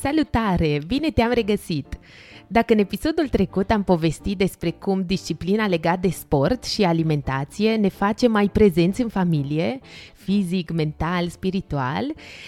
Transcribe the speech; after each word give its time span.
Salutare! 0.00 0.80
Bine 0.86 1.10
te-am 1.10 1.30
regăsit! 1.32 1.98
Dacă 2.46 2.72
în 2.72 2.78
episodul 2.78 3.28
trecut 3.28 3.70
am 3.70 3.82
povestit 3.82 4.38
despre 4.38 4.70
cum 4.70 5.02
disciplina 5.06 5.66
legată 5.66 5.98
de 6.00 6.08
sport 6.08 6.64
și 6.64 6.84
alimentație 6.84 7.76
ne 7.76 7.88
face 7.88 8.28
mai 8.28 8.48
prezenți 8.48 9.00
în 9.00 9.08
familie, 9.08 9.78
fizic, 10.28 10.70
mental, 10.70 11.28
spiritual. 11.28 12.04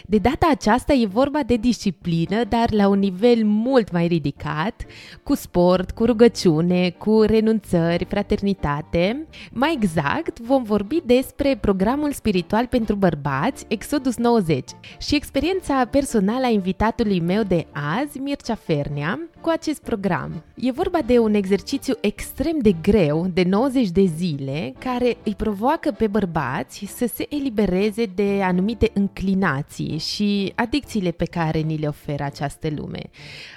De 0.07 0.19
data 0.19 0.49
aceasta 0.51 0.93
e 0.93 1.07
vorba 1.07 1.41
de 1.47 1.57
disciplină, 1.57 2.45
dar 2.45 2.73
la 2.73 2.89
un 2.89 2.99
nivel 2.99 3.45
mult 3.45 3.93
mai 3.93 4.07
ridicat, 4.07 4.87
cu 5.23 5.35
sport, 5.35 5.91
cu 5.91 6.05
rugăciune, 6.05 6.91
cu 6.91 7.21
renunțări, 7.21 8.05
fraternitate. 8.05 9.27
Mai 9.53 9.73
exact, 9.73 10.41
vom 10.41 10.63
vorbi 10.63 11.01
despre 11.05 11.59
programul 11.61 12.13
spiritual 12.13 12.67
pentru 12.67 12.95
bărbați, 12.95 13.65
Exodus 13.69 14.17
90, 14.17 14.71
și 14.99 15.15
experiența 15.15 15.85
personală 15.85 16.47
a 16.47 16.49
invitatului 16.49 17.21
meu 17.21 17.43
de 17.43 17.67
azi, 17.99 18.19
Mircea 18.19 18.55
Fernea, 18.55 19.21
cu 19.41 19.49
acest 19.49 19.83
program. 19.83 20.45
E 20.55 20.71
vorba 20.73 20.99
de 21.07 21.19
un 21.19 21.35
exercițiu 21.35 21.95
extrem 22.01 22.59
de 22.59 22.73
greu, 22.83 23.27
de 23.33 23.43
90 23.43 23.89
de 23.89 24.05
zile, 24.05 24.73
care 24.79 25.17
îi 25.25 25.35
provoacă 25.35 25.91
pe 25.91 26.07
bărbați 26.07 26.85
să 26.97 27.07
se 27.15 27.27
elibereze 27.29 27.69
elibereze 27.71 28.05
de 28.15 28.43
anumite 28.43 28.91
înclinații 28.95 29.99
și 29.99 30.53
adicțiile 30.55 31.11
pe 31.11 31.25
care 31.25 31.59
ni 31.59 31.77
le 31.77 31.87
oferă 31.87 32.25
această 32.25 32.69
lume. 32.77 33.03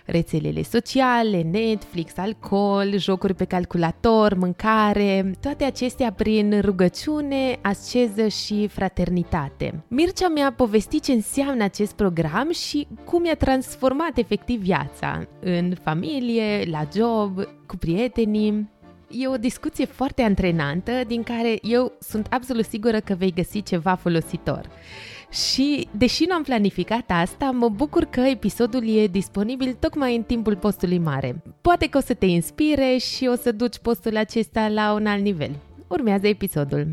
Rețelele 0.06 0.64
sociale, 0.64 1.42
Netflix, 1.42 2.18
alcool, 2.18 2.98
jocuri 2.98 3.34
pe 3.34 3.46
calculator, 3.46 4.34
mâncare, 4.34 5.32
toate 5.40 5.64
acestea 5.64 6.12
prin 6.12 6.62
rugăciune, 6.62 7.60
asceză 7.62 8.28
și 8.28 8.68
fraternitate. 8.68 9.84
Mircea 9.88 10.28
mi-a 10.28 10.54
povestit 10.54 11.04
ce 11.04 11.12
înseamnă 11.12 11.64
acest 11.64 11.96
program 11.96 12.52
și 12.52 12.88
cum 13.06 13.26
i-a 13.26 13.36
transformat 13.36 14.18
efectiv 14.18 14.62
viața 14.62 15.28
în 15.40 15.76
familie, 15.84 16.64
la 16.72 16.88
job, 16.96 17.40
cu 17.68 17.78
prietenii 17.78 18.72
e 19.14 19.28
o 19.28 19.38
discuție 19.38 19.86
foarte 19.86 20.22
antrenantă 20.22 20.92
din 21.08 21.24
care 21.24 21.58
eu 21.62 21.92
sunt 22.00 22.28
absolut 22.30 22.66
sigură 22.66 23.00
că 23.00 23.14
vei 23.14 23.34
găsi 23.34 23.64
ceva 23.64 23.96
folositor. 23.96 24.70
Și, 25.32 25.88
deși 25.92 26.26
nu 26.28 26.36
am 26.36 26.44
planificat 26.44 27.04
asta, 27.08 27.52
mă 27.52 27.70
bucur 27.70 28.04
că 28.04 28.20
episodul 28.20 28.88
e 28.88 29.08
disponibil 29.08 29.76
tocmai 29.80 30.16
în 30.16 30.24
timpul 30.24 30.56
postului 30.56 30.98
mare. 30.98 31.42
Poate 31.62 31.88
că 31.90 31.98
o 31.98 32.02
să 32.02 32.14
te 32.14 32.26
inspire 32.26 32.98
și 32.98 33.30
o 33.32 33.36
să 33.36 33.52
duci 33.52 33.78
postul 33.78 34.18
acesta 34.18 34.68
la 34.68 34.94
un 34.94 35.06
alt 35.06 35.24
nivel. 35.24 35.52
Urmează 35.88 36.28
episodul. 36.28 36.88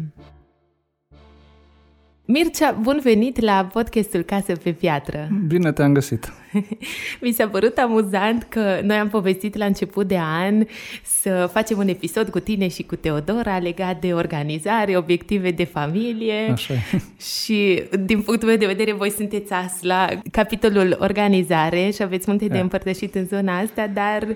Mircea, 2.24 2.72
bun 2.72 3.00
venit 3.02 3.40
la 3.40 3.68
podcastul 3.72 4.22
Casă 4.22 4.52
pe 4.52 4.72
Piatră. 4.72 5.28
Bine 5.46 5.72
te-am 5.72 5.92
găsit. 5.92 6.32
Mi 7.22 7.32
s-a 7.32 7.48
părut 7.48 7.76
amuzant 7.78 8.42
că 8.42 8.80
noi 8.82 8.96
am 8.96 9.08
povestit 9.08 9.56
la 9.56 9.64
început 9.64 10.08
de 10.08 10.18
an 10.18 10.64
să 11.02 11.48
facem 11.52 11.78
un 11.78 11.88
episod 11.88 12.28
cu 12.28 12.38
tine 12.38 12.68
și 12.68 12.82
cu 12.82 12.96
Teodora 12.96 13.58
legat 13.58 14.00
de 14.00 14.12
organizare, 14.12 14.96
obiective 14.96 15.50
de 15.50 15.64
familie. 15.64 16.50
Așa 16.52 16.74
Și 17.40 17.82
din 18.04 18.20
punctul 18.20 18.48
meu 18.48 18.56
de 18.56 18.66
vedere, 18.66 18.92
voi 18.92 19.10
sunteți 19.10 19.52
as 19.52 19.82
la 19.82 20.08
capitolul 20.30 20.96
organizare 21.00 21.90
și 21.90 22.02
aveți 22.02 22.24
multe 22.28 22.46
de 22.46 22.58
împărtășit 22.58 23.14
în 23.14 23.26
zona 23.26 23.58
asta, 23.58 23.86
dar 23.94 24.26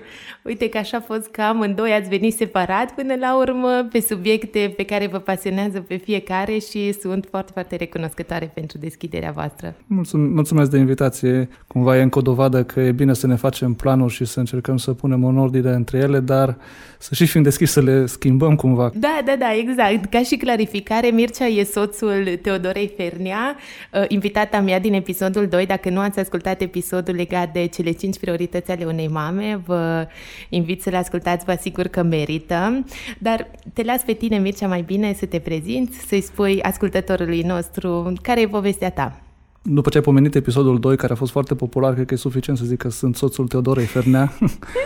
uite 0.43 0.69
că 0.69 0.77
așa 0.77 0.97
a 0.97 1.01
fost 1.01 1.27
că 1.27 1.41
amândoi 1.41 1.91
ați 1.91 2.09
venit 2.09 2.33
separat 2.33 2.91
până 2.91 3.15
la 3.19 3.37
urmă 3.37 3.87
pe 3.91 3.99
subiecte 3.99 4.73
pe 4.77 4.83
care 4.83 5.07
vă 5.07 5.17
pasionează 5.17 5.79
pe 5.79 5.95
fiecare 5.95 6.57
și 6.57 6.91
sunt 6.91 7.27
foarte, 7.29 7.51
foarte 7.53 7.75
recunoscătoare 7.75 8.51
pentru 8.53 8.77
deschiderea 8.77 9.31
voastră. 9.31 9.75
Mulțum- 9.87 10.33
mulțumesc 10.33 10.69
de 10.71 10.77
invitație. 10.77 11.49
Cumva 11.67 11.97
e 11.97 12.01
încă 12.05 12.19
o 12.19 12.21
dovadă 12.21 12.63
că 12.63 12.79
e 12.79 12.91
bine 12.91 13.13
să 13.13 13.27
ne 13.27 13.35
facem 13.35 13.73
planuri 13.73 14.13
și 14.13 14.25
să 14.25 14.39
încercăm 14.39 14.77
să 14.77 14.93
punem 14.93 15.23
în 15.23 15.37
ordine 15.37 15.71
între 15.71 15.97
ele, 15.97 16.19
dar 16.19 16.57
să 16.97 17.15
și 17.15 17.25
fim 17.25 17.41
deschiși 17.41 17.71
să 17.71 17.81
le 17.81 18.05
schimbăm 18.05 18.55
cumva. 18.55 18.91
Da, 18.93 19.19
da, 19.25 19.35
da, 19.39 19.53
exact. 19.53 20.05
Ca 20.05 20.21
și 20.21 20.35
clarificare, 20.35 21.07
Mircea 21.07 21.45
e 21.45 21.63
soțul 21.63 22.39
Teodorei 22.41 22.91
Fernea, 22.97 23.55
uh, 23.93 24.03
invitata 24.07 24.59
mea 24.59 24.79
din 24.79 24.93
episodul 24.93 25.47
2. 25.47 25.65
Dacă 25.65 25.89
nu 25.89 25.99
ați 25.99 26.19
ascultat 26.19 26.61
episodul 26.61 27.15
legat 27.15 27.53
de 27.53 27.65
cele 27.65 27.91
5 27.91 28.19
priorități 28.19 28.71
ale 28.71 28.85
unei 28.85 29.07
mame, 29.07 29.61
vă 29.65 30.07
invit 30.49 30.81
să 30.81 30.89
le 30.89 30.97
ascultați, 30.97 31.45
vă 31.45 31.51
asigur 31.51 31.87
că 31.87 32.03
merită. 32.03 32.83
Dar 33.19 33.47
te 33.73 33.83
las 33.83 34.01
pe 34.01 34.13
tine, 34.13 34.37
Mircea, 34.37 34.67
mai 34.67 34.81
bine 34.81 35.13
să 35.13 35.25
te 35.25 35.39
prezinți, 35.39 35.99
să-i 36.07 36.21
spui 36.21 36.61
ascultătorului 36.61 37.41
nostru 37.41 38.13
care 38.21 38.41
e 38.41 38.47
povestea 38.47 38.91
ta. 38.91 39.24
După 39.67 39.89
ce 39.89 39.97
ai 39.97 40.03
pomenit 40.03 40.35
episodul 40.35 40.79
2, 40.79 40.95
care 40.95 41.13
a 41.13 41.15
fost 41.15 41.31
foarte 41.31 41.55
popular, 41.55 41.93
cred 41.93 42.05
că 42.05 42.13
e 42.13 42.17
suficient 42.17 42.57
să 42.57 42.65
zic 42.65 42.77
că 42.77 42.89
sunt 42.89 43.15
soțul 43.15 43.47
Teodorei 43.47 43.85
Fernea. 43.85 44.31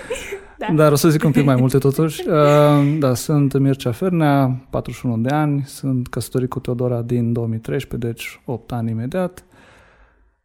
da. 0.57 0.67
Dar 0.75 0.91
o 0.91 0.95
să 0.95 1.09
zic 1.09 1.23
un 1.23 1.31
pic 1.31 1.45
mai 1.45 1.56
multe 1.56 1.78
totuși. 1.78 2.23
Uh, 2.28 2.97
da, 3.00 3.13
sunt 3.13 3.59
Mircea 3.59 3.91
Fernea, 3.91 4.66
41 4.69 5.18
de 5.18 5.29
ani, 5.29 5.63
sunt 5.66 6.07
căsătorit 6.07 6.50
cu 6.50 6.59
Teodora 6.59 7.01
din 7.01 7.34
2013, 7.34 8.07
deci 8.07 8.41
8 8.45 8.72
ani 8.72 8.89
imediat. 8.89 9.44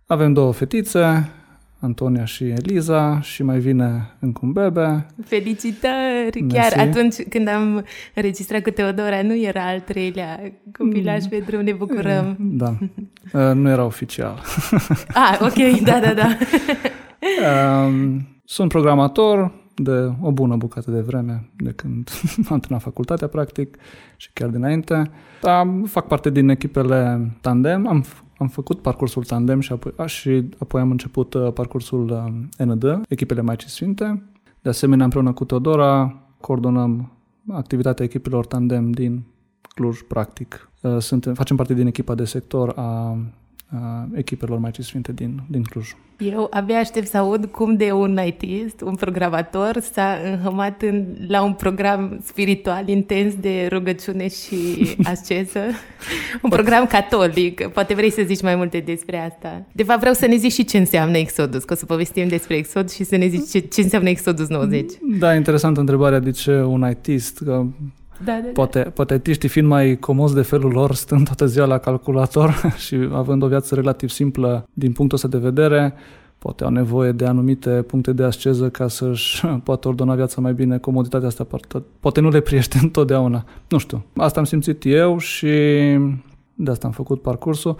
Avem 0.06 0.32
două 0.32 0.52
fetițe, 0.52 1.30
Antonia 1.84 2.24
și 2.24 2.44
Eliza 2.44 3.20
și 3.20 3.42
mai 3.42 3.58
vine 3.58 4.10
încă 4.18 4.40
un 4.42 4.52
bebe. 4.52 5.06
Felicitări! 5.24 6.40
Mersi. 6.40 6.54
Chiar 6.54 6.88
atunci 6.88 7.14
când 7.28 7.48
am 7.48 7.84
înregistrat 8.14 8.62
cu 8.62 8.70
Teodora 8.70 9.22
nu 9.22 9.36
era 9.36 9.66
al 9.66 9.80
treilea 9.80 10.52
copilaj 10.78 11.24
pe 11.24 11.42
drum, 11.46 11.60
ne 11.60 11.72
bucurăm. 11.72 12.36
Da, 12.62 12.76
uh, 13.32 13.54
nu 13.54 13.68
era 13.68 13.84
oficial. 13.84 14.42
ah, 15.24 15.38
ok, 15.40 15.80
da, 15.80 16.00
da, 16.00 16.14
da. 16.14 16.28
Um, 17.86 18.26
sunt 18.44 18.68
programator 18.68 19.52
de 19.74 20.12
o 20.20 20.32
bună 20.32 20.56
bucată 20.56 20.90
de 20.90 21.00
vreme, 21.00 21.48
de 21.56 21.70
când 21.70 22.10
am 22.50 22.58
terminat 22.58 22.82
facultatea, 22.82 23.28
practic, 23.28 23.76
și 24.16 24.30
chiar 24.32 24.48
dinainte. 24.48 25.10
Am, 25.42 25.84
fac 25.88 26.06
parte 26.06 26.30
din 26.30 26.48
echipele 26.48 27.30
Tandem, 27.40 27.86
am 27.86 28.04
am 28.38 28.48
făcut 28.48 28.80
parcursul 28.80 29.24
tandem 29.24 29.60
și 29.60 29.72
apoi, 29.72 29.92
a, 29.96 30.06
și 30.06 30.48
apoi 30.58 30.80
am 30.80 30.90
început 30.90 31.34
uh, 31.34 31.52
parcursul 31.52 32.10
uh, 32.58 32.66
ND, 32.66 33.00
echipele 33.08 33.40
Maicii 33.40 33.68
Sfinte. 33.68 34.22
De 34.62 34.68
asemenea, 34.68 35.04
împreună 35.04 35.32
cu 35.32 35.44
Teodora, 35.44 36.16
coordonăm 36.40 37.12
activitatea 37.48 38.04
echipelor 38.04 38.46
tandem 38.46 38.90
din 38.90 39.22
Cluj, 39.74 40.00
practic. 40.00 40.70
Uh, 40.82 40.98
suntem, 40.98 41.34
facem 41.34 41.56
parte 41.56 41.74
din 41.74 41.86
echipa 41.86 42.14
de 42.14 42.24
sector 42.24 42.72
a 42.76 43.18
echipelor 44.14 44.58
Maicii 44.58 44.82
Sfinte 44.82 45.12
din, 45.12 45.40
din 45.46 45.62
Cluj. 45.62 45.94
Eu 46.18 46.46
abia 46.50 46.78
aștept 46.78 47.06
să 47.06 47.16
aud 47.16 47.44
cum 47.44 47.76
de 47.76 47.92
un 47.92 48.20
ITist, 48.26 48.80
un 48.80 48.94
programator, 48.94 49.78
s-a 49.92 50.18
înhămat 50.32 50.82
în, 50.82 51.06
la 51.28 51.42
un 51.42 51.52
program 51.52 52.20
spiritual 52.24 52.88
intens 52.88 53.34
de 53.34 53.68
rugăciune 53.70 54.28
și 54.28 54.56
asceză. 55.12 55.60
un 56.42 56.50
program 56.50 56.86
catolic. 56.86 57.66
Poate 57.66 57.94
vrei 57.94 58.10
să 58.10 58.22
zici 58.26 58.42
mai 58.42 58.56
multe 58.56 58.78
despre 58.78 59.18
asta. 59.18 59.66
De 59.72 59.82
fapt, 59.82 59.98
vreau 59.98 60.14
să 60.14 60.26
ne 60.26 60.36
zici 60.36 60.52
și 60.52 60.64
ce 60.64 60.78
înseamnă 60.78 61.16
Exodus, 61.16 61.64
că 61.64 61.72
o 61.72 61.76
să 61.76 61.86
povestim 61.86 62.28
despre 62.28 62.56
Exodus 62.56 62.94
și 62.94 63.04
să 63.04 63.16
ne 63.16 63.26
zici 63.26 63.50
ce, 63.50 63.58
ce 63.58 63.80
înseamnă 63.80 64.08
Exodus 64.08 64.48
90. 64.48 64.92
Da, 65.18 65.34
interesantă 65.34 65.80
întrebarea 65.80 66.18
de 66.18 66.30
ce 66.30 66.62
un 66.62 66.88
ITist, 66.90 67.38
că 67.38 67.66
da, 68.24 68.32
da, 68.32 68.40
da. 68.40 68.50
Poate, 68.52 68.80
poate 68.80 69.12
artiștii 69.12 69.48
fiind 69.48 69.68
mai 69.68 69.96
comozi 69.98 70.34
de 70.34 70.42
felul 70.42 70.70
lor, 70.72 70.94
stând 70.94 71.24
toată 71.24 71.46
ziua 71.46 71.66
la 71.66 71.78
calculator 71.78 72.54
și 72.86 73.08
având 73.12 73.42
o 73.42 73.46
viață 73.46 73.74
relativ 73.74 74.08
simplă 74.08 74.68
din 74.72 74.92
punctul 74.92 75.16
ăsta 75.16 75.28
de 75.28 75.44
vedere, 75.44 75.94
poate 76.38 76.64
au 76.64 76.70
nevoie 76.70 77.12
de 77.12 77.26
anumite 77.26 77.70
puncte 77.70 78.12
de 78.12 78.22
asceză 78.22 78.68
ca 78.70 78.88
să-și 78.88 79.46
poată 79.64 79.88
ordona 79.88 80.14
viața 80.14 80.40
mai 80.40 80.54
bine, 80.54 80.78
comoditatea 80.78 81.26
asta 81.26 81.44
poate, 81.44 81.82
poate 82.00 82.20
nu 82.20 82.28
le 82.28 82.40
priește 82.40 82.78
întotdeauna. 82.82 83.44
Nu 83.68 83.78
știu, 83.78 84.04
asta 84.16 84.38
am 84.38 84.46
simțit 84.46 84.84
eu 84.84 85.18
și 85.18 85.48
de 86.54 86.70
asta 86.70 86.86
am 86.86 86.92
făcut 86.92 87.22
parcursul, 87.22 87.76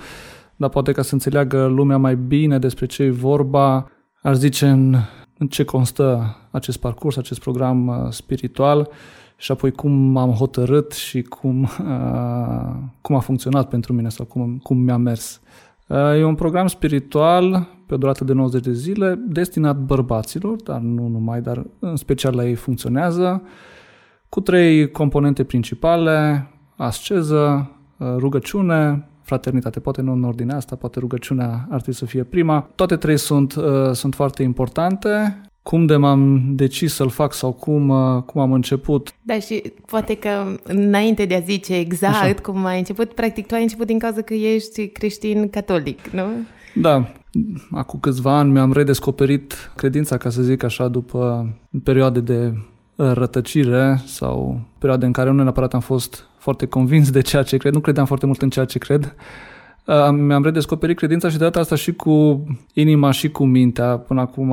dar 0.57 0.69
poate 0.69 0.93
ca 0.93 1.03
să 1.03 1.15
înțeleagă 1.15 1.67
lumea 1.67 1.97
mai 1.97 2.17
bine 2.17 2.59
despre 2.59 2.87
ce 2.87 3.03
e 3.03 3.11
vorba, 3.11 3.91
aș 4.23 4.37
zice 4.37 4.69
în, 4.69 4.97
în 5.39 5.47
ce 5.47 5.65
constă 5.65 6.37
acest 6.51 6.79
parcurs, 6.79 7.17
acest 7.17 7.41
program 7.41 7.87
uh, 7.87 7.95
spiritual 8.11 8.89
și 9.37 9.53
apoi 9.53 9.73
cum 9.73 10.17
am 10.17 10.31
hotărât 10.31 10.93
și 10.93 11.23
cum, 11.23 11.63
uh, 11.81 12.75
cum 13.01 13.17
a 13.17 13.21
funcționat 13.21 13.69
pentru 13.69 13.93
mine 13.93 14.09
sau 14.09 14.25
cum, 14.25 14.59
cum 14.63 14.79
mi-a 14.79 14.97
mers 14.97 15.41
E 15.89 16.25
un 16.25 16.35
program 16.35 16.67
spiritual 16.67 17.69
pe 17.87 17.95
o 17.95 17.97
durată 17.97 18.25
de 18.25 18.33
90 18.33 18.65
de 18.65 18.73
zile, 18.73 19.19
destinat 19.27 19.77
bărbaților, 19.77 20.63
dar 20.63 20.81
nu 20.81 21.07
numai, 21.07 21.41
dar 21.41 21.67
în 21.79 21.97
special 21.97 22.35
la 22.35 22.45
ei 22.45 22.55
funcționează, 22.55 23.43
cu 24.29 24.41
trei 24.41 24.91
componente 24.91 25.45
principale, 25.45 26.49
asceză, 26.77 27.71
rugăciune, 28.17 29.09
fraternitate. 29.23 29.81
Poate 29.81 30.03
nu 30.03 30.13
în 30.13 30.25
ordinea 30.25 30.57
asta, 30.57 30.77
poate 30.77 30.99
rugăciunea 30.99 31.51
ar 31.51 31.77
trebui 31.77 31.95
să 31.95 32.05
fie 32.05 32.23
prima. 32.23 32.69
Toate 32.75 32.97
trei 32.97 33.17
sunt, 33.17 33.55
uh, 33.55 33.91
sunt 33.93 34.15
foarte 34.15 34.43
importante. 34.43 35.41
Cum 35.65 35.87
de 35.87 35.97
m-am 35.97 36.43
decis 36.55 36.95
să-l 36.95 37.09
fac 37.09 37.33
sau 37.33 37.53
cum, 37.53 37.89
uh, 37.89 38.23
cum 38.23 38.41
am 38.41 38.53
început. 38.53 39.15
Da, 39.23 39.39
și 39.39 39.63
poate 39.87 40.15
că 40.15 40.29
înainte 40.63 41.25
de 41.25 41.35
a 41.35 41.41
zice 41.41 41.77
exact 41.77 42.23
Așa. 42.23 42.35
cum 42.43 42.65
ai 42.65 42.79
început, 42.79 43.13
practic 43.13 43.47
tu 43.47 43.55
ai 43.55 43.63
început 43.63 43.87
din 43.87 43.99
cauza 43.99 44.21
că 44.21 44.35
ești 44.35 44.89
creștin 44.89 45.49
catolic, 45.49 46.09
nu? 46.09 46.25
Da, 46.75 47.13
acum 47.71 48.01
câțiva 48.01 48.39
ani 48.39 48.51
mi-am 48.51 48.73
redescoperit 48.73 49.73
credința, 49.77 50.17
ca 50.17 50.31
să 50.31 50.43
zic 50.43 50.63
așa, 50.63 50.89
după 50.89 51.49
perioade 51.83 52.21
de 52.21 52.53
rătăcire 52.97 54.01
sau 54.07 54.61
perioade 54.79 55.07
în 55.07 55.13
care 55.13 55.31
nu 55.31 55.43
neapărat 55.43 55.75
am 55.75 55.81
fost 55.81 56.29
foarte 56.39 56.67
convins 56.67 57.11
de 57.11 57.21
ceea 57.21 57.43
ce 57.43 57.57
cred, 57.57 57.73
nu 57.73 57.81
credeam 57.81 58.07
foarte 58.07 58.27
mult 58.27 58.43
în 58.43 58.51
ceea 58.51 58.65
ce 58.65 58.79
cred. 58.79 59.15
Mi-am 60.11 60.43
redescoperit 60.43 60.97
credința 60.97 61.29
și 61.29 61.37
de 61.39 61.45
data 61.45 61.61
asta 61.61 61.75
și 61.75 61.93
cu 61.93 62.45
inima 62.73 63.11
și 63.11 63.31
cu 63.31 63.45
mintea. 63.45 63.99
Până 63.99 64.21
acum 64.21 64.53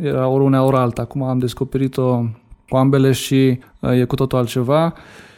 era 0.00 0.28
ori 0.28 0.44
una, 0.44 0.62
ori 0.62 0.76
alta. 0.76 1.02
Acum 1.02 1.22
am 1.22 1.38
descoperit-o 1.38 2.22
cu 2.68 2.76
ambele 2.76 3.12
și 3.12 3.58
e 3.80 4.04
cu 4.04 4.14
totul 4.14 4.38
altceva. 4.38 4.92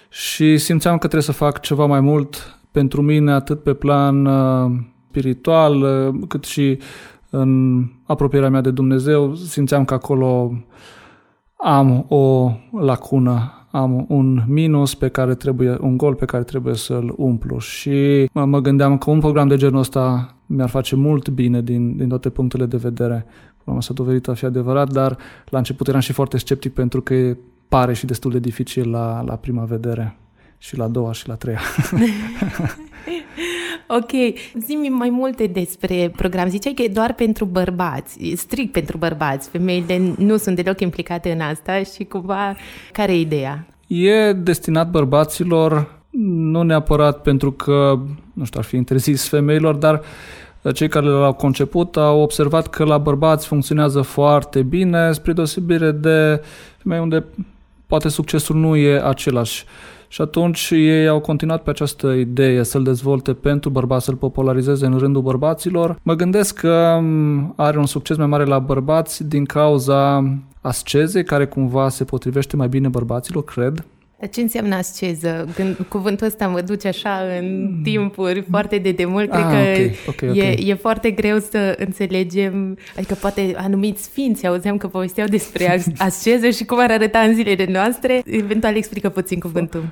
Și 0.09 0.59
simțeam 0.59 0.93
că 0.93 0.99
trebuie 0.99 1.23
să 1.23 1.33
fac 1.33 1.61
ceva 1.61 1.87
mai 1.87 2.01
mult 2.01 2.61
pentru 2.71 3.03
mine, 3.03 3.33
atât 3.33 3.63
pe 3.63 3.73
plan 3.73 4.29
spiritual, 5.09 5.85
cât 6.29 6.45
și 6.45 6.79
în 7.31 7.83
apropierea 8.07 8.51
mea 8.51 8.61
de 8.61 8.71
Dumnezeu. 8.71 9.35
Simțeam 9.35 9.85
că 9.85 9.95
acolo 9.95 10.53
am 11.57 12.05
o 12.09 12.53
lacună, 12.81 13.62
am 13.73 14.05
un 14.09 14.43
minus 14.47 14.95
pe 14.95 15.09
care 15.09 15.35
trebuie, 15.35 15.77
un 15.81 15.97
gol 15.97 16.15
pe 16.15 16.25
care 16.25 16.43
trebuie 16.43 16.75
să-l 16.75 17.15
umplu 17.17 17.59
și 17.59 18.29
mă, 18.33 18.45
mă 18.45 18.61
gândeam 18.61 18.99
că 18.99 19.11
un 19.11 19.21
program 19.21 19.49
de 19.49 19.57
genul 19.57 19.79
ăsta 19.79 20.35
mi-ar 20.47 20.69
face 20.69 20.97
mult 20.97 21.29
bine 21.29 21.63
din, 21.63 21.97
din 21.97 22.09
toate 22.09 22.31
punctele 22.31 22.67
de 22.67 22.77
vedere. 22.77 23.27
Am 23.65 23.81
s-a 23.81 23.93
dovedit 23.93 24.29
a 24.29 24.35
fi 24.35 24.45
adevărat, 24.45 24.93
dar 24.93 25.17
la 25.49 25.59
început 25.59 25.89
eram 25.89 26.01
și 26.01 26.13
foarte 26.13 26.39
sceptic 26.39 26.75
pentru 26.75 27.03
că 27.03 27.37
pare 27.69 27.93
și 27.93 28.07
destul 28.07 28.31
de 28.31 28.39
dificil 28.39 28.91
la, 28.91 29.23
la 29.27 29.37
prima 29.37 29.65
vedere 29.65 30.17
și 30.59 30.77
la 30.77 30.85
a 30.85 30.89
doua 30.89 31.13
și 31.13 31.27
la 31.27 31.33
a 31.33 31.37
treia. 31.37 31.61
ok, 33.97 34.11
zi 34.67 34.73
mai 34.91 35.11
multe 35.11 35.47
despre 35.47 36.13
program. 36.17 36.49
Ziceai 36.49 36.73
că 36.75 36.83
e 36.83 36.89
doar 36.89 37.15
pentru 37.15 37.45
bărbați, 37.45 38.31
e 38.31 38.37
strict 38.37 38.73
pentru 38.73 38.97
bărbați. 38.97 39.49
Femeile 39.49 40.01
nu 40.19 40.37
sunt 40.37 40.57
deloc 40.57 40.81
implicate 40.81 41.33
în 41.33 41.41
asta 41.41 41.83
și 41.83 42.05
cumva, 42.05 42.57
care 42.93 43.13
e 43.13 43.21
ideea? 43.21 43.67
E 43.87 44.33
destinat 44.33 44.91
bărbaților, 44.91 46.01
nu 46.35 46.63
neapărat 46.63 47.23
pentru 47.23 47.53
că, 47.53 47.99
nu 48.33 48.45
știu, 48.45 48.59
ar 48.59 48.65
fi 48.65 48.77
interzis 48.77 49.29
femeilor, 49.29 49.75
dar 49.75 50.01
cei 50.75 50.89
care 50.89 51.07
l-au 51.07 51.33
conceput 51.33 51.97
au 51.97 52.21
observat 52.21 52.67
că 52.67 52.85
la 52.85 52.99
bărbați 52.99 53.47
funcționează 53.47 54.01
foarte 54.01 54.63
bine, 54.63 55.13
spre 55.13 55.33
deosebire 55.33 55.91
de 55.91 56.43
femei 56.79 56.99
unde 56.99 57.25
poate 57.87 58.09
succesul 58.09 58.57
nu 58.57 58.77
e 58.77 59.03
același. 59.05 59.65
Și 60.13 60.21
atunci 60.21 60.71
ei 60.71 61.09
au 61.09 61.21
continuat 61.21 61.63
pe 61.63 61.71
această 61.71 62.11
idee 62.11 62.63
să-l 62.63 62.83
dezvolte 62.83 63.33
pentru 63.33 63.71
bărbați, 63.71 64.05
să-l 64.05 64.15
popularizeze 64.15 64.87
în 64.87 64.99
rândul 64.99 65.23
bărbaților. 65.23 65.99
Mă 66.03 66.15
gândesc 66.15 66.59
că 66.59 66.99
mm, 67.01 67.53
are 67.57 67.79
un 67.79 67.87
succes 67.87 68.17
mai 68.17 68.27
mare 68.27 68.45
la 68.45 68.59
bărbați 68.59 69.29
din 69.29 69.45
cauza 69.45 70.25
ascezei, 70.61 71.25
care 71.25 71.47
cumva 71.47 71.89
se 71.89 72.05
potrivește 72.05 72.57
mai 72.57 72.69
bine 72.69 72.89
bărbaților, 72.89 73.45
cred. 73.45 73.85
Dar 74.23 74.31
ce 74.31 74.41
înseamnă 74.41 74.75
asceză? 74.75 75.49
Când 75.55 75.77
cuvântul 75.89 76.27
ăsta 76.27 76.49
mă 76.49 76.61
duce 76.61 76.89
așa 76.89 77.21
în 77.41 77.81
timpuri 77.83 78.45
foarte 78.51 78.79
de 78.79 78.91
demult, 78.91 79.31
cred 79.31 79.45
ah, 79.45 79.51
că 79.51 79.57
okay, 79.57 79.95
okay, 80.07 80.29
okay. 80.29 80.57
E, 80.65 80.71
e 80.71 80.75
foarte 80.75 81.11
greu 81.11 81.39
să 81.39 81.77
înțelegem, 81.79 82.79
adică 82.97 83.15
poate 83.15 83.55
anumiți 83.57 84.03
sfinți 84.03 84.47
auzeam 84.47 84.77
că 84.77 84.87
povesteau 84.87 85.27
despre 85.27 85.83
asceză 85.97 86.49
și 86.49 86.65
cum 86.65 86.79
ar 86.81 86.91
arăta 86.91 87.19
în 87.19 87.35
zilele 87.35 87.67
noastre, 87.73 88.23
eventual 88.25 88.77
explică 88.77 89.09
puțin 89.09 89.39
cuvântul. 89.39 89.85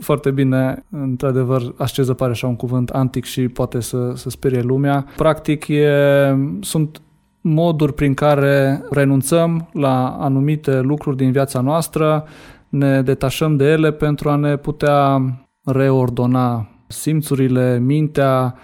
Foarte 0.00 0.30
bine, 0.30 0.84
într-adevăr, 0.90 1.74
asceză 1.76 2.14
pare 2.14 2.30
așa 2.30 2.46
un 2.46 2.56
cuvânt 2.56 2.88
antic 2.88 3.24
și 3.24 3.48
poate 3.48 3.80
să, 3.80 4.12
să 4.14 4.30
sperie 4.30 4.60
lumea. 4.60 5.06
Practic, 5.16 5.68
e, 5.68 5.88
sunt 6.60 7.00
moduri 7.40 7.94
prin 7.94 8.14
care 8.14 8.84
renunțăm 8.90 9.68
la 9.72 10.16
anumite 10.20 10.80
lucruri 10.80 11.16
din 11.16 11.30
viața 11.30 11.60
noastră, 11.60 12.24
ne 12.68 13.02
detașăm 13.02 13.56
de 13.56 13.64
ele 13.64 13.92
pentru 13.92 14.28
a 14.28 14.36
ne 14.36 14.56
putea 14.56 15.22
reordona 15.64 16.68
simțurile, 16.86 17.78
mintea, 17.78 18.54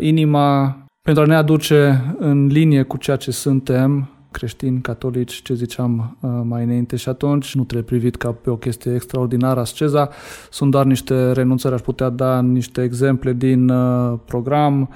inima, 0.00 0.76
pentru 1.02 1.22
a 1.22 1.26
ne 1.26 1.34
aduce 1.34 2.14
în 2.18 2.46
linie 2.46 2.82
cu 2.82 2.96
ceea 2.96 3.16
ce 3.16 3.30
suntem, 3.30 4.10
creștini, 4.30 4.80
catolici, 4.80 5.42
ce 5.42 5.54
ziceam 5.54 6.16
uh, 6.20 6.30
mai 6.42 6.64
înainte. 6.64 6.96
Și 6.96 7.08
atunci, 7.08 7.54
nu 7.54 7.64
trebuie 7.64 7.88
privit 7.88 8.16
ca 8.16 8.32
pe 8.32 8.50
o 8.50 8.56
chestie 8.56 8.94
extraordinară 8.94 9.60
asceza, 9.60 10.08
sunt 10.50 10.70
doar 10.70 10.84
niște 10.84 11.32
renunțări, 11.32 11.74
aș 11.74 11.80
putea 11.80 12.08
da 12.08 12.40
niște 12.40 12.82
exemple 12.82 13.32
din 13.32 13.68
uh, 13.68 14.18
program, 14.24 14.88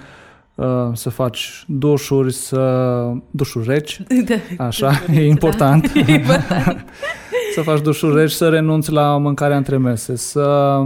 uh, 0.60 0.90
să 0.92 1.10
faci 1.10 1.64
dușuri, 1.66 2.32
să 2.32 3.12
dușuri 3.30 3.68
reci, 3.68 4.02
da, 4.28 4.64
așa, 4.64 4.92
e 5.12 5.26
important. 5.26 5.92
Da, 5.92 6.00
e 6.12 6.14
important. 6.14 6.84
să 7.54 7.60
faci 7.60 7.80
dușuri 7.80 8.14
reci, 8.14 8.30
să 8.30 8.48
renunți 8.48 8.92
la 8.92 9.16
mâncarea 9.16 9.56
între 9.56 9.76
mese, 9.76 10.16
să 10.16 10.78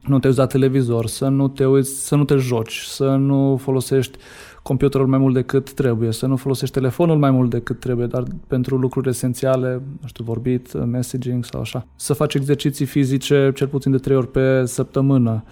nu 0.00 0.18
te 0.18 0.26
uiți 0.26 0.38
la 0.38 0.46
televizor, 0.46 1.06
să 1.06 1.28
nu 1.28 1.48
te 1.48 1.66
uiți, 1.66 2.06
să 2.06 2.14
nu 2.14 2.24
te 2.24 2.36
joci, 2.36 2.78
să 2.78 3.04
nu 3.04 3.56
folosești 3.62 4.18
computerul 4.62 5.06
mai 5.06 5.18
mult 5.18 5.34
decât 5.34 5.72
trebuie, 5.72 6.12
să 6.12 6.26
nu 6.26 6.36
folosești 6.36 6.74
telefonul 6.74 7.16
mai 7.16 7.30
mult 7.30 7.50
decât 7.50 7.80
trebuie, 7.80 8.06
dar 8.06 8.22
pentru 8.46 8.76
lucruri 8.76 9.08
esențiale, 9.08 9.82
nu 10.00 10.08
știu, 10.08 10.24
vorbit, 10.24 10.84
messaging 10.84 11.44
sau 11.44 11.60
așa. 11.60 11.86
Să 11.96 12.12
faci 12.12 12.34
exerciții 12.34 12.84
fizice 12.84 13.52
cel 13.54 13.66
puțin 13.66 13.90
de 13.90 13.98
trei 13.98 14.16
ori 14.16 14.30
pe 14.30 14.64
săptămână, 14.64 15.44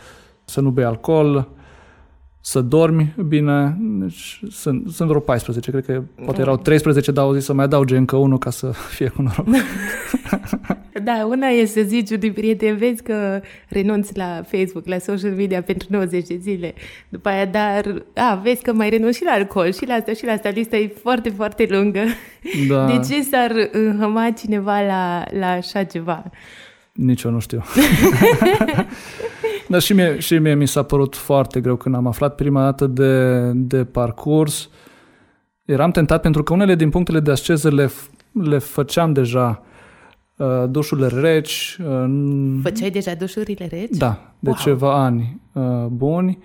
să 0.45 0.61
nu 0.61 0.71
bei 0.71 0.85
alcool, 0.85 1.49
să 2.47 2.61
dormi 2.61 3.15
bine, 3.29 3.77
deci 3.81 4.41
sunt, 4.51 4.91
sunt 4.91 5.09
vreo 5.09 5.21
14, 5.21 5.71
cred 5.71 5.85
că 5.85 6.03
poate 6.25 6.41
erau 6.41 6.57
13, 6.57 7.13
dar 7.13 7.25
au 7.25 7.33
zis 7.33 7.45
să 7.45 7.53
mai 7.53 7.65
adauge 7.65 7.97
încă 7.97 8.17
unul 8.17 8.39
ca 8.39 8.51
să 8.51 8.71
fie 8.71 9.09
cu 9.09 9.23
noroc. 9.23 9.47
da, 11.05 11.27
una 11.29 11.47
e 11.47 11.65
să 11.65 11.81
zici 11.87 12.11
unui 12.11 12.33
prieten, 12.33 12.77
vezi 12.77 13.03
că 13.03 13.41
renunți 13.69 14.17
la 14.17 14.43
Facebook, 14.47 14.87
la 14.87 14.99
social 14.99 15.31
media 15.31 15.63
pentru 15.63 15.87
90 15.91 16.27
de 16.27 16.39
zile, 16.41 16.75
după 17.09 17.29
aia, 17.29 17.47
dar, 17.47 18.05
a, 18.15 18.41
vezi 18.43 18.63
că 18.63 18.73
mai 18.73 18.91
renunți 18.91 19.17
și 19.17 19.25
la 19.25 19.31
alcool, 19.31 19.73
și 19.73 19.87
la 19.87 19.95
asta, 19.95 20.13
și 20.13 20.25
la 20.25 20.33
asta, 20.33 20.49
lista 20.49 20.77
e 20.77 20.93
foarte, 21.03 21.29
foarte 21.29 21.67
lungă. 21.71 22.03
Da. 22.69 22.87
De 22.87 23.01
ce 23.09 23.23
s-ar 23.23 23.69
înhăma 23.73 24.31
cineva 24.31 24.81
la, 24.81 25.25
la 25.39 25.47
așa 25.51 25.85
ceva? 25.85 26.31
Nici 26.93 27.23
eu 27.23 27.31
nu 27.31 27.39
știu. 27.41 27.63
Dar 29.69 29.81
și 29.81 29.93
mie, 29.93 30.19
și 30.19 30.39
mie 30.39 30.55
mi 30.55 30.67
s-a 30.67 30.83
părut 30.83 31.17
foarte 31.17 31.61
greu 31.61 31.77
când 31.77 31.95
am 31.95 32.07
aflat 32.07 32.35
prima 32.35 32.63
dată 32.63 32.87
de, 32.87 33.51
de 33.55 33.85
parcurs. 33.85 34.69
Eram 35.65 35.91
tentat 35.91 36.21
pentru 36.21 36.43
că 36.43 36.53
unele 36.53 36.75
din 36.75 36.91
punctele 36.91 37.21
de 37.21 37.31
asceză 37.31 37.71
le, 37.71 37.91
le 38.33 38.59
făceam 38.59 39.13
deja 39.13 39.63
uh, 40.37 40.65
dușurile 40.69 41.07
reci. 41.07 41.79
Uh, 41.87 42.59
Făceai 42.63 42.91
deja 42.91 43.15
dușurile 43.15 43.67
reci? 43.67 43.97
Da, 43.97 44.35
de 44.39 44.49
wow. 44.49 44.59
ceva 44.61 45.05
ani 45.05 45.41
uh, 45.53 45.87
buni. 45.87 46.39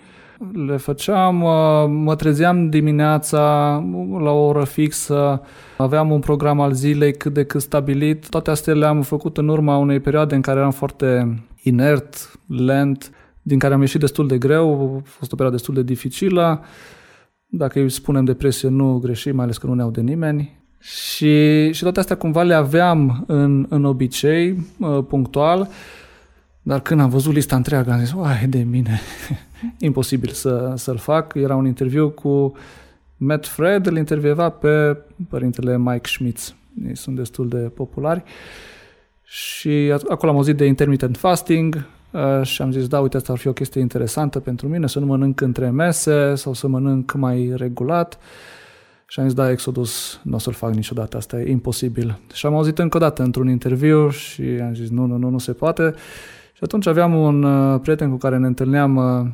Le 0.68 0.78
făceam, 0.78 1.42
uh, 1.42 1.86
mă 1.88 2.16
trezeam 2.16 2.70
dimineața 2.70 3.40
la 4.20 4.32
o 4.32 4.46
oră 4.46 4.64
fixă, 4.64 5.42
aveam 5.78 6.12
un 6.12 6.20
program 6.20 6.60
al 6.60 6.72
zilei 6.72 7.14
cât 7.14 7.34
de 7.34 7.44
cât 7.44 7.62
stabilit. 7.62 8.30
Toate 8.30 8.50
astea 8.50 8.74
le-am 8.74 9.02
făcut 9.02 9.38
în 9.38 9.48
urma 9.48 9.78
unei 9.78 10.00
perioade 10.00 10.36
în 10.36 10.42
care 10.42 10.60
eram 10.60 10.72
foarte 10.72 11.40
inert, 11.64 12.40
lent, 12.48 13.12
din 13.42 13.60
care 13.60 13.74
am 13.74 13.82
ieșit 13.82 14.00
destul 14.00 14.28
de 14.28 14.38
greu, 14.38 14.96
a 14.98 15.02
fost 15.04 15.32
o 15.32 15.36
perioadă 15.36 15.56
destul 15.56 15.74
de 15.74 15.84
dificilă. 15.84 16.64
Dacă 17.46 17.80
îi 17.80 17.90
spunem 17.90 18.26
depresie, 18.26 18.70
nu 18.70 18.98
greșim, 18.98 19.36
mai 19.36 19.44
ales 19.44 19.58
că 19.58 19.68
nu 19.68 19.74
ne 19.74 19.82
au 19.82 19.92
de 19.92 20.02
nimeni. 20.02 20.58
Și, 20.80 21.72
și 21.72 21.82
toate 21.82 22.00
astea 22.00 22.18
cumva 22.18 22.44
le 22.44 22.54
aveam 22.54 23.24
în, 23.28 23.66
în 23.70 23.86
obicei, 23.86 24.68
uh, 24.80 25.04
punctual, 25.08 25.70
dar 26.62 26.82
când 26.82 27.00
am 27.00 27.10
văzut 27.10 27.34
lista 27.34 27.56
întreagă, 27.56 27.92
am 27.92 28.00
zis, 28.00 28.14
uai, 28.14 28.46
de 28.48 28.64
mine, 28.64 29.00
imposibil 29.78 30.30
să, 30.30 30.74
să-l 30.76 30.98
fac. 30.98 31.34
Era 31.34 31.56
un 31.56 31.66
interviu 31.66 32.10
cu 32.10 32.54
Matt 33.18 33.48
Fred, 33.48 33.86
îl 33.86 33.98
intervieva 33.98 34.50
pe 34.50 34.98
părintele 35.30 35.78
Mike 35.78 36.08
Schmitz. 36.10 36.56
Ei 36.88 36.96
sunt 36.96 37.16
destul 37.16 37.48
de 37.50 37.58
populari. 37.58 38.24
Și 39.32 39.94
acolo 40.10 40.32
am 40.32 40.38
auzit 40.38 40.58
de 40.58 40.66
intermittent 40.66 41.18
fasting, 41.18 41.86
uh, 42.12 42.42
și 42.46 42.62
am 42.62 42.72
zis, 42.72 42.88
da, 42.88 43.00
uite, 43.00 43.18
asta 43.18 43.32
ar 43.32 43.38
fi 43.38 43.48
o 43.48 43.54
chestie 43.54 43.82
interesantă 43.82 44.40
pentru 44.40 44.68
mine, 44.68 44.88
să 44.88 45.00
nu 45.00 45.06
mănânc 45.06 45.42
între 45.42 45.70
mese 45.70 46.36
sau 46.36 46.54
să 46.54 46.68
mănânc 46.68 47.14
mai 47.14 47.54
regulat. 47.56 48.20
Și 49.08 49.20
am 49.20 49.26
zis, 49.26 49.36
da, 49.36 49.52
Exodus 49.52 50.20
nu 50.24 50.36
o 50.36 50.38
să-l 50.38 50.54
fac 50.54 50.74
niciodată, 50.74 51.18
asta 51.18 51.40
e 51.42 51.52
imposibil. 51.52 52.20
Și 52.34 52.46
am 52.46 52.56
auzit 52.56 52.80
încă 52.80 52.98
o 52.98 53.00
dată 53.00 53.24
într-un 53.24 53.50
interviu 53.50 54.10
și 54.10 54.42
am 54.42 54.74
zis, 54.74 54.90
nu, 54.90 55.06
nu, 55.06 55.18
nu, 55.18 55.30
nu 55.30 55.38
se 55.38 55.54
poate. 55.54 55.94
Și 56.54 56.60
atunci 56.64 56.88
aveam 56.88 57.16
un 57.16 57.44
uh, 57.44 57.80
prieten 57.80 58.10
cu 58.10 58.18
care 58.18 58.38
ne 58.38 58.48
întâlneam 58.48 58.96
uh, 58.96 59.28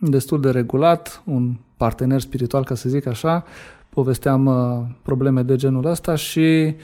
destul 0.00 0.40
de 0.40 0.50
regulat, 0.50 1.22
un 1.24 1.54
partener 1.76 2.20
spiritual, 2.20 2.64
ca 2.64 2.74
să 2.74 2.88
zic 2.88 3.06
așa, 3.06 3.44
povesteam 3.88 4.46
uh, 4.46 4.86
probleme 5.02 5.42
de 5.42 5.56
genul 5.56 5.84
ăsta 5.84 6.14
și 6.14 6.74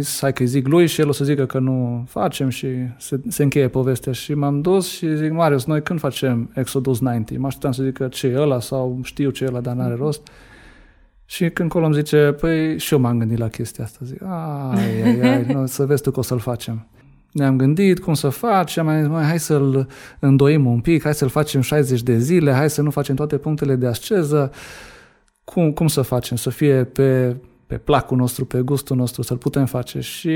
zis, 0.00 0.18
hai 0.20 0.32
că 0.32 0.44
zic 0.44 0.66
lui 0.66 0.86
și 0.86 1.00
el 1.00 1.08
o 1.08 1.12
să 1.12 1.24
zică 1.24 1.46
că 1.46 1.58
nu 1.58 2.04
facem 2.08 2.48
și 2.48 2.66
se, 2.98 3.20
se 3.28 3.42
încheie 3.42 3.68
povestea 3.68 4.12
și 4.12 4.34
m-am 4.34 4.60
dus 4.60 4.88
și 4.88 5.16
zic, 5.16 5.32
Marius, 5.32 5.64
noi 5.64 5.82
când 5.82 5.98
facem 5.98 6.50
Exodus 6.54 7.00
90? 7.00 7.38
Mă 7.38 7.46
așteptam 7.46 7.72
să 7.72 7.82
zică 7.82 8.08
ce 8.08 8.26
e 8.26 8.38
ăla 8.38 8.60
sau 8.60 9.00
știu 9.02 9.30
ce 9.30 9.44
e 9.44 9.46
ăla, 9.46 9.60
dar 9.60 9.74
n-are 9.74 9.94
mhm. 9.94 10.02
rost. 10.02 10.28
Și 11.24 11.50
când 11.50 11.70
colo 11.70 11.84
îmi 11.84 11.94
zice, 11.94 12.36
păi 12.40 12.78
și 12.78 12.92
eu 12.92 13.00
m-am 13.00 13.18
gândit 13.18 13.38
la 13.38 13.48
chestia 13.48 13.84
asta. 13.84 13.98
Zic, 14.02 14.22
ai, 14.22 15.02
ai, 15.02 15.20
ai, 15.20 15.44
nu, 15.54 15.66
să 15.66 15.86
vezi 15.86 16.02
tu 16.02 16.10
că 16.10 16.18
o 16.18 16.22
să-l 16.22 16.38
facem. 16.38 16.86
Ne-am 17.32 17.56
gândit 17.56 17.98
cum 17.98 18.14
să 18.14 18.28
facem, 18.28 18.88
am 18.88 18.98
zis, 19.00 19.08
mai, 19.08 19.24
hai 19.24 19.38
să-l 19.38 19.88
îndoim 20.18 20.66
un 20.66 20.80
pic, 20.80 21.02
hai 21.02 21.14
să-l 21.14 21.28
facem 21.28 21.60
60 21.60 22.02
de 22.02 22.18
zile, 22.18 22.52
hai 22.52 22.70
să 22.70 22.82
nu 22.82 22.90
facem 22.90 23.14
toate 23.14 23.36
punctele 23.36 23.74
de 23.74 23.86
asceză. 23.86 24.50
Cum, 25.44 25.72
cum 25.72 25.86
să 25.86 26.02
facem? 26.02 26.36
Să 26.36 26.50
fie 26.50 26.84
pe, 26.84 27.36
pe 27.66 27.76
placul 27.76 28.16
nostru, 28.16 28.44
pe 28.44 28.60
gustul 28.60 28.96
nostru, 28.96 29.22
să-l 29.22 29.36
putem 29.36 29.66
face. 29.66 30.00
Și 30.00 30.30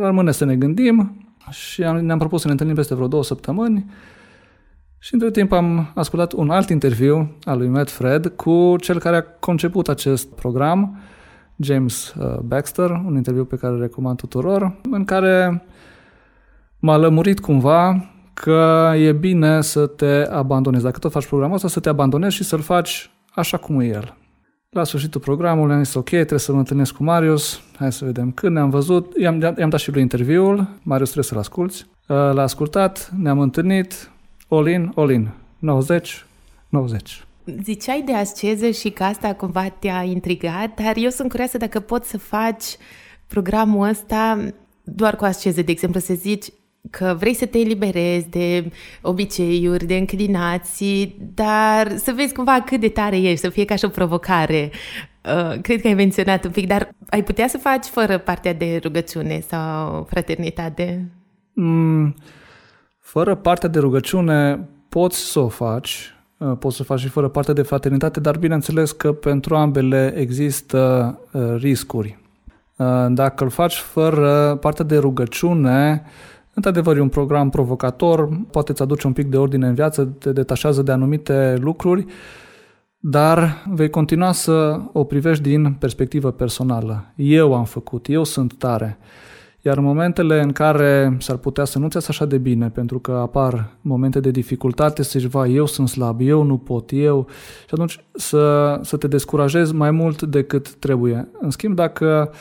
rămâne 0.00 0.30
să 0.30 0.44
ne 0.44 0.56
gândim 0.56 1.26
și 1.50 1.82
am, 1.82 1.96
ne-am 1.96 2.18
propus 2.18 2.40
să 2.40 2.46
ne 2.46 2.52
întâlnim 2.52 2.76
peste 2.76 2.94
vreo 2.94 3.08
două 3.08 3.22
săptămâni 3.22 3.86
și 5.02 5.14
între 5.14 5.30
timp 5.30 5.52
am 5.52 5.92
ascultat 5.94 6.32
un 6.32 6.50
alt 6.50 6.68
interviu 6.68 7.36
al 7.44 7.58
lui 7.58 7.68
Matt 7.68 7.90
Fred 7.90 8.26
cu 8.26 8.76
cel 8.80 8.98
care 8.98 9.16
a 9.16 9.22
conceput 9.22 9.88
acest 9.88 10.34
program, 10.34 10.98
James 11.56 12.14
uh, 12.14 12.38
Baxter, 12.38 12.90
un 12.90 13.16
interviu 13.16 13.44
pe 13.44 13.56
care 13.56 13.72
îl 13.72 13.80
recomand 13.80 14.16
tuturor, 14.16 14.80
în 14.90 15.04
care 15.04 15.64
m-a 16.78 16.96
lămurit 16.96 17.40
cumva 17.40 18.10
că 18.34 18.92
e 18.96 19.12
bine 19.12 19.60
să 19.60 19.86
te 19.86 20.26
abandonezi. 20.30 20.84
Dacă 20.84 20.98
tot 20.98 21.12
faci 21.12 21.26
programul 21.26 21.54
ăsta, 21.54 21.68
să 21.68 21.80
te 21.80 21.88
abandonezi 21.88 22.34
și 22.34 22.44
să-l 22.44 22.60
faci 22.60 23.10
așa 23.34 23.56
cum 23.56 23.80
e 23.80 23.86
el. 23.86 24.16
La 24.76 24.84
sfârșitul 24.84 25.20
programului 25.20 25.74
am 25.74 25.82
zis, 25.82 25.94
ok, 25.94 26.08
trebuie 26.08 26.38
să 26.38 26.52
mă 26.52 26.58
întâlnesc 26.58 26.94
cu 26.94 27.02
Marius, 27.02 27.60
hai 27.76 27.92
să 27.92 28.04
vedem 28.04 28.32
când 28.32 28.54
ne-am 28.54 28.70
văzut. 28.70 29.16
I-am, 29.16 29.40
i-am 29.40 29.68
dat 29.68 29.80
și 29.80 29.90
lui 29.90 30.00
interviul, 30.00 30.68
Marius 30.82 31.10
trebuie 31.10 31.24
să-l 31.24 31.38
asculți. 31.38 31.82
Uh, 31.82 32.16
l-a 32.16 32.42
ascultat, 32.42 33.12
ne-am 33.18 33.38
întâlnit, 33.38 34.10
all 34.48 34.68
in, 34.68 34.92
all 34.94 35.10
in, 35.10 35.28
90, 35.58 36.26
90. 36.68 37.24
Ziceai 37.62 38.02
de 38.06 38.14
asceză 38.14 38.70
și 38.70 38.90
că 38.90 39.02
asta 39.02 39.34
cumva 39.34 39.68
te-a 39.68 40.02
intrigat, 40.02 40.80
dar 40.82 40.96
eu 40.96 41.10
sunt 41.10 41.28
curioasă 41.28 41.58
dacă 41.58 41.80
poți 41.80 42.10
să 42.10 42.18
faci 42.18 42.64
programul 43.26 43.88
ăsta 43.88 44.52
doar 44.82 45.16
cu 45.16 45.24
asceză, 45.24 45.62
de 45.62 45.70
exemplu, 45.70 46.00
să 46.00 46.14
zici 46.14 46.46
că 46.90 47.16
vrei 47.18 47.34
să 47.34 47.46
te 47.46 47.58
eliberezi 47.58 48.28
de 48.28 48.72
obiceiuri, 49.02 49.84
de 49.84 49.96
înclinații, 49.96 51.16
dar 51.34 51.96
să 51.96 52.12
vezi 52.16 52.34
cumva 52.34 52.62
cât 52.66 52.80
de 52.80 52.88
tare 52.88 53.16
ești, 53.16 53.36
să 53.36 53.48
fie 53.48 53.64
ca 53.64 53.76
și 53.76 53.84
o 53.84 53.88
provocare. 53.88 54.70
Uh, 55.24 55.60
cred 55.60 55.80
că 55.80 55.86
ai 55.86 55.94
menționat 55.94 56.44
un 56.44 56.50
pic, 56.50 56.66
dar 56.66 56.94
ai 57.10 57.22
putea 57.22 57.48
să 57.48 57.58
faci 57.58 57.84
fără 57.84 58.18
partea 58.18 58.54
de 58.54 58.80
rugăciune 58.82 59.40
sau 59.48 60.06
fraternitate? 60.10 61.10
Mm, 61.52 62.14
fără 63.00 63.34
partea 63.34 63.68
de 63.68 63.78
rugăciune 63.78 64.68
poți 64.88 65.18
să 65.18 65.38
o 65.38 65.48
faci, 65.48 66.14
uh, 66.36 66.52
poți 66.58 66.76
să 66.76 66.82
o 66.82 66.84
faci 66.84 67.00
și 67.00 67.08
fără 67.08 67.28
partea 67.28 67.54
de 67.54 67.62
fraternitate, 67.62 68.20
dar 68.20 68.38
bineînțeles 68.38 68.92
că 68.92 69.12
pentru 69.12 69.56
ambele 69.56 70.12
există 70.16 71.18
uh, 71.32 71.54
riscuri. 71.56 72.18
Dacă 73.08 73.44
îl 73.44 73.50
faci 73.50 73.74
fără 73.74 74.58
partea 74.60 74.84
de 74.84 74.98
rugăciune, 74.98 76.02
Într-adevăr, 76.60 76.96
e 76.96 77.00
un 77.00 77.08
program 77.08 77.50
provocator, 77.50 78.28
poate 78.50 78.70
îți 78.70 78.82
aduce 78.82 79.06
un 79.06 79.12
pic 79.12 79.26
de 79.26 79.36
ordine 79.36 79.66
în 79.66 79.74
viață, 79.74 80.04
te 80.04 80.32
detașează 80.32 80.82
de 80.82 80.92
anumite 80.92 81.56
lucruri, 81.60 82.04
dar 82.98 83.64
vei 83.70 83.90
continua 83.90 84.32
să 84.32 84.80
o 84.92 85.04
privești 85.04 85.42
din 85.42 85.72
perspectivă 85.72 86.30
personală. 86.30 87.12
Eu 87.16 87.54
am 87.54 87.64
făcut, 87.64 88.08
eu 88.08 88.24
sunt 88.24 88.54
tare. 88.58 88.98
Iar 89.60 89.76
în 89.76 89.84
momentele 89.84 90.40
în 90.42 90.52
care 90.52 91.16
s-ar 91.20 91.36
putea 91.36 91.64
să 91.64 91.78
nu-ți 91.78 91.96
așa 91.96 92.24
de 92.24 92.38
bine, 92.38 92.70
pentru 92.70 92.98
că 92.98 93.12
apar 93.12 93.76
momente 93.80 94.20
de 94.20 94.30
dificultate, 94.30 95.02
să 95.02 95.18
zici, 95.18 95.30
va, 95.30 95.46
eu 95.46 95.66
sunt 95.66 95.88
slab, 95.88 96.20
eu 96.20 96.42
nu 96.42 96.58
pot, 96.58 96.90
eu... 96.92 97.26
Și 97.60 97.70
atunci 97.70 98.04
să, 98.12 98.78
să 98.82 98.96
te 98.96 99.08
descurajezi 99.08 99.74
mai 99.74 99.90
mult 99.90 100.22
decât 100.22 100.74
trebuie. 100.74 101.28
În 101.40 101.50
schimb, 101.50 101.74
dacă 101.74 102.32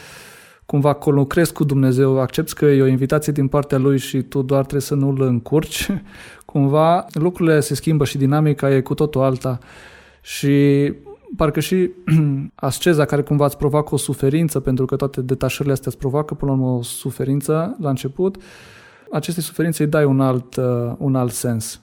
cumva 0.70 0.94
colucrezi 0.94 1.54
cu 1.54 1.64
Dumnezeu, 1.64 2.20
accepti 2.20 2.54
că 2.54 2.66
e 2.66 2.82
o 2.82 2.88
invitație 2.88 3.34
din 3.34 3.48
partea 3.48 3.78
Lui 3.78 3.98
și 3.98 4.22
tu 4.22 4.42
doar 4.42 4.62
trebuie 4.62 4.82
să 4.82 4.96
nu-L 4.96 5.22
încurci, 5.22 5.90
cumva 6.52 7.06
lucrurile 7.14 7.60
se 7.60 7.76
schimbă 7.76 8.06
și 8.06 8.18
dinamica 8.18 8.76
e 8.76 8.82
cu 8.82 8.94
totul 8.94 9.22
alta. 9.22 9.60
Și 10.22 10.94
parcă 11.36 11.60
și 11.60 11.90
asceza 12.56 13.06
care 13.06 13.22
cumva 13.22 13.46
îți 13.46 13.58
provoacă 13.58 13.94
o 13.94 13.98
suferință, 13.98 14.60
pentru 14.60 14.86
că 14.86 14.96
toate 14.96 15.22
detașările 15.22 15.74
astea 15.74 15.92
îți 15.92 16.00
provoacă 16.00 16.34
până 16.34 16.52
la 16.52 16.58
urmă 16.58 16.72
o 16.72 16.82
suferință 16.82 17.78
la 17.80 17.90
început, 17.90 18.38
acestei 19.12 19.44
suferințe 19.44 19.84
îi 19.84 19.90
dai 19.90 20.06
un 20.06 20.22
alt, 20.22 20.56
uh, 20.56 20.94
un 20.98 21.16
alt 21.16 21.32
sens. 21.32 21.82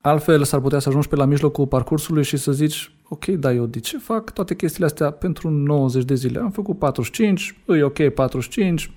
Altfel 0.00 0.44
s-ar 0.44 0.60
putea 0.60 0.78
să 0.78 0.88
ajungi 0.88 1.08
pe 1.08 1.16
la 1.16 1.24
mijlocul 1.24 1.66
parcursului 1.66 2.24
și 2.24 2.36
să 2.36 2.52
zici, 2.52 2.94
ok, 3.12 3.24
dar 3.24 3.52
eu 3.52 3.66
de 3.66 3.80
ce 3.80 3.98
fac 3.98 4.30
toate 4.30 4.54
chestiile 4.54 4.86
astea 4.86 5.10
pentru 5.10 5.48
90 5.48 6.04
de 6.04 6.14
zile? 6.14 6.38
Am 6.38 6.50
făcut 6.50 6.78
45, 6.78 7.58
e 7.66 7.82
ok 7.82 8.08
45, 8.08 8.90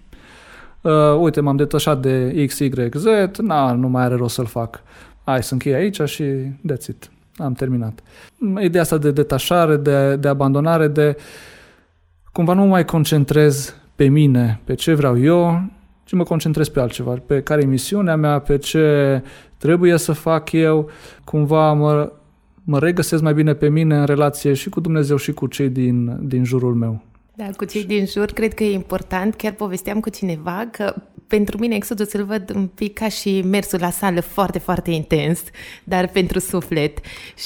uh, 0.82 0.92
uite, 1.20 1.42
m-am 1.42 1.56
detașat 1.56 2.02
de 2.02 2.46
X, 2.48 2.60
Y, 2.60 2.72
Z, 2.94 3.06
na, 3.38 3.74
nu 3.74 3.88
mai 3.88 4.04
are 4.04 4.16
rost 4.16 4.34
să-l 4.34 4.46
fac. 4.46 4.82
Hai 5.24 5.44
să 5.44 5.54
închei 5.54 5.74
aici 5.74 6.02
și 6.02 6.24
that's 6.72 6.88
it. 6.90 7.12
Am 7.36 7.54
terminat. 7.54 8.04
Ideea 8.62 8.84
asta 8.84 8.98
de 8.98 9.12
detașare, 9.12 9.76
de, 9.76 10.16
de 10.16 10.28
abandonare, 10.28 10.88
de 10.88 11.18
cumva 12.32 12.54
nu 12.54 12.62
mă 12.62 12.68
mai 12.68 12.86
concentrez 12.86 13.76
pe 13.96 14.06
mine, 14.08 14.60
pe 14.64 14.74
ce 14.74 14.94
vreau 14.94 15.20
eu, 15.20 15.64
ci 16.04 16.14
mă 16.14 16.24
concentrez 16.24 16.70
pe 16.70 16.80
altceva, 16.80 17.22
pe 17.26 17.42
care 17.42 17.62
e 17.62 17.66
misiunea 17.66 18.16
mea, 18.16 18.40
pe 18.40 18.58
ce 18.58 19.24
trebuie 19.58 19.98
să 19.98 20.12
fac 20.12 20.52
eu, 20.52 20.90
cumva 21.24 21.74
mă, 21.74 22.12
mă 22.64 22.80
regăsesc 22.80 23.22
mai 23.22 23.34
bine 23.34 23.54
pe 23.54 23.70
mine 23.70 23.98
în 23.98 24.06
relație 24.06 24.54
și 24.54 24.70
cu 24.70 24.80
Dumnezeu 24.80 25.18
și 25.18 25.32
cu 25.32 25.48
cei 25.48 25.70
din, 25.70 26.28
din 26.28 26.44
jurul 26.44 26.74
meu. 26.74 27.02
Da, 27.36 27.50
cu 27.58 27.66
cei 27.66 27.84
din 27.84 28.06
jur, 28.06 28.26
cred 28.26 28.54
că 28.54 28.64
e 28.64 28.74
important. 28.74 29.36
Chiar 29.36 29.52
povesteam 29.52 30.00
cu 30.00 30.10
cineva 30.10 30.68
că 30.72 30.96
pentru 31.28 31.58
mine 31.58 31.76
Exodus 31.76 32.14
îl 32.14 32.24
văd 32.24 32.52
un 32.56 32.68
pic 32.68 32.94
ca 32.94 33.10
și 33.10 33.42
mersul 33.42 33.80
la 33.80 33.90
sală 33.90 34.20
foarte, 34.22 34.60
foarte 34.60 34.92
intens, 34.92 35.42
dar 35.84 36.08
pentru 36.08 36.40
suflet. 36.40 37.00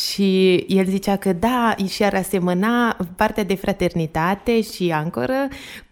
Și 0.10 0.56
el 0.56 0.86
zicea 0.86 1.16
că 1.16 1.34
da, 1.34 1.76
și 1.88 2.04
ar 2.04 2.14
asemăna 2.14 2.98
partea 3.16 3.44
de 3.44 3.56
fraternitate 3.56 4.62
și 4.62 4.92
ancoră 4.92 5.48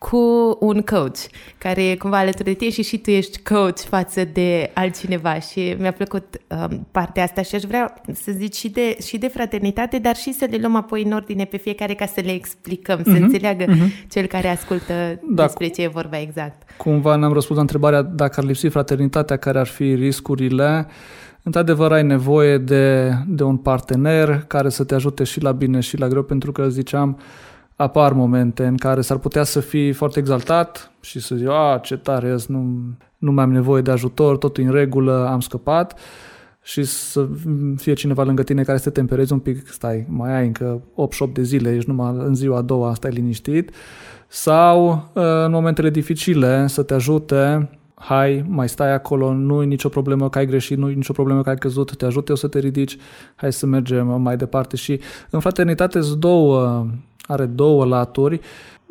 cu 0.09 0.57
un 0.59 0.81
coach, 0.81 1.17
care 1.57 1.89
e 1.89 1.95
cumva 1.95 2.17
alături 2.17 2.43
de 2.43 2.53
tine 2.53 2.71
și 2.71 2.83
și 2.83 2.97
tu 2.97 3.09
ești 3.09 3.39
coach 3.43 3.79
față 3.79 4.23
de 4.33 4.71
altcineva. 4.73 5.39
Și 5.39 5.75
mi-a 5.79 5.91
plăcut 5.91 6.23
um, 6.47 6.87
partea 6.91 7.23
asta 7.23 7.41
și 7.41 7.55
aș 7.55 7.61
vrea 7.61 8.01
să 8.13 8.31
zic 8.31 8.53
și 8.53 8.69
de, 8.69 8.97
și 9.05 9.17
de 9.17 9.27
fraternitate, 9.27 9.97
dar 9.97 10.15
și 10.15 10.33
să 10.33 10.47
le 10.49 10.57
luăm 10.57 10.75
apoi 10.75 11.03
în 11.03 11.11
ordine 11.11 11.45
pe 11.45 11.57
fiecare 11.57 11.93
ca 11.93 12.05
să 12.05 12.21
le 12.23 12.31
explicăm, 12.31 12.99
uh-huh, 12.99 13.03
să 13.03 13.11
mhm, 13.11 13.23
înțeleagă 13.23 13.65
uh-huh. 13.65 14.07
cel 14.09 14.25
care 14.25 14.47
ascultă 14.47 14.93
da, 15.29 15.43
despre 15.43 15.67
ce 15.67 15.81
e 15.81 15.87
vorba 15.87 16.19
exact. 16.19 16.69
Cumva 16.77 17.15
ne-am 17.15 17.33
răspuns 17.33 17.55
la 17.55 17.61
întrebarea 17.61 18.01
dacă 18.01 18.39
ar 18.39 18.45
lipsi 18.45 18.67
fraternitatea, 18.67 19.37
care 19.37 19.59
ar 19.59 19.67
fi 19.67 19.93
riscurile. 19.93 20.87
Într-adevăr, 21.43 21.91
ai 21.91 22.03
nevoie 22.03 22.57
de, 22.57 23.11
de 23.27 23.43
un 23.43 23.57
partener 23.57 24.43
care 24.47 24.69
să 24.69 24.83
te 24.83 24.95
ajute 24.95 25.23
și 25.23 25.41
la 25.41 25.51
bine 25.51 25.79
și 25.79 25.97
la 25.97 26.07
greu, 26.07 26.23
pentru 26.23 26.51
că, 26.51 26.69
ziceam, 26.69 27.19
apar 27.75 28.13
momente 28.13 28.65
în 28.65 28.77
care 28.77 29.01
s-ar 29.01 29.17
putea 29.17 29.43
să 29.43 29.59
fii 29.59 29.91
foarte 29.91 30.19
exaltat 30.19 30.91
și 31.01 31.19
să 31.19 31.35
zici, 31.35 31.47
a, 31.47 31.79
ce 31.83 31.97
tare 31.97 32.33
ești, 32.33 32.51
nu, 32.51 32.75
nu 33.17 33.31
mai 33.31 33.43
am 33.43 33.51
nevoie 33.51 33.81
de 33.81 33.91
ajutor, 33.91 34.37
totul 34.37 34.63
în 34.63 34.71
regulă, 34.71 35.27
am 35.31 35.39
scăpat. 35.39 35.99
Și 36.63 36.83
să 36.83 37.27
fie 37.77 37.93
cineva 37.93 38.23
lângă 38.23 38.43
tine 38.43 38.63
care 38.63 38.77
să 38.77 38.83
te 38.83 38.89
temperezi 38.89 39.33
un 39.33 39.39
pic, 39.39 39.67
stai, 39.67 40.05
mai 40.09 40.37
ai 40.37 40.45
încă 40.45 40.81
8-8 41.29 41.31
de 41.33 41.41
zile, 41.41 41.75
ești 41.75 41.89
numai 41.89 42.15
în 42.17 42.35
ziua 42.35 42.57
a 42.57 42.61
doua, 42.61 42.93
stai 42.93 43.11
liniștit, 43.11 43.71
sau 44.27 45.09
uh, 45.13 45.23
în 45.45 45.51
momentele 45.51 45.89
dificile 45.89 46.67
să 46.67 46.83
te 46.83 46.93
ajute 46.93 47.69
hai, 47.95 48.45
mai 48.47 48.69
stai 48.69 48.93
acolo, 48.93 49.33
nu 49.33 49.61
e 49.61 49.65
nicio 49.65 49.89
problemă 49.89 50.29
că 50.29 50.37
ai 50.37 50.45
greșit, 50.45 50.77
nu 50.77 50.89
e 50.89 50.93
nicio 50.93 51.13
problemă 51.13 51.41
că 51.41 51.49
ai 51.49 51.57
căzut, 51.57 51.97
te 51.97 52.05
ajut 52.05 52.29
eu 52.29 52.35
să 52.35 52.47
te 52.47 52.59
ridici, 52.59 52.97
hai 53.35 53.53
să 53.53 53.65
mergem 53.65 54.21
mai 54.21 54.37
departe. 54.37 54.75
Și 54.75 54.99
în 55.29 55.39
fraternitate 55.39 56.01
sunt 56.01 56.19
două 56.19 56.85
are 57.27 57.45
două 57.45 57.85
laturi. 57.85 58.39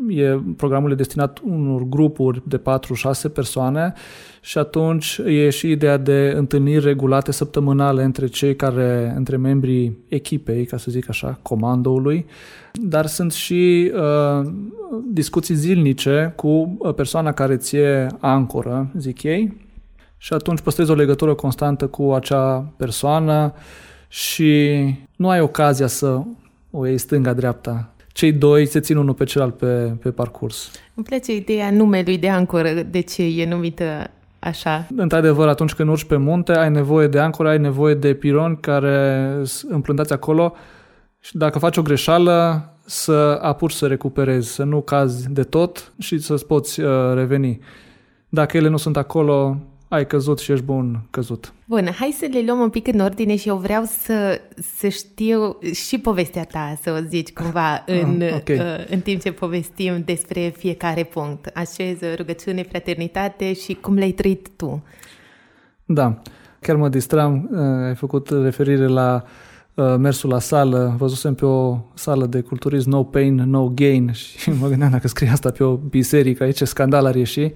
E, 0.08 0.38
programul 0.56 0.90
e 0.90 0.94
destinat 0.94 1.40
unor 1.42 1.82
grupuri 1.82 2.42
de 2.46 2.58
4-6 2.58 2.62
persoane 3.32 3.92
și 4.44 4.58
atunci 4.58 5.20
e 5.26 5.50
și 5.50 5.70
ideea 5.70 5.96
de 5.96 6.32
întâlniri 6.36 6.84
regulate 6.84 7.32
săptămânale 7.32 8.02
între 8.02 8.26
cei 8.26 8.56
care, 8.56 9.12
între 9.16 9.36
membrii 9.36 9.98
echipei, 10.08 10.64
ca 10.64 10.76
să 10.76 10.90
zic 10.90 11.08
așa, 11.08 11.38
comandoului, 11.42 12.26
dar 12.72 13.06
sunt 13.06 13.32
și 13.32 13.92
uh, 13.94 14.50
discuții 15.12 15.54
zilnice 15.54 16.32
cu 16.36 16.78
persoana 16.96 17.32
care 17.32 17.56
ție 17.56 18.06
ancoră, 18.20 18.90
zic 18.96 19.22
ei, 19.22 19.56
și 20.16 20.32
atunci 20.32 20.60
păstrezi 20.60 20.90
o 20.90 20.94
legătură 20.94 21.34
constantă 21.34 21.86
cu 21.86 22.12
acea 22.12 22.72
persoană 22.76 23.52
și 24.08 24.74
nu 25.16 25.28
ai 25.28 25.40
ocazia 25.40 25.86
să 25.86 26.22
o 26.70 26.86
iei 26.86 26.98
stânga-dreapta. 26.98 27.94
Cei 28.12 28.32
doi 28.32 28.66
se 28.66 28.80
țin 28.80 28.96
unul 28.96 29.14
pe 29.14 29.24
celălalt 29.24 29.56
pe, 29.56 29.92
pe 30.02 30.10
parcurs. 30.10 30.70
Îmi 30.94 31.06
place 31.06 31.34
ideea 31.34 31.70
numelui 31.70 32.18
de 32.18 32.28
ancoră, 32.28 32.72
de 32.90 33.00
ce 33.00 33.22
e 33.22 33.46
numită 33.48 34.10
așa. 34.44 34.86
Într-adevăr, 34.96 35.48
atunci 35.48 35.74
când 35.74 35.88
urci 35.88 36.04
pe 36.04 36.16
munte, 36.16 36.52
ai 36.52 36.70
nevoie 36.70 37.06
de 37.06 37.18
ancoră, 37.18 37.48
ai 37.48 37.58
nevoie 37.58 37.94
de 37.94 38.14
pironi 38.14 38.58
care 38.60 39.30
sunt 39.42 39.72
împlântați 39.72 40.12
acolo 40.12 40.54
și 41.20 41.36
dacă 41.36 41.58
faci 41.58 41.76
o 41.76 41.82
greșeală, 41.82 42.68
să 42.84 43.38
apuci 43.42 43.72
să 43.72 43.86
recuperezi, 43.86 44.54
să 44.54 44.64
nu 44.64 44.80
cazi 44.80 45.32
de 45.32 45.42
tot 45.42 45.92
și 45.98 46.18
să-ți 46.18 46.46
poți 46.46 46.80
uh, 46.80 47.14
reveni. 47.14 47.58
Dacă 48.28 48.56
ele 48.56 48.68
nu 48.68 48.76
sunt 48.76 48.96
acolo, 48.96 49.56
ai 49.94 50.06
căzut 50.06 50.38
și 50.38 50.52
ești 50.52 50.64
bun 50.64 51.00
căzut. 51.10 51.52
Bun, 51.64 51.88
hai 51.98 52.14
să 52.18 52.26
le 52.32 52.42
luăm 52.46 52.58
un 52.58 52.70
pic 52.70 52.86
în 52.86 53.00
ordine 53.00 53.36
și 53.36 53.48
eu 53.48 53.56
vreau 53.56 53.84
să, 53.84 54.40
să 54.76 54.88
știu 54.88 55.58
și 55.72 55.98
povestea 55.98 56.44
ta, 56.44 56.78
să 56.82 57.00
o 57.00 57.06
zici 57.08 57.32
cumva 57.32 57.72
ah, 57.72 57.82
în, 57.86 58.20
ah, 58.22 58.34
okay. 58.34 58.56
uh, 58.56 58.64
în 58.90 59.00
timp 59.00 59.22
ce 59.22 59.32
povestim 59.32 60.02
despre 60.04 60.54
fiecare 60.56 61.02
punct. 61.02 61.50
Așez 61.54 61.98
rugăciune, 62.16 62.62
fraternitate 62.62 63.52
și 63.52 63.74
cum 63.74 63.94
le-ai 63.94 64.10
trăit 64.10 64.48
tu. 64.56 64.82
Da, 65.84 66.22
chiar 66.60 66.76
mă 66.76 66.88
distram, 66.88 67.48
uh, 67.52 67.86
ai 67.86 67.94
făcut 67.94 68.28
referire 68.30 68.86
la 68.86 69.24
uh, 69.74 69.94
mersul 69.98 70.30
la 70.30 70.38
sală, 70.38 70.94
văzusem 70.98 71.34
pe 71.34 71.46
o 71.46 71.78
sală 71.94 72.26
de 72.26 72.40
culturism 72.40 72.90
No 72.90 73.02
Pain, 73.02 73.34
No 73.34 73.68
Gain 73.68 74.12
și 74.40 74.50
mă 74.60 74.68
gândeam 74.68 74.90
dacă 74.90 75.08
scrie 75.08 75.28
asta 75.28 75.50
pe 75.50 75.64
o 75.64 75.76
biserică, 75.76 76.42
aici 76.42 76.62
scandal 76.62 77.06
ar 77.06 77.14
ieși 77.14 77.52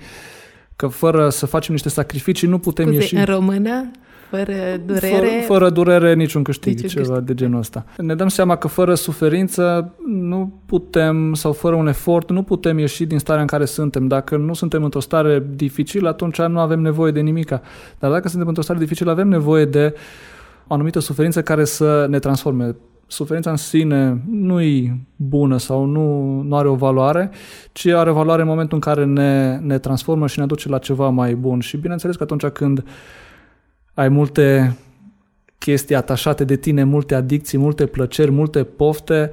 că 0.79 0.87
fără 0.87 1.29
să 1.29 1.47
facem 1.47 1.73
niște 1.73 1.89
sacrificii 1.89 2.49
nu 2.49 2.59
putem 2.59 2.85
Scuze, 2.85 3.01
ieși... 3.01 3.15
în 3.15 3.25
română? 3.25 3.91
Fără 4.31 4.53
durere? 4.87 5.17
Fără, 5.17 5.29
fără 5.47 5.71
durere 5.71 6.15
niciun 6.15 6.43
câștig, 6.43 6.75
niciun 6.75 6.89
ceva 6.89 7.15
câștig. 7.17 7.27
de 7.27 7.35
genul 7.35 7.59
ăsta. 7.59 7.85
Ne 7.97 8.15
dăm 8.15 8.29
seama 8.29 8.57
că 8.57 8.69
fără 8.69 8.95
suferință 8.95 9.93
nu 10.07 10.61
putem, 10.67 11.35
sau 11.35 11.53
fără 11.53 11.75
un 11.75 11.87
efort, 11.87 12.31
nu 12.31 12.43
putem 12.43 12.79
ieși 12.79 13.05
din 13.05 13.19
starea 13.19 13.41
în 13.41 13.47
care 13.47 13.65
suntem. 13.65 14.07
Dacă 14.07 14.37
nu 14.37 14.55
suntem 14.55 14.85
într-o 14.85 15.01
stare 15.01 15.47
dificilă, 15.55 16.09
atunci 16.09 16.41
nu 16.41 16.59
avem 16.59 16.81
nevoie 16.81 17.13
de 17.13 17.21
nimica. 17.21 17.63
Dar 17.99 18.11
dacă 18.11 18.29
suntem 18.29 18.49
într-o 18.49 18.63
stare 18.63 18.79
dificilă, 18.79 19.11
avem 19.11 19.29
nevoie 19.29 19.65
de 19.65 19.95
o 20.67 20.75
anumită 20.75 20.99
suferință 20.99 21.43
care 21.43 21.65
să 21.65 22.07
ne 22.09 22.19
transforme 22.19 22.77
suferința 23.09 23.51
în 23.51 23.57
sine 23.57 24.23
nu 24.31 24.61
e 24.61 24.99
bună 25.17 25.57
sau 25.57 25.85
nu, 25.85 26.41
nu 26.41 26.57
are 26.57 26.69
o 26.69 26.75
valoare, 26.75 27.31
ci 27.73 27.87
are 27.87 28.11
valoare 28.11 28.43
în 28.43 28.49
momentul 28.49 28.75
în 28.75 28.81
care 28.81 29.05
ne, 29.05 29.57
ne 29.57 29.79
transformă 29.79 30.27
și 30.27 30.39
ne 30.39 30.47
duce 30.47 30.69
la 30.69 30.79
ceva 30.79 31.09
mai 31.09 31.35
bun. 31.35 31.61
Și 31.61 31.77
bineînțeles 31.77 32.17
că 32.17 32.23
atunci 32.23 32.45
când 32.47 32.85
ai 33.95 34.09
multe 34.09 34.77
chestii 35.59 35.95
atașate 35.95 36.45
de 36.45 36.57
tine, 36.57 36.85
multe 36.85 37.15
adicții, 37.15 37.59
multe 37.59 37.87
plăceri, 37.87 38.31
multe 38.31 38.65
pofte, 38.65 39.31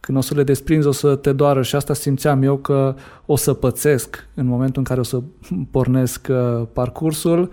când 0.00 0.18
o 0.18 0.20
să 0.20 0.34
le 0.34 0.42
desprinzi 0.42 0.86
o 0.86 0.92
să 0.92 1.16
te 1.16 1.32
doară 1.32 1.62
și 1.62 1.76
asta 1.76 1.94
simțeam 1.94 2.42
eu 2.42 2.56
că 2.56 2.94
o 3.26 3.36
să 3.36 3.52
pățesc 3.52 4.28
în 4.34 4.46
momentul 4.46 4.78
în 4.78 4.84
care 4.84 5.00
o 5.00 5.02
să 5.02 5.22
pornesc 5.70 6.28
uh, 6.30 6.66
parcursul 6.72 7.40
Uh, 7.40 7.48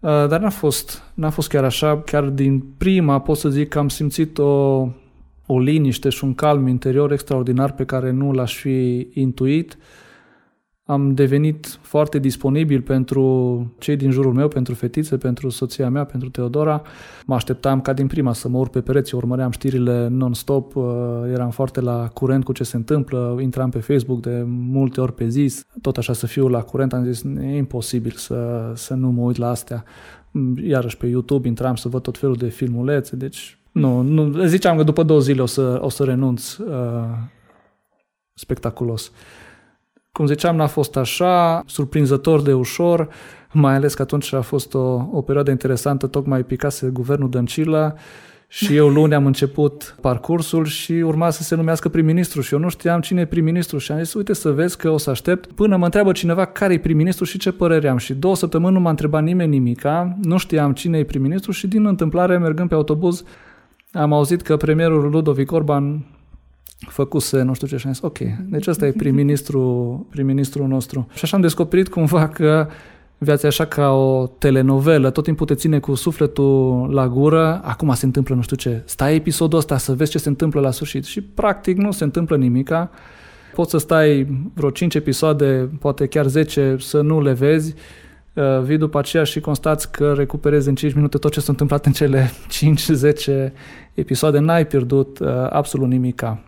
dar 0.00 0.40
n-a 0.40 0.50
fost, 0.50 1.02
n-a 1.14 1.30
fost 1.30 1.48
chiar 1.48 1.64
așa. 1.64 2.00
Chiar 2.00 2.24
din 2.24 2.64
prima 2.78 3.20
pot 3.20 3.36
să 3.36 3.48
zic 3.48 3.68
că 3.68 3.78
am 3.78 3.88
simțit 3.88 4.38
o, 4.38 4.88
o 5.46 5.58
liniște 5.58 6.08
și 6.08 6.24
un 6.24 6.34
calm 6.34 6.66
interior 6.66 7.12
extraordinar 7.12 7.72
pe 7.72 7.84
care 7.84 8.10
nu 8.10 8.32
l-aș 8.32 8.56
fi 8.56 9.08
intuit. 9.12 9.78
Am 10.88 11.14
devenit 11.14 11.78
foarte 11.82 12.18
disponibil 12.18 12.82
pentru 12.82 13.74
cei 13.78 13.96
din 13.96 14.10
jurul 14.10 14.32
meu, 14.32 14.48
pentru 14.48 14.74
fetițe, 14.74 15.16
pentru 15.16 15.48
soția 15.48 15.90
mea, 15.90 16.04
pentru 16.04 16.28
Teodora. 16.28 16.82
Mă 17.26 17.34
așteptam 17.34 17.80
ca 17.80 17.92
din 17.92 18.06
prima 18.06 18.32
să 18.32 18.48
mă 18.48 18.58
urc 18.58 18.70
pe 18.70 18.80
pereți, 18.80 19.14
urmăream 19.14 19.50
știrile 19.50 20.08
non-stop, 20.08 20.76
uh, 20.76 20.84
eram 21.32 21.50
foarte 21.50 21.80
la 21.80 22.08
curent 22.08 22.44
cu 22.44 22.52
ce 22.52 22.64
se 22.64 22.76
întâmplă, 22.76 23.38
intram 23.40 23.70
pe 23.70 23.78
Facebook 23.78 24.20
de 24.20 24.44
multe 24.46 25.00
ori 25.00 25.14
pe 25.14 25.28
zi, 25.28 25.52
tot 25.80 25.96
așa 25.96 26.12
să 26.12 26.26
fiu 26.26 26.48
la 26.48 26.62
curent, 26.62 26.92
am 26.92 27.04
zis, 27.04 27.22
e 27.22 27.56
imposibil 27.56 28.12
să, 28.12 28.72
să 28.74 28.94
nu 28.94 29.10
mă 29.10 29.22
uit 29.22 29.36
la 29.36 29.48
astea. 29.48 29.84
Iarăși 30.62 30.96
pe 30.96 31.06
YouTube 31.06 31.48
intram 31.48 31.74
să 31.74 31.88
văd 31.88 32.02
tot 32.02 32.18
felul 32.18 32.36
de 32.36 32.48
filmulețe, 32.48 33.16
deci 33.16 33.58
nu, 33.72 34.00
nu 34.00 34.46
ziceam 34.46 34.76
că 34.76 34.82
după 34.82 35.02
două 35.02 35.20
zile 35.20 35.42
o 35.42 35.46
să, 35.46 35.78
o 35.80 35.88
să 35.88 36.04
renunț 36.04 36.56
uh, 36.56 36.74
spectaculos. 38.34 39.12
Cum 40.16 40.26
ziceam, 40.26 40.56
n-a 40.56 40.66
fost 40.66 40.96
așa, 40.96 41.62
surprinzător 41.66 42.42
de 42.42 42.52
ușor, 42.52 43.08
mai 43.52 43.74
ales 43.74 43.94
că 43.94 44.02
atunci 44.02 44.32
a 44.32 44.40
fost 44.40 44.74
o, 44.74 45.08
o 45.12 45.22
perioadă 45.22 45.50
interesantă, 45.50 46.06
tocmai 46.06 46.42
picase 46.42 46.90
guvernul 46.92 47.30
Dăncilă 47.30 47.96
și 48.48 48.76
eu 48.76 48.88
luni 48.88 49.14
am 49.14 49.26
început 49.26 49.96
parcursul 50.00 50.64
și 50.64 50.92
urma 50.92 51.30
să 51.30 51.42
se 51.42 51.54
numească 51.54 51.88
prim-ministru 51.88 52.40
și 52.40 52.54
eu 52.54 52.60
nu 52.60 52.68
știam 52.68 53.00
cine 53.00 53.20
e 53.20 53.26
prim-ministru 53.26 53.78
și 53.78 53.92
am 53.92 53.98
zis, 53.98 54.14
uite 54.14 54.32
să 54.32 54.50
vezi 54.50 54.76
că 54.76 54.90
o 54.90 54.98
să 54.98 55.10
aștept 55.10 55.52
până 55.52 55.76
mă 55.76 55.84
întreabă 55.84 56.12
cineva 56.12 56.44
care 56.44 56.72
e 56.72 56.78
prim-ministru 56.78 57.24
și 57.24 57.38
ce 57.38 57.52
părere 57.52 57.88
am. 57.88 57.96
Și 57.96 58.14
două 58.14 58.36
săptămâni 58.36 58.74
nu 58.74 58.80
m-a 58.80 58.90
întrebat 58.90 59.22
nimeni 59.22 59.50
nimica, 59.50 60.16
nu 60.22 60.36
știam 60.36 60.72
cine 60.72 60.98
e 60.98 61.04
prim-ministru 61.04 61.50
și 61.50 61.66
din 61.66 61.86
întâmplare, 61.86 62.38
mergând 62.38 62.68
pe 62.68 62.74
autobuz, 62.74 63.22
am 63.92 64.12
auzit 64.12 64.42
că 64.42 64.56
premierul 64.56 65.10
Ludovic 65.10 65.52
Orban 65.52 66.04
făcuse 66.78 67.42
nu 67.42 67.54
știu 67.54 67.66
ce 67.66 67.76
și 67.76 67.86
am 67.86 67.92
zis, 67.92 68.02
ok, 68.02 68.18
deci 68.48 68.66
ăsta 68.66 68.86
e 68.86 68.92
prim-ministru, 69.02 70.06
prim-ministru 70.10 70.66
nostru. 70.66 71.06
Și 71.12 71.20
așa 71.22 71.36
am 71.36 71.42
descoperit 71.42 71.88
cumva 71.88 72.28
că 72.28 72.68
viața 73.18 73.46
e 73.46 73.48
așa 73.48 73.64
ca 73.64 73.90
o 73.90 74.26
telenovelă, 74.26 75.10
tot 75.10 75.24
timpul 75.24 75.46
te 75.46 75.54
ține 75.54 75.78
cu 75.78 75.94
sufletul 75.94 76.88
la 76.92 77.08
gură, 77.08 77.60
acum 77.64 77.94
se 77.94 78.04
întâmplă 78.04 78.34
nu 78.34 78.42
știu 78.42 78.56
ce, 78.56 78.82
stai 78.84 79.14
episodul 79.14 79.58
ăsta 79.58 79.76
să 79.76 79.94
vezi 79.94 80.10
ce 80.10 80.18
se 80.18 80.28
întâmplă 80.28 80.60
la 80.60 80.70
sfârșit 80.70 81.04
și 81.04 81.20
practic 81.20 81.76
nu 81.76 81.90
se 81.90 82.04
întâmplă 82.04 82.36
nimica. 82.36 82.90
Poți 83.54 83.70
să 83.70 83.78
stai 83.78 84.26
vreo 84.54 84.70
5 84.70 84.94
episoade, 84.94 85.70
poate 85.80 86.06
chiar 86.06 86.26
10, 86.26 86.76
să 86.78 87.00
nu 87.00 87.22
le 87.22 87.32
vezi, 87.32 87.74
uh, 88.32 88.60
vii 88.62 88.78
după 88.78 88.98
aceea 88.98 89.24
și 89.24 89.40
constați 89.40 89.90
că 89.90 90.12
recuperezi 90.12 90.68
în 90.68 90.74
5 90.74 90.94
minute 90.94 91.18
tot 91.18 91.32
ce 91.32 91.40
s-a 91.40 91.50
întâmplat 91.50 91.86
în 91.86 91.92
cele 91.92 92.30
5-10 93.48 93.52
episoade, 93.94 94.38
n-ai 94.38 94.66
pierdut 94.66 95.18
uh, 95.18 95.28
absolut 95.48 95.88
nimica. 95.88 96.45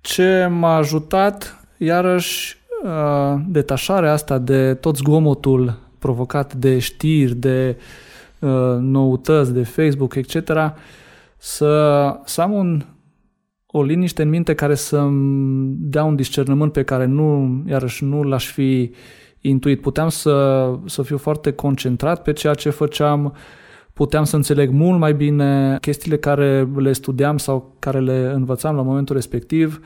Ce 0.00 0.46
m-a 0.50 0.76
ajutat, 0.76 1.66
iarăși, 1.76 2.56
uh, 2.84 3.40
detașarea 3.46 4.12
asta 4.12 4.38
de 4.38 4.74
tot 4.74 4.96
zgomotul 4.96 5.78
provocat 5.98 6.54
de 6.54 6.78
știri, 6.78 7.34
de 7.34 7.76
uh, 8.38 8.76
noutăți, 8.78 9.52
de 9.52 9.62
Facebook, 9.62 10.14
etc., 10.14 10.52
să, 11.36 12.20
să 12.24 12.40
am 12.40 12.52
un, 12.52 12.84
o 13.66 13.82
liniște 13.82 14.22
în 14.22 14.28
minte 14.28 14.54
care 14.54 14.74
să-mi 14.74 15.74
dea 15.78 16.04
un 16.04 16.16
discernământ 16.16 16.72
pe 16.72 16.82
care 16.82 17.04
nu, 17.04 17.62
iarăși, 17.68 18.04
nu 18.04 18.22
l-aș 18.22 18.46
fi 18.46 18.90
intuit. 19.40 19.80
Puteam 19.80 20.08
să, 20.08 20.68
să 20.86 21.02
fiu 21.02 21.18
foarte 21.18 21.52
concentrat 21.52 22.22
pe 22.22 22.32
ceea 22.32 22.54
ce 22.54 22.70
făceam, 22.70 23.34
puteam 24.00 24.24
să 24.24 24.36
înțeleg 24.36 24.70
mult 24.70 24.98
mai 24.98 25.14
bine 25.14 25.78
chestiile 25.80 26.16
care 26.16 26.68
le 26.76 26.92
studiam 26.92 27.38
sau 27.38 27.74
care 27.78 28.00
le 28.00 28.32
învățam 28.34 28.76
la 28.76 28.82
momentul 28.82 29.14
respectiv, 29.14 29.80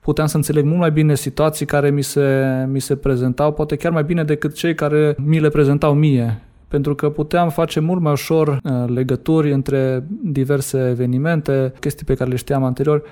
puteam 0.00 0.26
să 0.26 0.36
înțeleg 0.36 0.64
mult 0.64 0.78
mai 0.78 0.90
bine 0.90 1.14
situații 1.14 1.66
care 1.66 1.90
mi 1.90 2.02
se, 2.02 2.44
mi 2.68 2.80
se 2.80 2.96
prezentau, 2.96 3.52
poate 3.52 3.76
chiar 3.76 3.92
mai 3.92 4.04
bine 4.04 4.24
decât 4.24 4.54
cei 4.54 4.74
care 4.74 5.14
mi 5.18 5.40
le 5.40 5.48
prezentau 5.48 5.94
mie, 5.94 6.42
pentru 6.68 6.94
că 6.94 7.10
puteam 7.10 7.48
face 7.48 7.80
mult 7.80 8.00
mai 8.00 8.12
ușor 8.12 8.48
uh, 8.48 8.84
legături 8.86 9.52
între 9.52 10.06
diverse 10.22 10.88
evenimente, 10.88 11.72
chestii 11.80 12.06
pe 12.06 12.14
care 12.14 12.30
le 12.30 12.36
știam 12.36 12.64
anterior, 12.64 13.02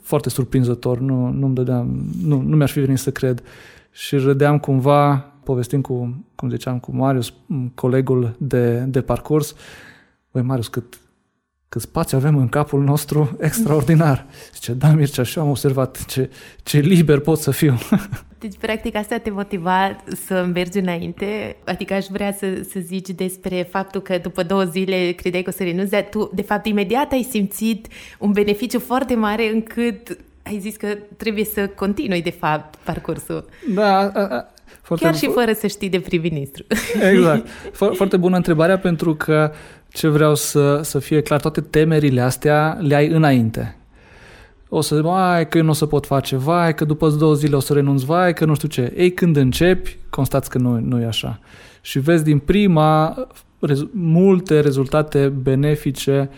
foarte 0.00 0.28
surprinzător, 0.28 0.98
nu, 0.98 1.28
nu-mi 1.28 1.54
dădeam, 1.54 2.04
nu, 2.24 2.40
nu 2.40 2.56
mi-aș 2.56 2.72
fi 2.72 2.80
venit 2.80 2.98
să 2.98 3.10
cred. 3.10 3.42
Și 3.90 4.16
râdeam 4.16 4.58
cumva 4.58 5.31
povestind 5.44 5.82
cu, 5.82 6.24
cum 6.34 6.50
ziceam, 6.50 6.78
cu 6.78 6.96
Marius, 6.96 7.32
colegul 7.74 8.34
de, 8.38 8.78
de 8.78 9.00
parcurs, 9.00 9.54
Băi, 10.32 10.42
Marius, 10.42 10.68
cât, 10.68 10.98
cât 11.68 11.80
spațiu 11.80 12.16
avem 12.16 12.36
în 12.36 12.48
capul 12.48 12.82
nostru 12.82 13.36
extraordinar. 13.40 14.26
Zice, 14.52 14.72
da, 14.72 14.88
Mircea, 14.88 15.22
și 15.22 15.38
eu 15.38 15.44
am 15.44 15.50
observat 15.50 16.04
ce, 16.04 16.30
ce 16.62 16.78
liber 16.78 17.18
pot 17.18 17.38
să 17.38 17.50
fiu. 17.50 17.78
Deci, 18.38 18.56
practic, 18.60 18.96
asta 18.96 19.18
te 19.18 19.30
motiva 19.30 19.96
să 20.26 20.48
mergi 20.54 20.78
înainte? 20.78 21.56
Adică 21.64 21.94
aș 21.94 22.06
vrea 22.06 22.32
să, 22.32 22.46
să 22.70 22.80
zici 22.80 23.08
despre 23.08 23.68
faptul 23.70 24.00
că 24.00 24.18
după 24.18 24.42
două 24.42 24.64
zile 24.64 25.12
credeai 25.12 25.42
că 25.42 25.50
o 25.50 25.56
să 25.56 25.62
renunți, 25.62 25.90
dar 25.90 26.06
tu, 26.10 26.30
de 26.34 26.42
fapt, 26.42 26.66
imediat 26.66 27.12
ai 27.12 27.26
simțit 27.30 27.86
un 28.18 28.32
beneficiu 28.32 28.78
foarte 28.78 29.14
mare 29.14 29.52
încât 29.52 30.18
ai 30.42 30.58
zis 30.58 30.76
că 30.76 30.96
trebuie 31.16 31.44
să 31.44 31.68
continui, 31.68 32.22
de 32.22 32.30
fapt, 32.30 32.78
parcursul. 32.84 33.48
Da, 33.74 33.98
a, 33.98 34.10
a, 34.14 34.52
foarte 34.82 35.04
Chiar 35.04 35.14
și 35.14 35.30
fără 35.34 35.52
să 35.52 35.66
știi 35.66 35.88
de 35.88 36.00
prim-ministru. 36.00 36.64
Exact. 37.12 37.46
Fo- 37.48 37.94
foarte 37.94 38.16
bună 38.16 38.36
întrebarea 38.36 38.78
pentru 38.78 39.14
că 39.14 39.52
ce 39.88 40.08
vreau 40.08 40.34
să, 40.34 40.80
să 40.82 40.98
fie 40.98 41.20
clar, 41.20 41.40
toate 41.40 41.60
temerile 41.60 42.20
astea 42.20 42.78
le 42.80 42.94
ai 42.94 43.06
înainte. 43.06 43.76
O 44.68 44.80
să 44.80 44.94
zic, 44.94 45.04
vai 45.04 45.48
că 45.48 45.58
eu 45.58 45.64
nu 45.64 45.70
o 45.70 45.72
să 45.72 45.86
pot 45.86 46.06
face, 46.06 46.36
vai 46.36 46.74
că 46.74 46.84
după 46.84 47.08
două 47.08 47.34
zile 47.34 47.56
o 47.56 47.60
să 47.60 47.72
renunț, 47.72 48.02
vai 48.02 48.34
că 48.34 48.44
nu 48.44 48.54
știu 48.54 48.68
ce. 48.68 48.92
Ei, 48.96 49.12
când 49.12 49.36
începi, 49.36 49.96
constați 50.10 50.50
că 50.50 50.58
nu, 50.58 50.78
nu 50.78 51.00
e 51.00 51.06
așa. 51.06 51.38
Și 51.80 51.98
vezi 51.98 52.24
din 52.24 52.38
prima 52.38 53.14
rez- 53.66 53.90
multe 53.92 54.60
rezultate 54.60 55.28
benefice 55.28 56.30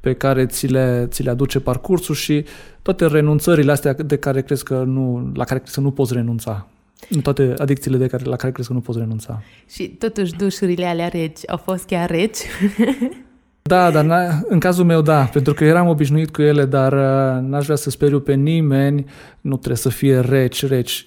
pe 0.00 0.12
care 0.12 0.46
ți 0.46 0.66
le, 0.66 1.06
ți 1.10 1.22
le 1.22 1.30
aduce 1.30 1.60
parcursul 1.60 2.14
și 2.14 2.44
toate 2.82 3.06
renunțările 3.06 3.72
astea 3.72 3.92
de 3.92 4.16
care 4.16 4.42
crezi 4.42 4.64
că 4.64 4.82
nu, 4.86 5.30
la 5.34 5.44
care 5.44 5.58
crezi 5.58 5.74
că 5.74 5.80
nu 5.80 5.90
poți 5.90 6.12
renunța. 6.12 6.68
În 7.10 7.20
toate 7.20 7.54
adicțiile 7.58 7.96
de 7.96 8.06
care, 8.06 8.24
la 8.24 8.36
care 8.36 8.52
crezi 8.52 8.68
că 8.68 8.74
nu 8.74 8.80
poți 8.80 8.98
renunța. 8.98 9.42
Și 9.68 9.88
totuși 9.88 10.32
dușurile 10.32 10.86
alea 10.86 11.08
reci 11.08 11.40
au 11.46 11.56
fost 11.56 11.84
chiar 11.84 12.10
reci? 12.10 12.38
Da, 13.66 13.90
dar 13.90 14.30
în 14.48 14.58
cazul 14.58 14.84
meu 14.84 15.02
da, 15.02 15.22
pentru 15.32 15.54
că 15.54 15.64
eram 15.64 15.88
obișnuit 15.88 16.30
cu 16.30 16.42
ele, 16.42 16.64
dar 16.64 16.92
uh, 16.92 17.48
n-aș 17.48 17.64
vrea 17.64 17.76
să 17.76 17.90
speriu 17.90 18.20
pe 18.20 18.34
nimeni, 18.34 19.04
nu 19.40 19.56
trebuie 19.56 19.76
să 19.76 19.88
fie 19.88 20.20
reci, 20.20 20.66
reci. 20.66 21.04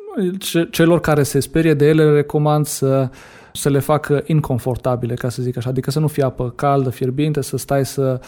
Celor 0.71 0.99
care 0.99 1.23
se 1.23 1.39
sperie 1.39 1.73
de 1.73 1.87
ele, 1.87 2.03
le 2.03 2.11
recomand 2.11 2.65
să, 2.65 3.09
să 3.53 3.69
le 3.69 3.79
facă 3.79 4.23
inconfortabile, 4.25 5.13
ca 5.13 5.29
să 5.29 5.41
zic 5.41 5.57
așa, 5.57 5.69
adică 5.69 5.91
să 5.91 5.99
nu 5.99 6.07
fie 6.07 6.23
apă 6.23 6.53
caldă, 6.55 6.89
fierbinte, 6.89 7.41
să 7.41 7.57
stai 7.57 7.85
să 7.85 8.19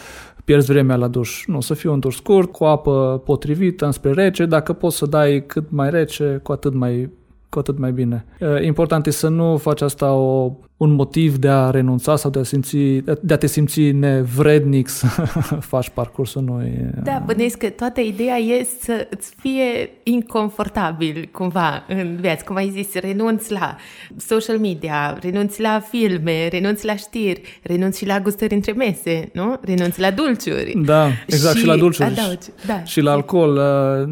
pierzi 0.44 0.72
vremea 0.72 0.96
la 0.96 1.08
duș. 1.08 1.44
Nu, 1.46 1.60
să 1.60 1.74
fie 1.74 1.90
un 1.90 1.98
duș 1.98 2.16
scurt, 2.16 2.52
cu 2.52 2.64
apă 2.64 3.22
potrivită, 3.24 3.84
înspre 3.84 4.12
rece, 4.12 4.46
dacă 4.46 4.72
poți 4.72 4.96
să 4.96 5.06
dai 5.06 5.44
cât 5.46 5.70
mai 5.70 5.90
rece, 5.90 6.40
cu 6.42 6.52
atât 6.52 6.74
mai 6.74 7.10
cu 7.50 7.58
atât 7.58 7.78
mai 7.78 7.92
bine. 7.92 8.24
Important 8.62 9.06
e 9.06 9.10
să 9.10 9.28
nu 9.28 9.56
faci 9.56 9.80
asta 9.80 10.12
o, 10.14 10.52
un 10.80 10.92
motiv 10.92 11.36
de 11.36 11.48
a 11.48 11.70
renunța 11.70 12.16
sau 12.16 12.30
de 12.30 12.38
a, 12.38 12.42
simți, 12.42 12.76
de 13.20 13.32
a 13.32 13.36
te 13.36 13.46
simți 13.46 13.80
nevrednic 13.80 14.88
să 14.88 15.06
faci 15.72 15.88
parcursul 15.88 16.42
noi. 16.42 16.72
Da, 17.02 17.22
bănesc 17.26 17.58
că 17.58 17.68
toată 17.68 18.00
ideea 18.00 18.36
e 18.36 18.66
să 18.80 19.06
îți 19.10 19.34
fie 19.38 19.90
inconfortabil 20.02 21.28
cumva 21.32 21.84
în 21.88 22.16
viață. 22.20 22.44
Cum 22.46 22.56
ai 22.56 22.70
zis, 22.74 22.94
renunți 22.94 23.52
la 23.52 23.76
social 24.16 24.58
media, 24.58 25.18
renunți 25.20 25.60
la 25.60 25.80
filme, 25.90 26.48
renunți 26.48 26.84
la 26.84 26.96
știri, 26.96 27.60
renunți 27.62 27.98
și 27.98 28.06
la 28.06 28.20
gustări 28.20 28.54
între 28.54 28.72
mese, 28.72 29.30
nu? 29.32 29.58
Renunți 29.60 30.00
la 30.00 30.10
dulciuri. 30.10 30.82
Da, 30.84 31.06
exact, 31.26 31.54
și, 31.54 31.60
și 31.60 31.66
la 31.66 31.76
dulciuri. 31.76 32.10
Adaugi, 32.10 32.48
da. 32.66 32.84
Și 32.84 33.00
la 33.00 33.12
alcool. 33.12 33.60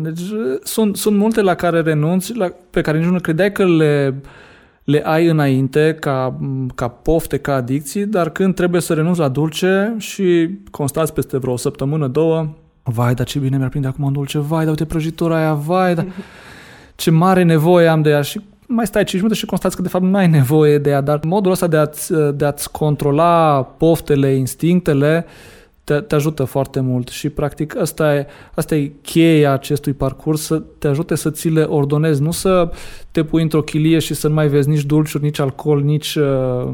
Deci, 0.02 0.20
sunt, 0.62 0.96
sunt 0.96 1.16
multe 1.16 1.40
la 1.40 1.54
care 1.54 1.80
renunți, 1.80 2.34
la, 2.34 2.52
pe 2.70 2.80
care 2.80 2.98
nici 2.98 3.08
nu 3.08 3.20
credeai 3.20 3.52
că 3.52 3.66
le, 3.66 4.14
le 4.88 5.02
ai 5.04 5.26
înainte 5.26 5.96
ca, 6.00 6.38
ca 6.74 6.88
pofte, 6.88 7.38
ca 7.38 7.54
adicții, 7.54 8.06
dar 8.06 8.30
când 8.30 8.54
trebuie 8.54 8.80
să 8.80 8.94
renunți 8.94 9.18
la 9.18 9.28
dulce 9.28 9.94
și 9.98 10.48
constați 10.70 11.12
peste 11.12 11.38
vreo 11.38 11.56
săptămână, 11.56 12.06
două, 12.06 12.48
vai, 12.82 13.14
dar 13.14 13.26
ce 13.26 13.38
bine 13.38 13.56
mi-ar 13.56 13.68
prinde 13.68 13.88
acum 13.88 14.04
un 14.04 14.12
dulce, 14.12 14.38
vai, 14.38 14.60
dar 14.60 14.68
uite 14.68 14.84
prăjitura 14.84 15.36
aia, 15.36 15.54
vai, 15.54 15.94
dar 15.94 16.06
ce 16.96 17.10
mare 17.10 17.42
nevoie 17.42 17.86
am 17.86 18.02
de 18.02 18.10
ea. 18.10 18.20
Și 18.20 18.40
mai 18.66 18.86
stai 18.86 19.04
5 19.04 19.22
minute 19.22 19.38
și 19.38 19.46
constați 19.46 19.76
că 19.76 19.82
de 19.82 19.88
fapt 19.88 20.04
nu 20.04 20.16
ai 20.16 20.28
nevoie 20.28 20.78
de 20.78 20.90
ea, 20.90 21.00
dar 21.00 21.20
modul 21.26 21.50
ăsta 21.52 21.66
de 21.66 21.76
a-ți, 21.76 22.12
de 22.34 22.44
a-ți 22.44 22.70
controla 22.70 23.62
poftele, 23.78 24.34
instinctele, 24.34 25.26
te, 25.88 26.00
te 26.00 26.14
ajută 26.14 26.44
foarte 26.44 26.80
mult 26.80 27.08
și 27.08 27.28
practic 27.28 27.76
asta 27.76 28.14
e, 28.14 28.26
asta 28.54 28.76
e 28.76 28.92
cheia 29.02 29.52
acestui 29.52 29.92
parcurs, 29.92 30.42
să 30.42 30.62
te 30.78 30.88
ajute 30.88 31.14
să 31.14 31.30
ți 31.30 31.48
le 31.48 31.62
ordonezi, 31.62 32.22
nu 32.22 32.30
să 32.30 32.70
te 33.10 33.24
pui 33.24 33.42
într-o 33.42 33.62
chilie 33.62 33.98
și 33.98 34.14
să 34.14 34.28
nu 34.28 34.34
mai 34.34 34.48
vezi 34.48 34.68
nici 34.68 34.84
dulciuri, 34.84 35.24
nici 35.24 35.38
alcool, 35.38 35.82
nici 35.82 36.14
uh, 36.14 36.72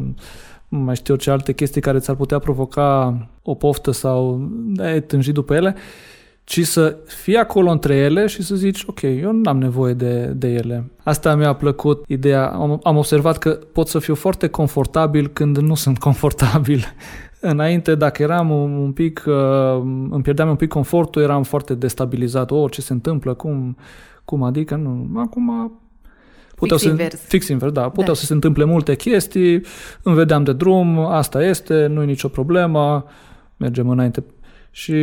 mai 0.68 0.96
știu 0.96 1.14
ce 1.14 1.31
alte 1.31 1.53
chestii 1.53 1.81
care 1.81 1.98
ți-ar 1.98 2.16
putea 2.16 2.38
provoca 2.38 3.18
o 3.42 3.55
poftă 3.55 3.90
sau 3.90 4.50
ai 4.79 5.03
tânjit 5.03 5.35
după 5.35 5.55
ele, 5.55 5.74
ci 6.44 6.61
să 6.61 6.96
fii 7.07 7.37
acolo 7.37 7.70
între 7.70 7.94
ele 7.96 8.27
și 8.27 8.42
să 8.42 8.55
zici, 8.55 8.85
ok, 8.87 9.03
eu 9.03 9.33
nu 9.33 9.50
am 9.50 9.59
nevoie 9.59 9.92
de, 9.92 10.33
de 10.37 10.48
ele. 10.48 10.90
Asta 11.03 11.35
mi-a 11.35 11.53
plăcut 11.53 12.05
ideea, 12.07 12.46
am, 12.48 12.81
am 12.83 12.96
observat 12.96 13.38
că 13.38 13.50
pot 13.72 13.88
să 13.88 13.98
fiu 13.98 14.14
foarte 14.14 14.48
confortabil 14.48 15.29
când 15.29 15.57
nu 15.57 15.74
sunt 15.74 15.98
confortabil. 15.98 16.85
Înainte, 17.46 17.94
dacă 17.94 18.22
eram 18.22 18.50
un 18.50 18.92
pic, 18.92 19.24
uh, 19.26 19.35
îmi 20.11 20.22
pierdeam 20.22 20.48
un 20.48 20.57
pic 20.57 20.68
confortul, 20.68 21.22
eram 21.22 21.42
foarte 21.42 21.74
destabilizat. 21.74 22.50
O, 22.50 22.57
oh, 22.57 22.70
ce 22.70 22.80
se 22.80 22.92
întâmplă? 22.92 23.35
Cum, 23.35 23.76
cum 24.24 24.42
adică? 24.42 24.74
Nu. 24.74 25.20
Acum 25.20 25.72
puteau 26.54 26.78
fix 26.78 26.83
să, 26.83 26.88
invers. 26.88 27.20
Fix 27.20 27.48
invers, 27.48 27.72
da. 27.72 27.88
Puteau 27.88 28.07
da. 28.07 28.14
să 28.14 28.24
se 28.24 28.33
întâmple 28.33 28.64
multe 28.64 28.96
chestii, 28.96 29.62
îmi 30.02 30.14
vedeam 30.14 30.44
de 30.44 30.52
drum, 30.52 30.98
asta 30.98 31.44
este, 31.44 31.87
nu 31.87 32.02
e 32.02 32.04
nicio 32.04 32.28
problemă, 32.28 33.04
mergem 33.57 33.88
înainte. 33.88 34.24
Și 34.70 34.94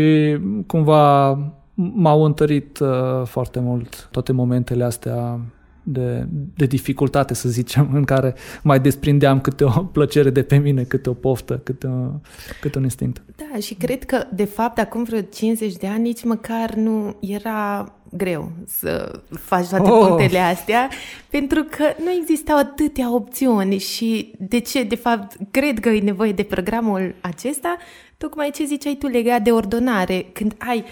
cumva 0.68 1.30
m-au 1.74 2.24
întărit 2.24 2.80
uh, 2.80 2.90
foarte 3.26 3.60
mult 3.60 4.08
toate 4.12 4.32
momentele 4.32 4.84
astea 4.84 5.40
de, 5.84 6.28
de 6.56 6.66
dificultate, 6.66 7.34
să 7.34 7.50
zicem, 7.50 7.90
în 7.94 8.04
care 8.04 8.36
mai 8.64 8.80
desprindeam 8.80 9.42
câte 9.42 9.64
o 9.64 9.70
plăcere 9.70 10.30
de 10.30 10.44
pe 10.44 10.58
mine, 10.58 10.84
câte 10.84 11.10
o 11.10 11.14
poftă, 11.14 11.62
câte, 11.64 11.88
o, 11.88 12.20
câte 12.62 12.78
un 12.78 12.84
instinct. 12.84 13.22
Da, 13.36 13.60
și 13.60 13.74
cred 13.74 14.04
că, 14.04 14.24
de 14.34 14.46
fapt, 14.46 14.80
acum 14.80 15.04
vreo 15.04 15.22
50 15.22 15.74
de 15.74 15.88
ani, 15.88 16.02
nici 16.02 16.24
măcar 16.24 16.74
nu 16.74 17.16
era 17.20 17.94
greu 18.10 18.52
să 18.68 19.22
faci 19.30 19.68
toate 19.68 19.90
oh. 19.90 20.08
punctele 20.08 20.40
astea, 20.40 20.90
pentru 21.30 21.64
că 21.70 21.84
nu 22.04 22.12
existau 22.22 22.58
atâtea 22.58 23.14
opțiuni 23.14 23.78
și 23.78 24.34
de 24.40 24.60
ce, 24.60 24.84
de 24.84 24.96
fapt, 24.96 25.36
cred 25.52 25.80
că 25.80 25.90
e 25.90 26.00
nevoie 26.00 26.32
de 26.32 26.44
programul 26.44 27.16
acesta, 27.22 27.78
tocmai 28.18 28.50
ce 28.54 28.66
ziceai 28.66 28.96
tu 29.00 29.08
legat 29.08 29.42
de 29.42 29.52
ordonare, 29.52 30.26
când 30.34 30.56
ai 30.58 30.84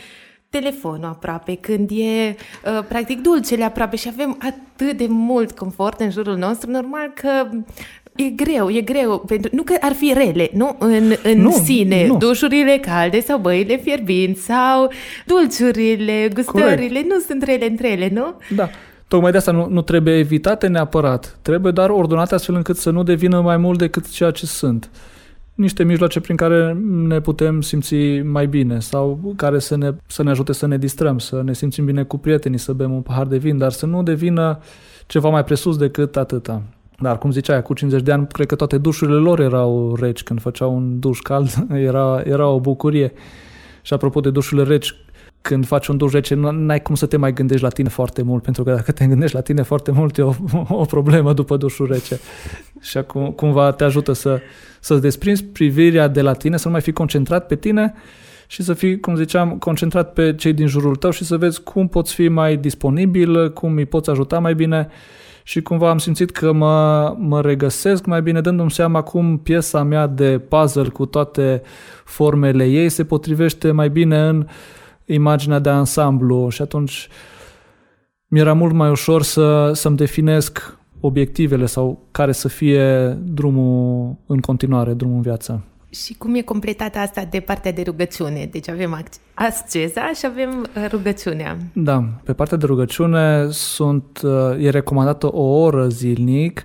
telefonul 0.49 1.05
aproape, 1.05 1.55
când 1.55 1.89
e 1.89 2.35
uh, 2.35 2.83
practic 2.87 3.21
dulcele 3.21 3.63
aproape 3.63 3.95
și 3.95 4.09
avem 4.11 4.37
atât 4.39 4.97
de 4.97 5.05
mult 5.09 5.51
confort 5.51 5.99
în 5.99 6.11
jurul 6.11 6.37
nostru, 6.37 6.69
normal 6.69 7.11
că 7.15 7.47
e 8.15 8.23
greu, 8.23 8.69
e 8.69 8.81
greu, 8.81 9.19
pentru, 9.19 9.55
nu 9.55 9.63
că 9.63 9.73
ar 9.79 9.93
fi 9.93 10.13
rele, 10.13 10.49
nu? 10.53 10.75
În, 10.79 11.13
în 11.23 11.41
nu, 11.41 11.51
sine, 11.51 12.07
nu. 12.07 12.17
dușurile 12.17 12.77
calde 12.77 13.19
sau 13.19 13.37
băile 13.37 13.77
fierbinți 13.77 14.41
sau 14.41 14.91
dulciurile, 15.25 16.29
gustările, 16.33 16.87
Corect. 16.87 17.05
nu 17.05 17.19
sunt 17.27 17.43
rele 17.43 17.67
între 17.67 17.91
ele, 17.91 18.09
nu? 18.13 18.33
Da. 18.55 18.69
Tocmai 19.07 19.31
de 19.31 19.37
asta 19.37 19.51
nu, 19.51 19.67
nu 19.69 19.81
trebuie 19.81 20.17
evitate 20.17 20.67
neapărat. 20.67 21.37
Trebuie 21.41 21.71
doar 21.71 21.89
ordonate 21.89 22.35
astfel 22.35 22.55
încât 22.55 22.77
să 22.77 22.89
nu 22.89 23.03
devină 23.03 23.41
mai 23.41 23.57
mult 23.57 23.77
decât 23.77 24.09
ceea 24.09 24.31
ce 24.31 24.45
sunt 24.45 24.89
niște 25.59 25.83
mijloace 25.83 26.19
prin 26.19 26.35
care 26.35 26.73
ne 26.83 27.21
putem 27.21 27.61
simți 27.61 27.95
mai 28.19 28.47
bine 28.47 28.79
sau 28.79 29.33
care 29.35 29.59
să 29.59 29.77
ne, 29.77 29.91
să 30.07 30.23
ne 30.23 30.29
ajute 30.29 30.53
să 30.53 30.67
ne 30.67 30.77
distrăm, 30.77 31.17
să 31.17 31.41
ne 31.43 31.53
simțim 31.53 31.85
bine 31.85 32.03
cu 32.03 32.17
prietenii, 32.17 32.57
să 32.57 32.73
bem 32.73 32.91
un 32.93 33.01
pahar 33.01 33.27
de 33.27 33.37
vin, 33.37 33.57
dar 33.57 33.71
să 33.71 33.85
nu 33.85 34.03
devină 34.03 34.59
ceva 35.07 35.29
mai 35.29 35.43
presus 35.43 35.77
decât 35.77 36.17
atâta. 36.17 36.61
Dar, 36.99 37.17
cum 37.17 37.31
ziceai, 37.31 37.61
cu 37.61 37.73
50 37.73 38.01
de 38.01 38.11
ani, 38.11 38.27
cred 38.27 38.47
că 38.47 38.55
toate 38.55 38.77
dușurile 38.77 39.17
lor 39.17 39.39
erau 39.39 39.95
reci. 39.95 40.23
Când 40.23 40.41
făceau 40.41 40.75
un 40.75 40.99
duș 40.99 41.19
cald, 41.19 41.65
era, 41.89 42.21
era 42.23 42.47
o 42.47 42.59
bucurie. 42.59 43.11
Și 43.81 43.93
apropo 43.93 44.19
de 44.19 44.29
dușurile 44.29 44.67
reci, 44.67 44.95
când 45.41 45.65
faci 45.65 45.87
un 45.87 45.97
duș 45.97 46.11
rece, 46.11 46.35
n-ai 46.35 46.81
cum 46.81 46.95
să 46.95 47.05
te 47.05 47.17
mai 47.17 47.33
gândești 47.33 47.63
la 47.63 47.69
tine 47.69 47.89
foarte 47.89 48.21
mult, 48.21 48.43
pentru 48.43 48.63
că 48.63 48.71
dacă 48.71 48.91
te 48.91 49.05
gândești 49.05 49.35
la 49.35 49.41
tine 49.41 49.61
foarte 49.61 49.91
mult, 49.91 50.17
e 50.17 50.21
o, 50.21 50.33
o 50.69 50.85
problemă 50.85 51.33
după 51.33 51.57
dușul 51.57 51.87
rece. 51.91 52.19
Și 52.81 52.97
acum 52.97 53.31
cumva 53.31 53.71
te 53.71 53.83
ajută 53.83 54.13
să, 54.13 54.39
să-ți 54.79 55.01
desprinzi 55.01 55.43
privirea 55.43 56.07
de 56.07 56.21
la 56.21 56.33
tine, 56.33 56.57
să 56.57 56.65
nu 56.65 56.71
mai 56.71 56.81
fii 56.81 56.93
concentrat 56.93 57.47
pe 57.47 57.55
tine 57.55 57.93
și 58.47 58.63
să 58.63 58.73
fii, 58.73 58.99
cum 58.99 59.15
ziceam, 59.15 59.57
concentrat 59.57 60.13
pe 60.13 60.35
cei 60.35 60.53
din 60.53 60.67
jurul 60.67 60.95
tău 60.95 61.11
și 61.11 61.23
să 61.23 61.37
vezi 61.37 61.61
cum 61.61 61.87
poți 61.87 62.13
fi 62.13 62.27
mai 62.27 62.57
disponibil, 62.57 63.53
cum 63.53 63.75
îi 63.75 63.85
poți 63.85 64.09
ajuta 64.09 64.39
mai 64.39 64.55
bine 64.55 64.87
și 65.43 65.61
cumva 65.61 65.89
am 65.89 65.97
simțit 65.97 66.31
că 66.31 66.51
mă, 66.51 67.15
mă 67.17 67.41
regăsesc 67.41 68.05
mai 68.05 68.21
bine 68.21 68.41
dându-mi 68.41 68.71
seama 68.71 69.01
cum 69.01 69.37
piesa 69.37 69.83
mea 69.83 70.07
de 70.07 70.39
puzzle 70.39 70.87
cu 70.87 71.05
toate 71.05 71.61
formele 72.03 72.65
ei 72.65 72.89
se 72.89 73.03
potrivește 73.03 73.71
mai 73.71 73.89
bine 73.89 74.27
în 74.27 74.47
imaginea 75.13 75.59
de 75.59 75.69
ansamblu 75.69 76.49
și 76.49 76.61
atunci 76.61 77.07
mi-era 78.27 78.53
mult 78.53 78.73
mai 78.73 78.89
ușor 78.89 79.23
să, 79.23 79.71
să-mi 79.73 79.97
definesc 79.97 80.77
obiectivele 80.99 81.65
sau 81.65 82.07
care 82.11 82.31
să 82.31 82.47
fie 82.47 83.09
drumul 83.09 84.15
în 84.25 84.39
continuare, 84.39 84.93
drumul 84.93 85.15
în 85.15 85.21
viață. 85.21 85.63
Și 85.89 86.13
cum 86.13 86.35
e 86.35 86.41
completată 86.41 86.97
asta 86.97 87.27
de 87.29 87.39
partea 87.39 87.71
de 87.71 87.81
rugăciune? 87.81 88.49
Deci 88.51 88.69
avem 88.69 89.03
asceza 89.33 90.11
și 90.15 90.25
avem 90.25 90.67
uh, 90.75 90.85
rugăciunea. 90.89 91.57
Da, 91.73 92.03
pe 92.23 92.33
partea 92.33 92.57
de 92.57 92.65
rugăciune 92.65 93.47
sunt, 93.49 94.21
uh, 94.23 94.63
e 94.63 94.69
recomandată 94.69 95.33
o 95.33 95.41
oră 95.41 95.87
zilnic 95.87 96.63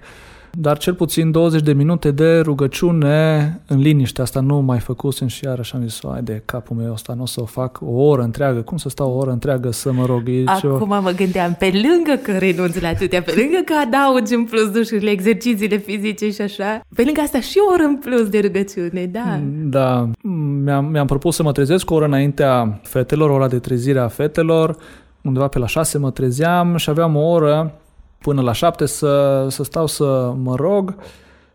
dar 0.57 0.79
cel 0.79 0.95
puțin 0.95 1.31
20 1.31 1.63
de 1.63 1.73
minute 1.73 2.11
de 2.11 2.39
rugăciune 2.39 3.61
în 3.67 3.79
liniște. 3.79 4.23
Asta 4.23 4.41
nu 4.41 4.61
mai 4.61 4.79
făcusem 4.79 5.27
și 5.27 5.45
iarăși 5.45 5.75
am 5.75 5.83
zis, 5.83 6.01
ai 6.15 6.23
de 6.23 6.43
capul 6.45 6.77
meu 6.77 6.93
ăsta, 6.93 7.15
nu 7.15 7.23
o 7.23 7.27
să 7.27 7.41
o 7.41 7.45
fac 7.45 7.79
o 7.83 8.03
oră 8.03 8.23
întreagă. 8.23 8.61
Cum 8.61 8.77
să 8.77 8.89
stau 8.89 9.11
o 9.11 9.17
oră 9.17 9.31
întreagă 9.31 9.71
să 9.71 9.93
mă 9.93 10.05
rog? 10.07 10.29
E 10.29 10.43
Acum 10.47 10.91
o... 10.91 11.01
mă 11.01 11.13
gândeam, 11.17 11.57
pe 11.59 11.73
lângă 11.73 12.21
că 12.23 12.39
renunț 12.39 12.81
la 12.81 12.89
atâtea, 12.89 13.23
pe 13.23 13.35
lângă 13.37 13.59
că 13.65 13.75
adaugi 13.87 14.35
în 14.35 14.45
plus 14.45 14.71
dușurile, 14.71 15.11
exercițiile 15.11 15.77
fizice 15.77 16.31
și 16.31 16.41
așa, 16.41 16.81
pe 16.95 17.03
lângă 17.05 17.21
asta 17.21 17.41
și 17.41 17.59
o 17.69 17.73
oră 17.73 17.83
în 17.83 17.97
plus 17.97 18.29
de 18.29 18.41
rugăciune, 18.41 19.07
da. 19.07 19.41
Da, 19.65 20.11
mi-am, 20.65 20.85
mi-am 20.85 21.07
propus 21.07 21.35
să 21.35 21.43
mă 21.43 21.53
trezesc 21.53 21.91
o 21.91 21.95
oră 21.95 22.05
înaintea 22.05 22.81
fetelor, 22.83 23.31
ora 23.31 23.49
de 23.49 23.59
trezire 23.59 23.99
a 23.99 24.09
fetelor, 24.09 24.77
undeva 25.23 25.49
pe 25.49 25.59
la 25.59 25.67
șase 25.67 25.99
mă 25.99 26.11
trezeam 26.11 26.77
și 26.77 26.91
aveam 26.91 27.17
o 27.17 27.21
oră 27.21 27.75
până 28.25 28.41
la 28.41 28.53
șapte 28.53 28.87
să, 28.87 29.47
să 29.51 29.63
stau 29.63 29.87
să 29.87 30.35
mă 30.43 30.55
rog 30.55 30.97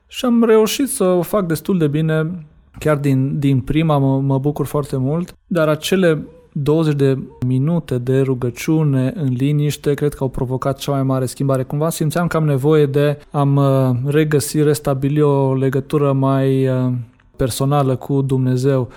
și 0.07 0.25
am 0.25 0.43
reușit 0.43 0.89
să 0.89 1.03
o 1.03 1.21
fac 1.21 1.45
destul 1.45 1.77
de 1.77 1.87
bine. 1.87 2.45
Chiar 2.79 2.97
din, 2.97 3.39
din 3.39 3.59
prima 3.59 3.97
mă, 3.97 4.19
mă 4.19 4.39
bucur 4.39 4.65
foarte 4.65 4.97
mult, 4.97 5.33
dar 5.47 5.67
acele 5.67 6.25
20 6.51 6.95
de 6.95 7.17
minute 7.45 7.97
de 7.97 8.21
rugăciune 8.21 9.13
în 9.15 9.33
liniște 9.33 9.93
cred 9.93 10.13
că 10.13 10.23
au 10.23 10.29
provocat 10.29 10.77
cea 10.77 10.91
mai 10.91 11.03
mare 11.03 11.25
schimbare. 11.25 11.63
Cumva 11.63 11.89
simțeam 11.89 12.27
că 12.27 12.37
am 12.37 12.45
nevoie 12.45 12.85
de 12.85 13.17
am 13.31 13.55
uh, 13.55 14.11
regăsi, 14.11 14.61
restabili 14.61 15.21
o 15.21 15.53
legătură 15.53 16.11
mai 16.11 16.67
uh, 16.67 16.91
personală 17.35 17.95
cu 17.95 18.21
Dumnezeu. 18.21 18.89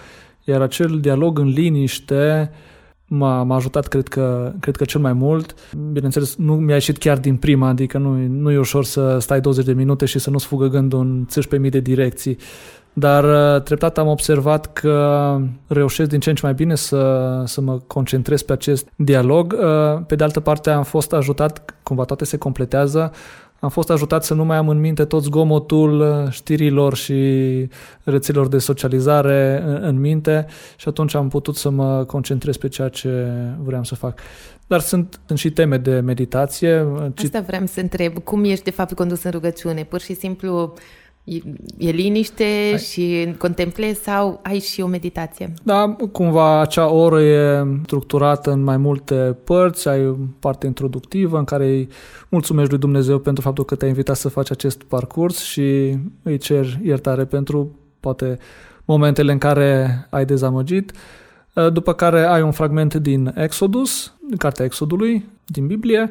Iar 0.45 0.61
acel 0.61 0.99
dialog 1.01 1.39
în 1.39 1.49
liniște 1.49 2.51
m-a, 3.14 3.42
m-a 3.42 3.57
ajutat, 3.57 3.87
cred 3.87 4.09
că, 4.09 4.53
cred 4.61 4.77
că 4.77 4.85
cel 4.85 5.01
mai 5.01 5.12
mult. 5.12 5.55
Bineînțeles, 5.92 6.37
nu 6.37 6.55
mi-a 6.55 6.75
ieșit 6.75 6.98
chiar 6.98 7.18
din 7.18 7.37
prima, 7.37 7.68
adică 7.68 7.98
nu, 7.98 8.16
nu 8.27 8.51
e 8.51 8.59
ușor 8.59 8.85
să 8.85 9.18
stai 9.18 9.40
20 9.40 9.64
de 9.64 9.72
minute 9.72 10.05
și 10.05 10.18
să 10.18 10.31
nu-ți 10.31 10.46
fugă 10.46 10.66
gândul 10.66 11.01
în 11.01 11.27
pe 11.48 11.59
mii 11.59 11.70
de 11.70 11.81
direcții. 11.81 12.37
Dar 12.92 13.25
uh, 13.25 13.62
treptat 13.62 13.98
am 13.98 14.07
observat 14.07 14.72
că 14.72 15.38
reușesc 15.66 16.09
din 16.11 16.20
ce 16.20 16.29
în 16.29 16.35
ce 16.35 16.44
mai 16.44 16.55
bine 16.55 16.75
să, 16.75 17.42
să 17.46 17.61
mă 17.61 17.79
concentrez 17.87 18.42
pe 18.42 18.53
acest 18.53 18.88
dialog. 18.96 19.53
Uh, 19.53 20.03
pe 20.07 20.14
de 20.14 20.25
altă 20.25 20.40
parte 20.40 20.70
am 20.70 20.83
fost 20.83 21.12
ajutat, 21.12 21.75
cumva 21.83 22.05
toate 22.05 22.25
se 22.25 22.37
completează, 22.37 23.12
am 23.64 23.68
fost 23.68 23.90
ajutat 23.90 24.25
să 24.25 24.35
nu 24.35 24.44
mai 24.44 24.57
am 24.57 24.68
în 24.68 24.81
minte 24.81 25.05
tot 25.05 25.22
zgomotul 25.22 26.01
uh, 26.01 26.31
știrilor 26.31 26.94
și 26.94 27.14
rețelor 28.03 28.48
de 28.48 28.59
socializare 28.59 29.62
în, 29.66 29.79
în 29.83 30.01
minte 30.01 30.46
și 30.77 30.88
atunci 30.88 31.14
am 31.14 31.29
putut 31.29 31.57
să 31.57 31.70
mă 31.70 32.05
concentrez 32.05 32.57
pe 32.57 32.68
ceea 32.68 32.88
ce 32.88 33.27
vreau 33.64 33.85
să 33.85 33.94
fac. 33.94 34.18
Dar 34.66 34.81
sunt, 34.81 35.20
sunt 35.27 35.38
și 35.38 35.51
teme 35.51 35.77
de 35.77 36.01
meditație. 36.01 36.87
Asta 37.22 37.40
vreau 37.40 37.66
să 37.66 37.81
întreb. 37.81 38.18
Cum 38.18 38.44
ești 38.44 38.64
de 38.64 38.70
fapt 38.70 38.92
condus 38.92 39.22
în 39.22 39.31
rugăciune? 39.31 39.85
Pur 39.85 40.01
și 40.01 40.14
simplu 40.14 40.75
E, 41.25 41.37
e 41.79 41.91
liniște 41.91 42.45
ai. 42.45 42.79
și 42.79 43.35
contemplezi 43.39 44.03
sau 44.03 44.41
ai 44.43 44.59
și 44.59 44.81
o 44.81 44.87
meditație? 44.87 45.53
Da, 45.63 45.97
cumva 46.13 46.61
acea 46.61 46.89
oră 46.89 47.23
e 47.23 47.65
structurată 47.85 48.51
în 48.51 48.63
mai 48.63 48.77
multe 48.77 49.37
părți, 49.45 49.89
ai 49.89 50.07
o 50.07 50.15
parte 50.39 50.67
introductivă 50.67 51.39
în 51.39 51.45
care 51.45 51.67
îi 51.67 51.89
mulțumești 52.29 52.71
lui 52.71 52.81
Dumnezeu 52.81 53.19
pentru 53.19 53.43
faptul 53.43 53.65
că 53.65 53.75
te-a 53.75 53.89
invitat 53.89 54.17
să 54.17 54.29
faci 54.29 54.51
acest 54.51 54.83
parcurs 54.83 55.43
și 55.43 55.97
îi 56.23 56.39
cer 56.39 56.79
iertare 56.83 57.25
pentru 57.25 57.77
poate 58.01 58.39
momentele 58.85 59.33
în 59.33 59.39
care 59.39 60.07
ai 60.11 60.25
dezamăgit. 60.25 60.93
După 61.73 61.93
care 61.93 62.25
ai 62.25 62.43
un 62.43 62.51
fragment 62.51 62.95
din 62.95 63.33
Exodus, 63.37 64.15
din 64.29 64.37
cartea 64.37 64.65
Exodului, 64.65 65.29
din 65.45 65.67
Biblie, 65.67 66.11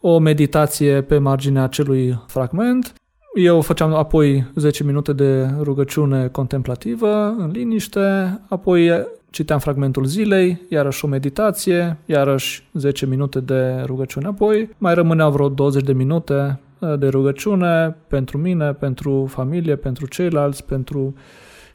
o 0.00 0.18
meditație 0.18 1.02
pe 1.02 1.18
marginea 1.18 1.62
acelui 1.62 2.24
fragment 2.26 2.92
eu 3.34 3.60
făceam 3.60 3.94
apoi 3.94 4.46
10 4.54 4.84
minute 4.84 5.12
de 5.12 5.50
rugăciune 5.60 6.28
contemplativă 6.28 7.34
în 7.38 7.50
liniște, 7.50 8.40
apoi 8.48 9.06
citeam 9.30 9.58
fragmentul 9.58 10.04
zilei, 10.04 10.66
iarăși 10.68 11.04
o 11.04 11.08
meditație, 11.08 11.96
iarăși 12.06 12.68
10 12.72 13.06
minute 13.06 13.40
de 13.40 13.82
rugăciune 13.84 14.26
apoi, 14.26 14.70
mai 14.78 14.94
rămânea 14.94 15.28
vreo 15.28 15.48
20 15.48 15.82
de 15.82 15.92
minute 15.92 16.60
uh, 16.78 16.98
de 16.98 17.08
rugăciune 17.08 17.96
pentru 18.08 18.38
mine, 18.38 18.72
pentru 18.72 19.26
familie, 19.28 19.76
pentru 19.76 20.06
ceilalți, 20.06 20.64
pentru 20.64 21.14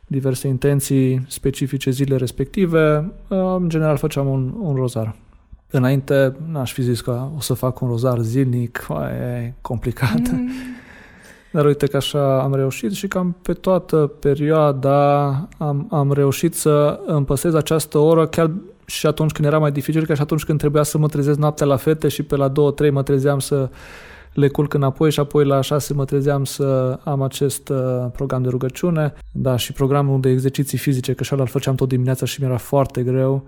diverse 0.08 0.48
intenții 0.48 1.26
specifice 1.28 1.90
zile 1.90 2.16
respective. 2.16 3.12
Uh, 3.28 3.56
în 3.60 3.70
general 3.70 3.98
făceam 3.98 4.28
un, 4.28 4.54
un 4.60 4.76
rozar. 4.76 5.16
Înainte 5.70 6.36
n-aș 6.52 6.74
fi 6.74 6.82
zis 6.82 7.02
că 7.02 7.28
o 7.38 7.40
să 7.40 7.54
fac 7.54 7.82
un 7.82 7.88
rozar 7.88 8.20
zilnic, 8.20 8.88
e 9.22 9.54
complicat. 9.62 10.32
Mm. 10.32 10.50
Dar 11.54 11.66
uite 11.66 11.88
că 11.88 11.98
așa 11.98 12.42
am 12.42 12.56
reușit 12.56 12.92
și 12.92 13.08
cam 13.08 13.36
pe 13.42 13.54
toată 13.54 14.12
perioada 14.20 15.28
am, 15.58 15.88
am 15.90 16.14
reușit 16.14 16.56
să 16.56 17.00
îmi 17.06 17.26
păstrez 17.26 17.54
această 17.54 17.98
oră 17.98 18.28
chiar 18.28 18.52
și 18.86 19.06
atunci 19.06 19.32
când 19.32 19.48
era 19.48 19.60
mai 19.60 19.72
dificil, 19.72 20.06
ca 20.06 20.14
și 20.14 20.22
atunci 20.22 20.44
când 20.44 20.60
trebuia 20.60 20.84
să 20.84 20.98
mă 20.98 21.08
trezesc 21.08 21.38
noaptea 21.38 21.66
la 21.66 21.76
fete 21.76 22.08
și 22.08 22.24
pe 22.24 22.36
la 22.36 22.52
2-3 22.52 22.54
mă 22.92 23.04
trezeam 23.04 23.40
să 23.40 23.70
le 24.34 24.48
culc 24.48 24.74
înapoi 24.74 25.12
și 25.12 25.20
apoi 25.20 25.46
la 25.46 25.62
6 25.62 25.94
mă 25.94 26.06
trezeam 26.06 26.44
să 26.44 27.00
am 27.04 27.22
acest 27.22 27.70
uh, 27.70 28.06
program 28.14 28.42
de 28.42 28.50
rugăciune. 28.50 29.14
Da, 29.32 29.56
și 29.56 29.74
programul 29.74 30.22
de 30.22 30.30
exerciții 30.30 30.78
fizice, 30.78 31.14
că 31.14 31.24
și 31.24 31.34
îl 31.34 31.48
făceam 31.48 31.76
tot 31.76 31.88
dimineața 31.88 32.26
și 32.26 32.42
mi-era 32.42 32.58
foarte 32.58 33.04
greu 33.04 33.46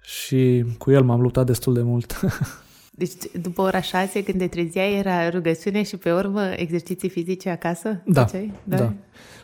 și 0.00 0.64
cu 0.78 0.90
el 0.90 1.02
m-am 1.02 1.20
luptat 1.20 1.46
destul 1.46 1.74
de 1.74 1.82
mult. 1.82 2.20
Deci 2.96 3.12
după 3.40 3.62
ora 3.62 3.80
șase, 3.80 4.22
când 4.22 4.38
te 4.38 4.46
trezeai, 4.46 4.98
era 4.98 5.30
rugăciune 5.30 5.82
și 5.82 5.96
pe 5.96 6.12
urmă 6.12 6.42
exerciții 6.56 7.08
fizice 7.08 7.50
acasă? 7.50 8.00
Da, 8.04 8.26
da. 8.64 8.76
da. 8.76 8.92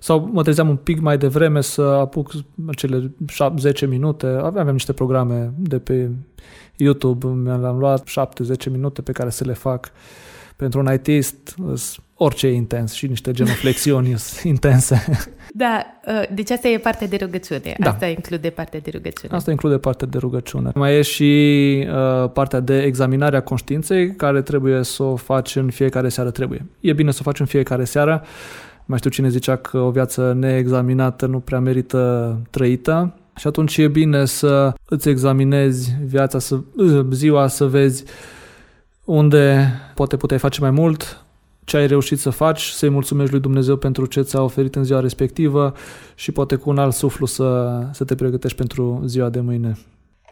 Sau 0.01 0.29
mă 0.33 0.43
trezeam 0.43 0.69
un 0.69 0.77
pic 0.77 1.01
mai 1.01 1.19
devreme 1.19 1.61
să 1.61 1.83
apuc 1.83 2.33
cele 2.77 3.13
10 3.57 3.87
minute. 3.87 4.27
Aveam 4.27 4.69
niște 4.69 4.93
programe 4.93 5.53
de 5.57 5.79
pe 5.79 6.11
YouTube, 6.77 7.27
mi-am 7.27 7.79
luat 7.79 8.09
7-10 8.69 8.71
minute 8.71 9.03
pe 9.03 9.13
care 9.13 9.31
să 9.31 9.45
le 9.45 9.53
fac 9.53 9.93
pentru 10.61 10.81
un 10.81 10.93
ITist, 10.93 11.55
orice 12.15 12.47
e 12.47 12.53
intens 12.53 12.93
și 12.93 13.07
niște 13.07 13.31
genuflexiuni 13.31 14.15
intense. 14.43 15.05
Da, 15.55 15.87
uh, 16.07 16.23
deci 16.35 16.51
asta 16.51 16.69
e 16.69 16.79
partea 16.79 17.07
de 17.07 17.17
rugăciune. 17.17 17.75
Da. 17.79 17.91
Asta 17.91 18.07
include 18.07 18.51
partea 18.51 18.81
de 18.81 18.91
rugăciune. 18.91 19.35
Asta 19.35 19.51
include 19.51 19.79
partea 19.79 20.07
de 20.07 20.19
rugăciune. 20.19 20.71
Mai 20.75 20.99
e 20.99 21.03
și 21.03 21.87
uh, 21.89 22.31
partea 22.31 22.61
de 22.61 22.83
examinare 22.83 23.37
a 23.37 23.43
conștiinței, 23.43 24.15
care 24.15 24.43
trebuie 24.43 24.83
să 24.83 25.03
o 25.03 25.17
faci 25.17 25.57
în 25.57 25.71
fiecare 25.71 26.09
seară. 26.09 26.31
Trebuie. 26.31 26.67
E 26.81 26.93
bine 26.93 27.11
să 27.11 27.19
o 27.21 27.25
faci 27.25 27.41
în 27.41 27.47
fiecare 27.47 27.85
seară. 27.85 28.23
Mai 28.85 28.99
știu 28.99 29.11
cine 29.11 29.29
zicea 29.29 29.57
că 29.57 29.79
o 29.79 29.91
viață 29.91 30.37
neexaminată 30.39 31.27
nu 31.27 31.39
prea 31.39 31.61
merită 31.61 32.37
trăită. 32.51 33.15
Și 33.37 33.47
atunci 33.47 33.77
e 33.77 33.89
bine 33.89 34.25
să 34.25 34.75
îți 34.89 35.09
examinezi 35.09 35.95
viața, 36.05 36.39
să, 36.39 36.61
ziua, 37.11 37.47
să 37.47 37.65
vezi 37.65 38.05
unde 39.11 39.73
poate 39.95 40.17
puteai 40.17 40.39
face 40.39 40.61
mai 40.61 40.71
mult, 40.71 41.25
ce 41.65 41.77
ai 41.77 41.87
reușit 41.87 42.19
să 42.19 42.31
faci, 42.31 42.63
să-i 42.63 42.89
mulțumești 42.89 43.33
lui 43.33 43.41
Dumnezeu 43.41 43.77
pentru 43.77 44.07
ce 44.07 44.21
ți-a 44.21 44.43
oferit 44.43 44.75
în 44.75 44.85
ziua 44.85 45.01
respectivă 45.01 45.75
și 46.15 46.33
poate 46.33 46.55
cu 46.57 46.71
un 46.71 46.79
alt 46.79 46.95
suflu 46.95 47.27
să, 47.27 47.81
să 47.93 48.05
te 48.05 48.15
pregătești 48.15 48.57
pentru 48.57 49.03
ziua 49.07 49.29
de 49.29 49.41
mâine. 49.41 49.79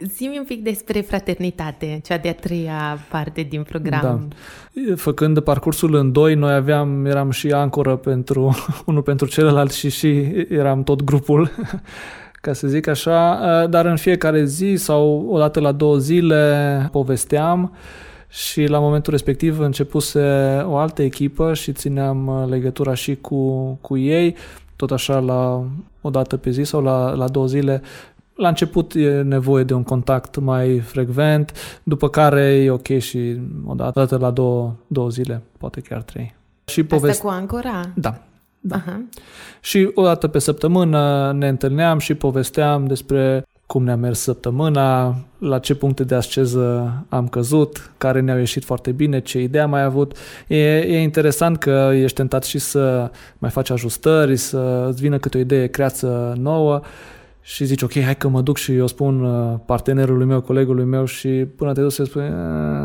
Zi-mi 0.00 0.38
un 0.38 0.44
pic 0.44 0.62
despre 0.62 1.00
fraternitate, 1.00 2.00
cea 2.04 2.16
de-a 2.16 2.34
treia 2.34 2.98
parte 3.10 3.42
din 3.42 3.62
program. 3.62 4.28
Da. 4.72 4.94
Făcând 4.96 5.40
parcursul 5.40 5.94
în 5.94 6.12
doi, 6.12 6.34
noi 6.34 6.54
aveam, 6.54 7.04
eram 7.04 7.30
și 7.30 7.52
ancoră 7.52 7.96
pentru 7.96 8.56
unul 8.86 9.02
pentru 9.02 9.26
celălalt 9.26 9.72
și 9.72 9.90
și 9.90 10.08
eram 10.48 10.82
tot 10.82 11.02
grupul, 11.02 11.50
ca 12.40 12.52
să 12.52 12.68
zic 12.68 12.86
așa, 12.86 13.66
dar 13.66 13.86
în 13.86 13.96
fiecare 13.96 14.44
zi 14.44 14.74
sau 14.76 15.26
o 15.30 15.38
dată 15.38 15.60
la 15.60 15.72
două 15.72 15.96
zile 15.96 16.88
povesteam 16.92 17.76
și 18.28 18.66
la 18.66 18.78
momentul 18.78 19.12
respectiv 19.12 19.58
începuse 19.58 20.20
o 20.66 20.76
altă 20.76 21.02
echipă 21.02 21.54
și 21.54 21.72
țineam 21.72 22.26
uh, 22.26 22.48
legătura 22.48 22.94
și 22.94 23.16
cu, 23.16 23.72
cu 23.80 23.96
ei, 23.96 24.36
tot 24.76 24.90
așa 24.90 25.18
la 25.18 25.64
o 26.00 26.10
dată 26.10 26.36
pe 26.36 26.50
zi 26.50 26.62
sau 26.62 26.82
la, 26.82 27.12
la 27.12 27.28
două 27.28 27.46
zile. 27.46 27.82
La 28.34 28.48
început 28.48 28.94
e 28.94 29.22
nevoie 29.22 29.64
de 29.64 29.74
un 29.74 29.82
contact 29.82 30.36
mai 30.36 30.78
frecvent, 30.78 31.52
după 31.82 32.08
care 32.08 32.42
e 32.42 32.70
ok 32.70 32.98
și 32.98 33.40
o 33.66 33.74
dată 33.74 34.16
la 34.16 34.30
două, 34.30 34.74
două 34.86 35.08
zile, 35.08 35.42
poate 35.58 35.80
chiar 35.80 36.02
trei. 36.02 36.34
Și 36.64 36.82
povest... 36.82 37.12
Asta 37.12 37.28
cu 37.28 37.34
Ancora? 37.34 37.92
Da. 37.94 38.22
Da. 38.60 38.82
Uh-huh. 38.82 39.20
Și 39.60 39.90
o 39.94 40.02
dată 40.02 40.28
pe 40.28 40.38
săptămână 40.38 41.32
ne 41.32 41.48
întâlneam 41.48 41.98
și 41.98 42.14
povesteam 42.14 42.86
despre 42.86 43.46
cum 43.66 43.84
ne-a 43.84 43.96
mers 43.96 44.20
săptămâna, 44.20 45.16
la 45.38 45.58
ce 45.58 45.74
puncte 45.74 46.04
de 46.04 46.14
asceză 46.14 46.92
am 47.08 47.28
căzut, 47.28 47.90
care 47.98 48.20
ne-au 48.20 48.38
ieșit 48.38 48.64
foarte 48.64 48.90
bine, 48.90 49.20
ce 49.20 49.40
idee 49.40 49.60
am 49.60 49.70
mai 49.70 49.82
avut. 49.82 50.16
E, 50.46 50.78
e 50.78 51.00
interesant 51.00 51.58
că 51.58 51.90
ești 51.94 52.16
tentat 52.16 52.44
și 52.44 52.58
să 52.58 53.10
mai 53.38 53.50
faci 53.50 53.70
ajustări, 53.70 54.36
să 54.36 54.86
îți 54.88 55.00
vină 55.00 55.18
câte 55.18 55.36
o 55.36 55.40
idee 55.40 55.66
creață 55.66 56.34
nouă 56.40 56.80
și 57.48 57.64
zici, 57.64 57.82
ok, 57.82 58.00
hai 58.00 58.16
că 58.16 58.28
mă 58.28 58.40
duc 58.40 58.56
și 58.56 58.74
eu 58.74 58.86
spun 58.86 59.24
uh, 59.24 59.58
partenerului 59.66 60.26
meu, 60.26 60.40
colegului 60.40 60.84
meu 60.84 61.04
și 61.04 61.28
până 61.28 61.72
te 61.72 61.80
duci 61.80 61.92
să 61.92 62.04
spui, 62.04 62.22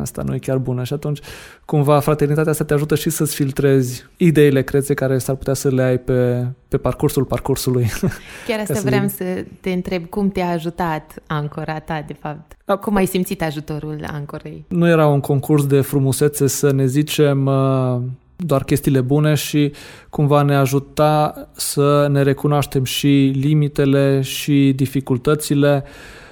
asta 0.02 0.22
nu 0.22 0.34
e 0.34 0.38
chiar 0.38 0.58
bună. 0.58 0.84
Și 0.84 0.94
atunci, 0.94 1.20
cumva, 1.66 2.00
fraternitatea 2.00 2.52
asta 2.52 2.64
te 2.64 2.74
ajută 2.74 2.96
și 2.96 3.10
să-ți 3.10 3.36
filtrezi 3.36 4.06
ideile 4.18 4.62
crețe 4.62 4.94
care 4.94 5.18
s-ar 5.18 5.36
putea 5.36 5.54
să 5.54 5.70
le 5.70 5.82
ai 5.82 5.98
pe, 5.98 6.48
pe 6.68 6.78
parcursul 6.78 7.24
parcursului. 7.24 7.88
Chiar 8.48 8.60
asta 8.60 8.80
vreau 8.84 9.08
să 9.08 9.24
te 9.62 9.72
întreb, 9.72 10.06
cum 10.06 10.30
te-a 10.30 10.50
ajutat 10.50 11.14
ancora 11.28 11.80
ta, 11.80 12.04
de 12.08 12.16
fapt? 12.20 12.58
Da. 12.66 12.76
Cum 12.76 12.96
ai 12.96 13.06
simțit 13.06 13.42
ajutorul 13.42 14.06
ancorei? 14.12 14.66
Nu 14.68 14.88
era 14.88 15.08
un 15.08 15.20
concurs 15.20 15.66
de 15.66 15.82
frumusețe 15.82 16.48
să 16.48 16.72
ne 16.72 16.86
zicem 16.86 17.46
uh, 17.46 18.02
doar 18.36 18.64
chestiile 18.64 19.02
bune 19.02 19.34
și 19.34 19.72
cumva 20.10 20.42
ne 20.42 20.56
ajuta 20.56 21.48
să 21.52 22.08
ne 22.12 22.22
recunoaștem 22.22 22.84
și 22.84 23.32
limitele 23.36 24.22
și 24.22 24.74
dificultățile. 24.76 25.84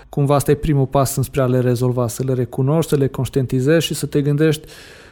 Cumva 0.09 0.35
asta 0.35 0.51
e 0.51 0.55
primul 0.55 0.85
pas 0.85 1.15
înspre 1.15 1.41
a 1.41 1.45
le 1.45 1.59
rezolva, 1.59 2.07
să 2.07 2.23
le 2.25 2.33
recunoști, 2.33 2.89
să 2.89 2.95
le 2.95 3.07
conștientizezi 3.07 3.85
și 3.85 3.93
să 3.93 4.05
te 4.05 4.21
gândești 4.21 4.67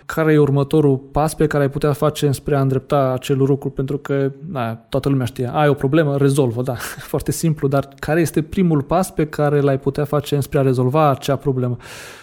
care 0.05 0.33
e 0.33 0.37
următorul 0.37 0.97
pas 0.97 1.35
pe 1.35 1.47
care 1.47 1.63
ai 1.63 1.69
putea 1.69 1.93
face 1.93 2.25
înspre 2.25 2.55
a 2.55 2.61
îndrepta 2.61 3.11
acel 3.13 3.37
lucru, 3.37 3.69
pentru 3.69 3.97
că 3.97 4.31
na, 4.51 4.73
toată 4.75 5.09
lumea 5.09 5.25
știe, 5.25 5.49
ai 5.53 5.69
o 5.69 5.73
problemă, 5.73 6.17
rezolvă, 6.17 6.61
da, 6.61 6.73
foarte 7.11 7.31
simplu, 7.31 7.67
dar 7.67 7.89
care 7.99 8.21
este 8.21 8.41
primul 8.41 8.81
pas 8.81 9.11
pe 9.11 9.25
care 9.25 9.59
l-ai 9.59 9.79
putea 9.79 10.03
face 10.03 10.35
înspre 10.35 10.59
a 10.59 10.61
rezolva 10.61 11.09
acea 11.09 11.35
problemă? 11.35 11.77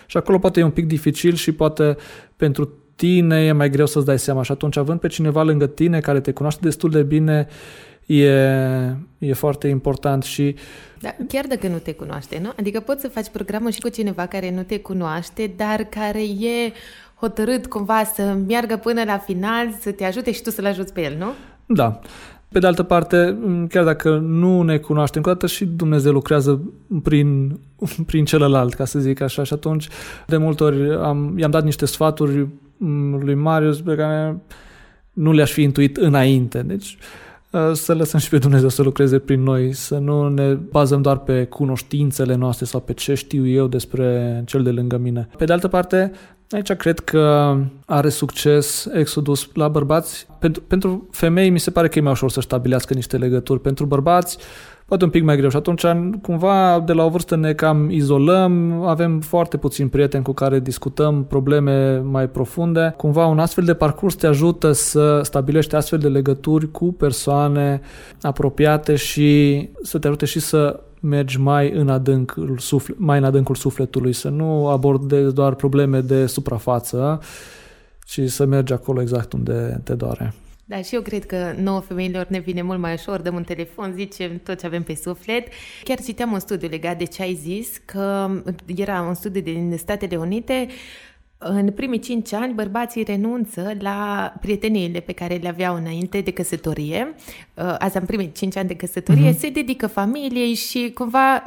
Și 0.07 0.17
acolo 0.17 0.39
poate 0.39 0.61
e 0.61 0.65
un 0.65 0.71
pic 0.71 0.87
dificil 0.87 1.35
și 1.35 1.53
poate 1.53 1.97
pentru 2.37 2.73
tine 2.97 3.45
e 3.45 3.53
mai 3.53 3.71
greu 3.71 3.87
să-ți 3.87 4.07
dai 4.07 4.19
seama 4.19 4.43
și 4.43 4.53
atunci 4.53 4.77
având 4.77 5.01
pe 5.01 5.09
cineva 5.09 5.43
lângă 5.43 5.67
tine 5.67 6.01
care 6.01 6.21
te 6.21 6.33
cunoaște 6.33 6.61
destul 6.63 6.91
de 6.91 7.03
bine 7.03 7.47
e, 8.07 8.27
e 9.19 9.33
foarte 9.33 9.69
important 9.69 10.23
și 10.23 10.55
da, 11.01 11.15
chiar 11.29 11.45
dacă 11.47 11.69
nu 11.69 11.79
te 11.79 11.93
cunoaște, 11.93 12.39
nu? 12.43 12.53
Adică 12.59 12.81
poți 12.81 13.01
să 13.01 13.09
faci 13.09 13.29
programul 13.29 13.71
și 13.71 13.81
cu 13.81 13.89
cineva 13.89 14.27
care 14.27 14.55
nu 14.55 14.63
te 14.63 14.79
cunoaște, 14.79 15.55
dar 15.57 15.85
care 15.85 16.23
e 16.23 16.73
hotărât 17.21 17.67
cumva 17.67 18.05
să 18.15 18.37
meargă 18.49 18.77
până 18.77 19.03
la 19.05 19.19
final, 19.19 19.77
să 19.81 19.91
te 19.91 20.05
ajute 20.05 20.33
și 20.33 20.43
tu 20.43 20.51
să-l 20.51 20.67
ajuți 20.67 20.93
pe 20.93 21.03
el, 21.03 21.17
nu? 21.19 21.33
Da. 21.67 22.01
Pe 22.49 22.59
de 22.59 22.67
altă 22.67 22.83
parte, 22.83 23.39
chiar 23.69 23.85
dacă 23.85 24.17
nu 24.17 24.63
ne 24.63 24.79
cunoaștem 24.79 25.23
încă 25.25 25.33
dată 25.35 25.47
și 25.53 25.65
Dumnezeu 25.65 26.13
lucrează 26.13 26.73
prin, 27.03 27.59
prin 28.07 28.25
celălalt, 28.25 28.75
ca 28.75 28.85
să 28.85 28.99
zic 28.99 29.21
așa, 29.21 29.43
și 29.43 29.53
atunci 29.53 29.89
de 30.27 30.37
multe 30.37 30.65
ori 30.65 30.95
am, 30.95 31.39
i-am 31.39 31.51
dat 31.51 31.65
niște 31.65 31.87
sfaturi 31.87 32.49
lui 33.21 33.35
Marius 33.35 33.81
pe 33.81 33.95
care 33.95 34.41
nu 35.13 35.33
le-aș 35.33 35.53
fi 35.53 35.63
intuit 35.63 35.97
înainte. 35.97 36.63
Deci 36.63 36.99
uh, 37.51 37.71
să 37.73 37.95
lăsăm 37.95 38.21
și 38.21 38.29
pe 38.29 38.39
Dumnezeu 38.39 38.69
să 38.69 38.83
lucreze 38.83 39.19
prin 39.19 39.43
noi, 39.43 39.73
să 39.73 39.99
nu 39.99 40.29
ne 40.29 40.53
bazăm 40.55 41.03
doar 41.03 41.19
pe 41.19 41.45
cunoștințele 41.45 42.35
noastre 42.35 42.65
sau 42.65 42.81
pe 42.81 42.93
ce 42.93 43.15
știu 43.15 43.47
eu 43.47 43.67
despre 43.67 44.43
cel 44.47 44.63
de 44.63 44.71
lângă 44.71 44.97
mine. 44.97 45.29
Pe 45.37 45.45
de 45.45 45.53
altă 45.53 45.69
parte, 45.69 46.13
aici 46.51 46.73
cred 46.73 46.99
că 46.99 47.57
are 47.87 48.09
succes 48.09 48.89
Exodus 48.93 49.49
la 49.55 49.69
bărbați. 49.69 50.27
Pentru, 50.39 50.63
pentru 50.63 51.09
femei 51.11 51.51
mi 51.51 51.61
se 51.61 51.71
pare 51.71 51.89
că 51.89 51.99
e 51.99 52.03
mai 52.03 52.13
ușor 52.13 52.31
să 52.31 52.41
stabilească 52.41 52.95
niște 52.95 53.17
legături. 53.17 53.61
Pentru 53.61 53.87
bărbați 53.87 54.39
poate 54.87 55.05
un 55.05 55.11
pic 55.11 55.23
mai 55.23 55.37
greu 55.37 55.49
și 55.49 55.57
atunci 55.57 55.85
cumva 56.23 56.83
de 56.87 56.93
la 56.93 57.05
o 57.05 57.09
vârstă 57.09 57.37
ne 57.37 57.53
cam 57.53 57.91
izolăm, 57.91 58.73
avem 58.83 59.21
foarte 59.21 59.57
puțini 59.57 59.89
prieteni 59.89 60.25
cu 60.25 60.33
care 60.33 60.61
discutăm 60.61 61.25
probleme 61.25 61.99
mai 61.99 62.29
profunde. 62.29 62.95
Cumva 62.97 63.27
un 63.27 63.39
astfel 63.39 63.65
de 63.65 63.75
parcurs 63.75 64.15
te 64.15 64.27
ajută 64.27 64.73
să 64.73 65.21
stabilești 65.23 65.75
astfel 65.75 65.99
de 65.99 66.09
legături 66.09 66.71
cu 66.71 66.93
persoane 66.93 67.81
apropiate 68.21 68.95
și 68.95 69.61
să 69.83 69.99
te 69.99 70.07
ajute 70.07 70.25
și 70.25 70.41
să 70.41 70.81
mergi 71.01 71.41
mai 71.41 71.71
în 71.73 71.89
adâncul, 71.89 72.59
sufle, 72.59 72.95
mai 72.99 73.19
în 73.19 73.25
adâncul 73.25 73.55
sufletului, 73.55 74.13
să 74.13 74.29
nu 74.29 74.69
abordezi 74.69 75.35
doar 75.35 75.55
probleme 75.55 76.01
de 76.01 76.27
suprafață, 76.27 77.21
ci 78.05 78.21
să 78.27 78.45
mergi 78.45 78.73
acolo 78.73 79.01
exact 79.01 79.33
unde 79.33 79.81
te 79.85 79.95
doare. 79.95 80.35
Da, 80.69 80.83
și 80.83 80.95
eu 80.95 81.01
cred 81.01 81.27
că 81.27 81.55
nouă 81.57 81.81
femeilor 81.81 82.27
ne 82.29 82.39
vine 82.39 82.63
mult 82.63 82.79
mai 82.79 82.93
ușor, 82.93 83.21
dăm 83.21 83.35
un 83.35 83.43
telefon, 83.43 83.93
zicem 83.93 84.39
tot 84.39 84.59
ce 84.59 84.67
avem 84.67 84.83
pe 84.83 84.95
suflet. 84.95 85.49
Chiar 85.85 86.01
citeam 86.01 86.33
un 86.33 86.39
studiu 86.39 86.69
legat 86.69 86.99
de 86.99 87.05
ce 87.05 87.23
ai 87.23 87.35
zis, 87.35 87.81
că 87.85 88.31
era 88.77 89.01
un 89.01 89.15
studiu 89.15 89.41
din 89.41 89.77
Statele 89.77 90.17
Unite 90.17 90.67
în 91.39 91.71
primii 91.71 91.99
cinci 91.99 92.33
ani, 92.33 92.53
bărbații 92.53 93.03
renunță 93.03 93.73
la 93.79 94.33
prieteniile 94.41 95.01
pe 95.01 95.13
care 95.13 95.35
le 95.35 95.49
aveau 95.49 95.75
înainte 95.75 96.21
de 96.21 96.31
căsătorie. 96.31 97.15
Uh, 97.55 97.75
Asta 97.79 97.99
în 97.99 98.07
primii 98.07 98.33
cinci 98.33 98.57
ani 98.57 98.69
de 98.69 98.75
căsătorie, 98.75 99.33
uh-huh. 99.33 99.39
se 99.39 99.49
dedică 99.51 99.87
familiei 99.87 100.55
și 100.55 100.91
cumva 100.95 101.43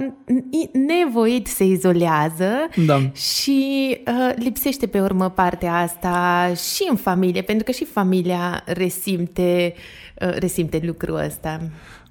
nevoit 0.72 1.48
se 1.48 1.64
izolează 1.64 2.52
da. 2.86 3.12
și 3.12 3.98
uh, 4.08 4.34
lipsește 4.36 4.88
pe 4.88 5.02
urmă 5.02 5.30
partea 5.30 5.76
asta 5.76 6.52
și 6.54 6.88
în 6.90 6.96
familie, 6.96 7.42
pentru 7.42 7.64
că 7.64 7.72
și 7.72 7.86
familia 7.86 8.64
resimte, 8.66 9.74
uh, 10.22 10.36
resimte 10.36 10.82
lucrul 10.84 11.16
ăsta. 11.16 11.60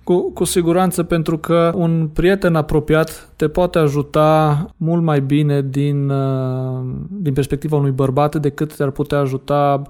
Cu, 0.09 0.33
cu 0.33 0.45
siguranță, 0.45 1.03
pentru 1.03 1.39
că 1.39 1.73
un 1.75 2.09
prieten 2.13 2.55
apropiat 2.55 3.33
te 3.37 3.49
poate 3.49 3.79
ajuta 3.79 4.67
mult 4.77 5.03
mai 5.03 5.21
bine 5.21 5.63
din, 5.63 6.09
uh, 6.09 6.85
din 7.09 7.33
perspectiva 7.33 7.77
unui 7.77 7.91
bărbat 7.91 8.37
decât 8.37 8.77
te-ar 8.77 8.91
putea 8.91 9.19
ajuta 9.19 9.83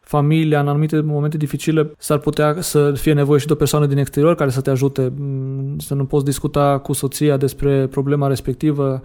familia 0.00 0.60
în 0.60 0.68
anumite 0.68 1.00
momente 1.00 1.36
dificile. 1.36 1.90
S-ar 1.98 2.18
putea 2.18 2.56
să 2.60 2.92
fie 2.92 3.12
nevoie 3.12 3.40
și 3.40 3.46
de 3.46 3.52
o 3.52 3.56
persoană 3.56 3.86
din 3.86 3.98
exterior 3.98 4.34
care 4.34 4.50
să 4.50 4.60
te 4.60 4.70
ajute, 4.70 5.12
mm, 5.16 5.78
să 5.78 5.94
nu 5.94 6.04
poți 6.04 6.24
discuta 6.24 6.78
cu 6.78 6.92
soția 6.92 7.36
despre 7.36 7.86
problema 7.86 8.26
respectivă. 8.26 9.00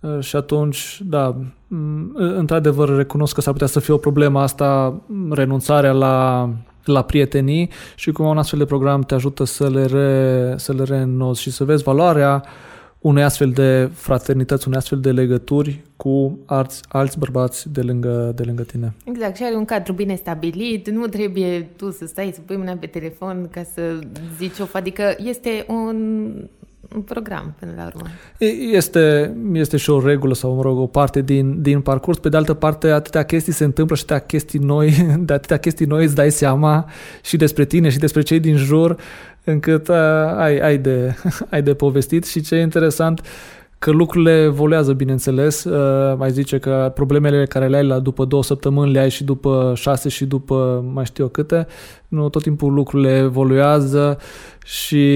Uh, 0.00 0.20
și 0.20 0.36
atunci, 0.36 1.00
da, 1.04 1.36
mm, 1.68 2.12
într-adevăr 2.14 2.96
recunosc 2.96 3.34
că 3.34 3.40
s-ar 3.40 3.52
putea 3.52 3.68
să 3.68 3.80
fie 3.80 3.94
o 3.94 3.98
problemă 3.98 4.40
asta, 4.40 5.00
renunțarea 5.30 5.92
la 5.92 6.48
la 6.84 7.02
prietenii 7.02 7.70
și 7.94 8.12
cum 8.12 8.26
un 8.26 8.38
astfel 8.38 8.58
de 8.58 8.64
program 8.64 9.00
te 9.00 9.14
ajută 9.14 9.44
să 9.44 9.68
le, 9.68 9.84
re, 9.84 10.54
să 10.58 10.72
le 10.72 10.82
reînnozi 10.82 11.42
și 11.42 11.50
să 11.50 11.64
vezi 11.64 11.82
valoarea 11.82 12.44
unei 13.00 13.22
astfel 13.22 13.50
de 13.50 13.90
fraternități, 13.94 14.66
unei 14.66 14.78
astfel 14.78 15.00
de 15.00 15.12
legături 15.12 15.80
cu 15.96 16.38
alți, 16.46 16.82
alți 16.88 17.18
bărbați 17.18 17.72
de 17.72 17.80
lângă, 17.80 18.32
de 18.34 18.42
lângă 18.42 18.62
tine. 18.62 18.92
Exact, 19.04 19.36
și 19.36 19.42
are 19.44 19.54
un 19.54 19.64
cadru 19.64 19.92
bine 19.92 20.14
stabilit, 20.14 20.90
nu 20.90 21.06
trebuie 21.06 21.68
tu 21.76 21.90
să 21.90 22.06
stai 22.06 22.30
să 22.34 22.40
pui 22.40 22.56
mâna 22.56 22.72
pe 22.72 22.86
telefon 22.86 23.48
ca 23.50 23.62
să 23.74 23.98
zici 24.38 24.58
o 24.58 24.64
adică 24.72 25.14
este 25.18 25.64
un 25.68 26.26
un 26.94 27.00
program 27.00 27.54
până 27.58 27.72
la 27.76 27.86
urmă. 27.86 28.06
Este, 28.72 29.34
este 29.52 29.76
și 29.76 29.90
o 29.90 30.06
regulă 30.06 30.34
sau, 30.34 30.54
mă 30.54 30.62
rog, 30.62 30.78
o 30.78 30.86
parte 30.86 31.22
din, 31.22 31.62
din 31.62 31.80
parcurs. 31.80 32.18
Pe 32.18 32.28
de 32.28 32.36
altă 32.36 32.54
parte, 32.54 32.90
atâtea 32.90 33.24
chestii 33.24 33.52
se 33.52 33.64
întâmplă 33.64 33.96
și 33.96 34.02
atâtea 34.02 34.26
chestii 34.26 34.58
noi, 34.58 34.90
de 35.18 35.32
atâtea 35.32 35.56
chestii 35.56 35.86
noi 35.86 36.04
îți 36.04 36.14
dai 36.14 36.30
seama 36.30 36.90
și 37.22 37.36
despre 37.36 37.64
tine 37.64 37.88
și 37.88 37.98
despre 37.98 38.22
cei 38.22 38.40
din 38.40 38.56
jur, 38.56 38.96
încât 39.44 39.88
uh, 39.88 39.96
ai, 40.36 40.58
ai, 40.58 40.78
de, 40.78 41.14
ai 41.50 41.62
de 41.62 41.74
povestit 41.74 42.26
și 42.26 42.40
ce 42.40 42.54
e 42.54 42.60
interesant, 42.60 43.20
că 43.80 43.90
lucrurile 43.90 44.42
evoluează, 44.42 44.92
bineînțeles. 44.92 45.64
Uh, 45.64 46.16
mai 46.16 46.30
zice 46.30 46.58
că 46.58 46.92
problemele 46.94 47.46
care 47.46 47.68
le 47.68 47.76
ai 47.76 47.86
la 47.86 47.98
după 47.98 48.24
două 48.24 48.42
săptămâni 48.42 48.92
le 48.92 48.98
ai 48.98 49.10
și 49.10 49.24
după 49.24 49.72
șase 49.76 50.08
și 50.08 50.24
după 50.24 50.84
mai 50.92 51.04
știu 51.04 51.24
eu 51.24 51.30
câte. 51.30 51.66
Nu, 52.08 52.28
tot 52.28 52.42
timpul 52.42 52.72
lucrurile 52.72 53.16
evoluează 53.16 54.18
și 54.64 55.14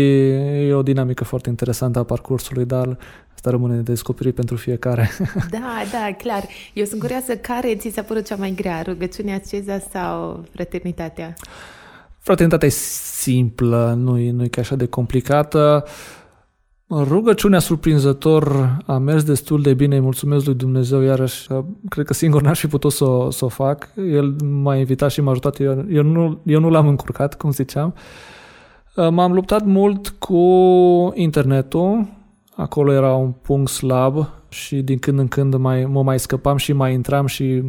e 0.67 0.73
o 0.73 0.83
dinamică 0.83 1.25
foarte 1.25 1.49
interesantă 1.49 1.99
a 1.99 2.03
parcursului, 2.03 2.65
dar 2.65 2.99
asta 3.35 3.51
rămâne 3.51 3.75
de 3.75 3.81
descoperit 3.83 4.35
pentru 4.35 4.57
fiecare. 4.57 5.11
Da, 5.51 5.83
da, 5.93 6.15
clar. 6.19 6.45
Eu 6.73 6.85
sunt 6.85 7.01
curioasă 7.01 7.37
care 7.37 7.77
ți 7.77 7.89
s-a 7.89 8.03
părut 8.03 8.27
cea 8.27 8.37
mai 8.37 8.53
grea, 8.57 8.83
rugăciunea 8.83 9.35
aceza 9.35 9.79
sau 9.93 10.45
fraternitatea? 10.53 11.35
Fraternitatea 12.19 12.69
e 12.69 12.71
simplă, 13.21 13.95
nu 13.99 14.19
e, 14.19 14.31
nu 14.31 14.45
e 14.45 14.49
chiar 14.49 14.65
așa 14.65 14.77
de 14.77 14.87
complicată. 14.87 15.85
Rugăciunea 16.91 17.59
surprinzător 17.59 18.77
a 18.87 18.99
mers 18.99 19.23
destul 19.23 19.63
de 19.63 19.75
bine, 19.75 19.95
îi 19.95 20.01
mulțumesc 20.01 20.45
lui 20.45 20.55
Dumnezeu 20.55 21.01
iarăși. 21.01 21.47
Cred 21.89 22.07
că 22.07 22.13
singur 22.13 22.43
n-aș 22.43 22.59
fi 22.59 22.67
putut 22.67 22.93
să 22.93 23.05
o, 23.05 23.31
să 23.31 23.45
o 23.45 23.49
fac. 23.49 23.89
El 23.97 24.37
m-a 24.45 24.77
invitat 24.77 25.11
și 25.11 25.21
m-a 25.21 25.31
ajutat, 25.31 25.61
eu, 25.61 25.85
eu, 25.89 26.03
nu, 26.03 26.41
eu 26.45 26.61
nu 26.61 26.71
l-am 26.71 26.89
încurcat, 26.89 27.35
cum 27.35 27.51
ziceam. 27.51 27.95
M-am 29.11 29.33
luptat 29.33 29.65
mult 29.65 30.09
cu 30.09 30.39
internetul, 31.15 32.07
acolo 32.57 32.93
era 32.93 33.15
un 33.15 33.31
punct 33.31 33.71
slab 33.71 34.29
și 34.55 34.77
din 34.77 34.99
când 34.99 35.19
în 35.19 35.29
când 35.29 35.55
mai, 35.55 35.85
mă 35.85 36.03
mai 36.03 36.19
scăpam 36.19 36.57
și 36.57 36.73
mai 36.73 36.93
intram 36.93 37.27
și 37.27 37.63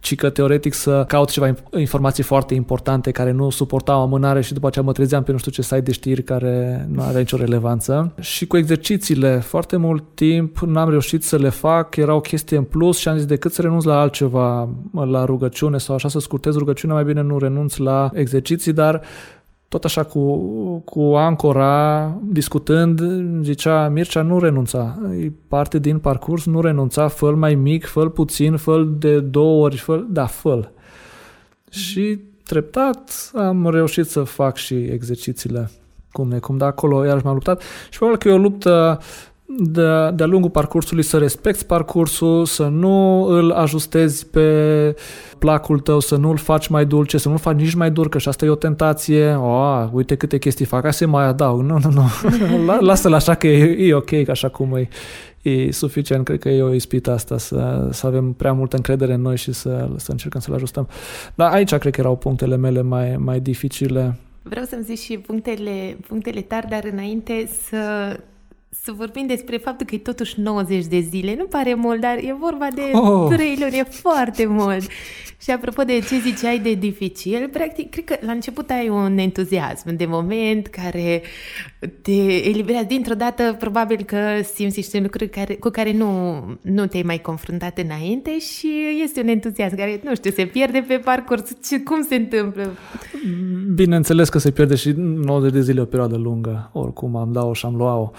ci 0.00 0.14
că 0.14 0.30
teoretic 0.30 0.72
să 0.72 1.04
caut 1.08 1.30
ceva 1.30 1.54
informații 1.76 2.22
foarte 2.22 2.54
importante 2.54 3.10
care 3.10 3.30
nu 3.30 3.50
suportau 3.50 4.00
amânare 4.00 4.40
și 4.40 4.52
după 4.52 4.66
aceea 4.66 4.84
mă 4.84 4.92
trezeam 4.92 5.22
pe 5.22 5.32
nu 5.32 5.38
știu 5.38 5.50
ce 5.50 5.62
site 5.62 5.80
de 5.80 5.92
știri 5.92 6.22
care 6.22 6.86
nu 6.92 7.02
avea 7.02 7.18
nicio 7.18 7.36
relevanță. 7.36 8.12
Și 8.20 8.46
cu 8.46 8.56
exercițiile, 8.56 9.38
foarte 9.38 9.76
mult 9.76 10.04
timp 10.14 10.58
n-am 10.58 10.90
reușit 10.90 11.22
să 11.22 11.36
le 11.36 11.48
fac, 11.48 11.96
era 11.96 12.14
o 12.14 12.20
chestie 12.20 12.56
în 12.56 12.64
plus 12.64 12.98
și 12.98 13.08
am 13.08 13.16
zis 13.16 13.26
decât 13.26 13.52
să 13.52 13.62
renunț 13.62 13.84
la 13.84 14.00
altceva, 14.00 14.68
la 14.92 15.24
rugăciune 15.24 15.78
sau 15.78 15.94
așa 15.94 16.08
să 16.08 16.18
scurtez 16.18 16.56
rugăciunea, 16.56 16.94
mai 16.94 17.04
bine 17.04 17.22
nu 17.22 17.38
renunț 17.38 17.76
la 17.76 18.10
exerciții, 18.12 18.72
dar 18.72 19.02
tot 19.70 19.84
așa 19.84 20.04
cu, 20.04 20.36
cu 20.78 21.00
Ancora, 21.00 22.18
discutând, 22.22 23.00
zicea, 23.42 23.88
Mircea 23.88 24.22
nu 24.22 24.38
renunța. 24.38 24.98
E 25.20 25.32
parte 25.48 25.78
din 25.78 25.98
parcurs, 25.98 26.44
nu 26.46 26.60
renunța, 26.60 27.08
fă 27.08 27.30
mai 27.30 27.54
mic, 27.54 27.86
fă 27.86 28.08
puțin, 28.08 28.56
fă 28.56 28.82
de 28.98 29.20
două 29.20 29.64
ori, 29.64 29.76
fă 29.76 30.04
da, 30.08 30.26
fă 30.26 30.70
Și 31.70 32.20
treptat 32.44 33.30
am 33.34 33.70
reușit 33.70 34.06
să 34.06 34.22
fac 34.22 34.56
și 34.56 34.74
exercițiile 34.74 35.70
cum 36.12 36.28
ne 36.28 36.38
cum 36.38 36.56
de 36.56 36.64
acolo 36.64 37.04
iarăși 37.04 37.24
m-am 37.24 37.34
luptat 37.34 37.62
și 37.90 37.98
probabil 37.98 38.20
că 38.20 38.28
e 38.28 38.32
o 38.32 38.38
luptă 38.38 39.00
de, 39.58 40.10
de-a 40.14 40.26
lungul 40.26 40.50
parcursului 40.50 41.02
să 41.02 41.18
respecti 41.18 41.64
parcursul, 41.64 42.44
să 42.44 42.66
nu 42.66 43.22
îl 43.22 43.50
ajustezi 43.50 44.26
pe 44.26 44.96
placul 45.38 45.80
tău, 45.80 46.00
să 46.00 46.16
nu 46.16 46.30
îl 46.30 46.36
faci 46.36 46.66
mai 46.66 46.86
dulce, 46.86 47.18
să 47.18 47.28
nu 47.28 47.34
îl 47.34 47.40
faci 47.40 47.56
nici 47.56 47.74
mai 47.74 47.90
dur, 47.90 48.08
că 48.08 48.18
și 48.18 48.28
asta 48.28 48.44
e 48.44 48.48
o 48.48 48.54
tentație. 48.54 49.34
O, 49.34 49.88
uite 49.92 50.14
câte 50.14 50.38
chestii 50.38 50.64
fac, 50.64 50.82
hai 50.82 50.92
să 50.92 51.06
mai 51.06 51.24
adaug. 51.24 51.60
Nu, 51.60 51.78
nu, 51.82 51.90
nu. 51.90 52.80
Lasă-l 52.88 53.12
așa 53.12 53.34
că 53.34 53.46
e, 53.46 53.88
e 53.88 53.94
ok, 53.94 54.22
că 54.24 54.30
așa 54.30 54.48
cum 54.48 54.76
e, 54.76 54.88
e 55.42 55.72
suficient. 55.72 56.24
Cred 56.24 56.38
că 56.38 56.48
e 56.48 56.62
o 56.62 56.74
ispită 56.74 57.12
asta 57.12 57.38
să, 57.38 57.88
să 57.90 58.06
avem 58.06 58.32
prea 58.32 58.52
multă 58.52 58.76
încredere 58.76 59.12
în 59.12 59.20
noi 59.20 59.36
și 59.36 59.52
să, 59.52 59.88
să 59.96 60.10
încercăm 60.10 60.40
să-l 60.40 60.54
ajustăm. 60.54 60.88
Dar 61.34 61.52
aici 61.52 61.74
cred 61.74 61.92
că 61.92 62.00
erau 62.00 62.16
punctele 62.16 62.56
mele 62.56 62.82
mai, 62.82 63.16
mai 63.16 63.40
dificile. 63.40 64.16
Vreau 64.42 64.64
să-mi 64.64 64.82
zici 64.82 64.98
și 64.98 65.18
punctele, 65.18 65.96
punctele 66.08 66.40
tari, 66.40 66.68
dar 66.68 66.88
înainte 66.92 67.48
să 67.68 67.78
să 68.70 68.92
vorbim 68.96 69.26
despre 69.26 69.56
faptul 69.56 69.86
că 69.86 69.94
e 69.94 69.98
totuși 69.98 70.40
90 70.40 70.86
de 70.86 71.00
zile. 71.00 71.34
Nu 71.38 71.44
pare 71.44 71.74
mult, 71.74 72.00
dar 72.00 72.16
e 72.16 72.36
vorba 72.38 72.68
de 72.74 72.90
oh. 72.92 73.34
3 73.34 73.56
luni, 73.60 73.78
e 73.78 73.82
foarte 73.82 74.46
mult. 74.46 74.82
Și 75.42 75.50
apropo 75.50 75.82
de 75.82 75.98
ce 75.98 76.18
ziceai 76.18 76.58
de 76.58 76.74
dificil, 76.74 77.48
practic, 77.52 77.90
cred 77.90 78.04
că 78.04 78.16
la 78.26 78.32
început 78.32 78.70
ai 78.70 78.88
un 78.88 79.18
entuziasm 79.18 79.96
de 79.96 80.04
moment 80.04 80.66
care 80.66 81.22
te 82.02 82.46
eliberează 82.48 82.86
dintr-o 82.86 83.14
dată, 83.14 83.56
probabil 83.58 84.02
că 84.02 84.18
simți 84.54 84.76
niște 84.76 85.00
lucruri 85.00 85.30
care, 85.30 85.54
cu 85.54 85.68
care 85.68 85.92
nu, 85.92 86.42
nu 86.60 86.86
te-ai 86.86 87.02
mai 87.02 87.20
confruntat 87.20 87.78
înainte 87.78 88.38
și 88.38 88.70
este 89.02 89.20
un 89.20 89.28
entuziasm 89.28 89.76
care, 89.76 90.00
nu 90.04 90.14
știu, 90.14 90.30
se 90.30 90.44
pierde 90.44 90.84
pe 90.88 90.94
parcurs. 90.94 91.42
Ce, 91.68 91.80
cum 91.80 92.02
se 92.02 92.14
întâmplă? 92.14 92.70
Bineînțeles 93.74 94.28
că 94.28 94.38
se 94.38 94.50
pierde 94.50 94.74
și 94.74 94.92
90 94.96 95.52
de 95.52 95.60
zile 95.60 95.80
o 95.80 95.84
perioadă 95.84 96.16
lungă. 96.16 96.70
Oricum 96.72 97.16
am 97.16 97.32
dat-o 97.32 97.52
și 97.52 97.66
am 97.66 97.76
luat-o. 97.76 98.10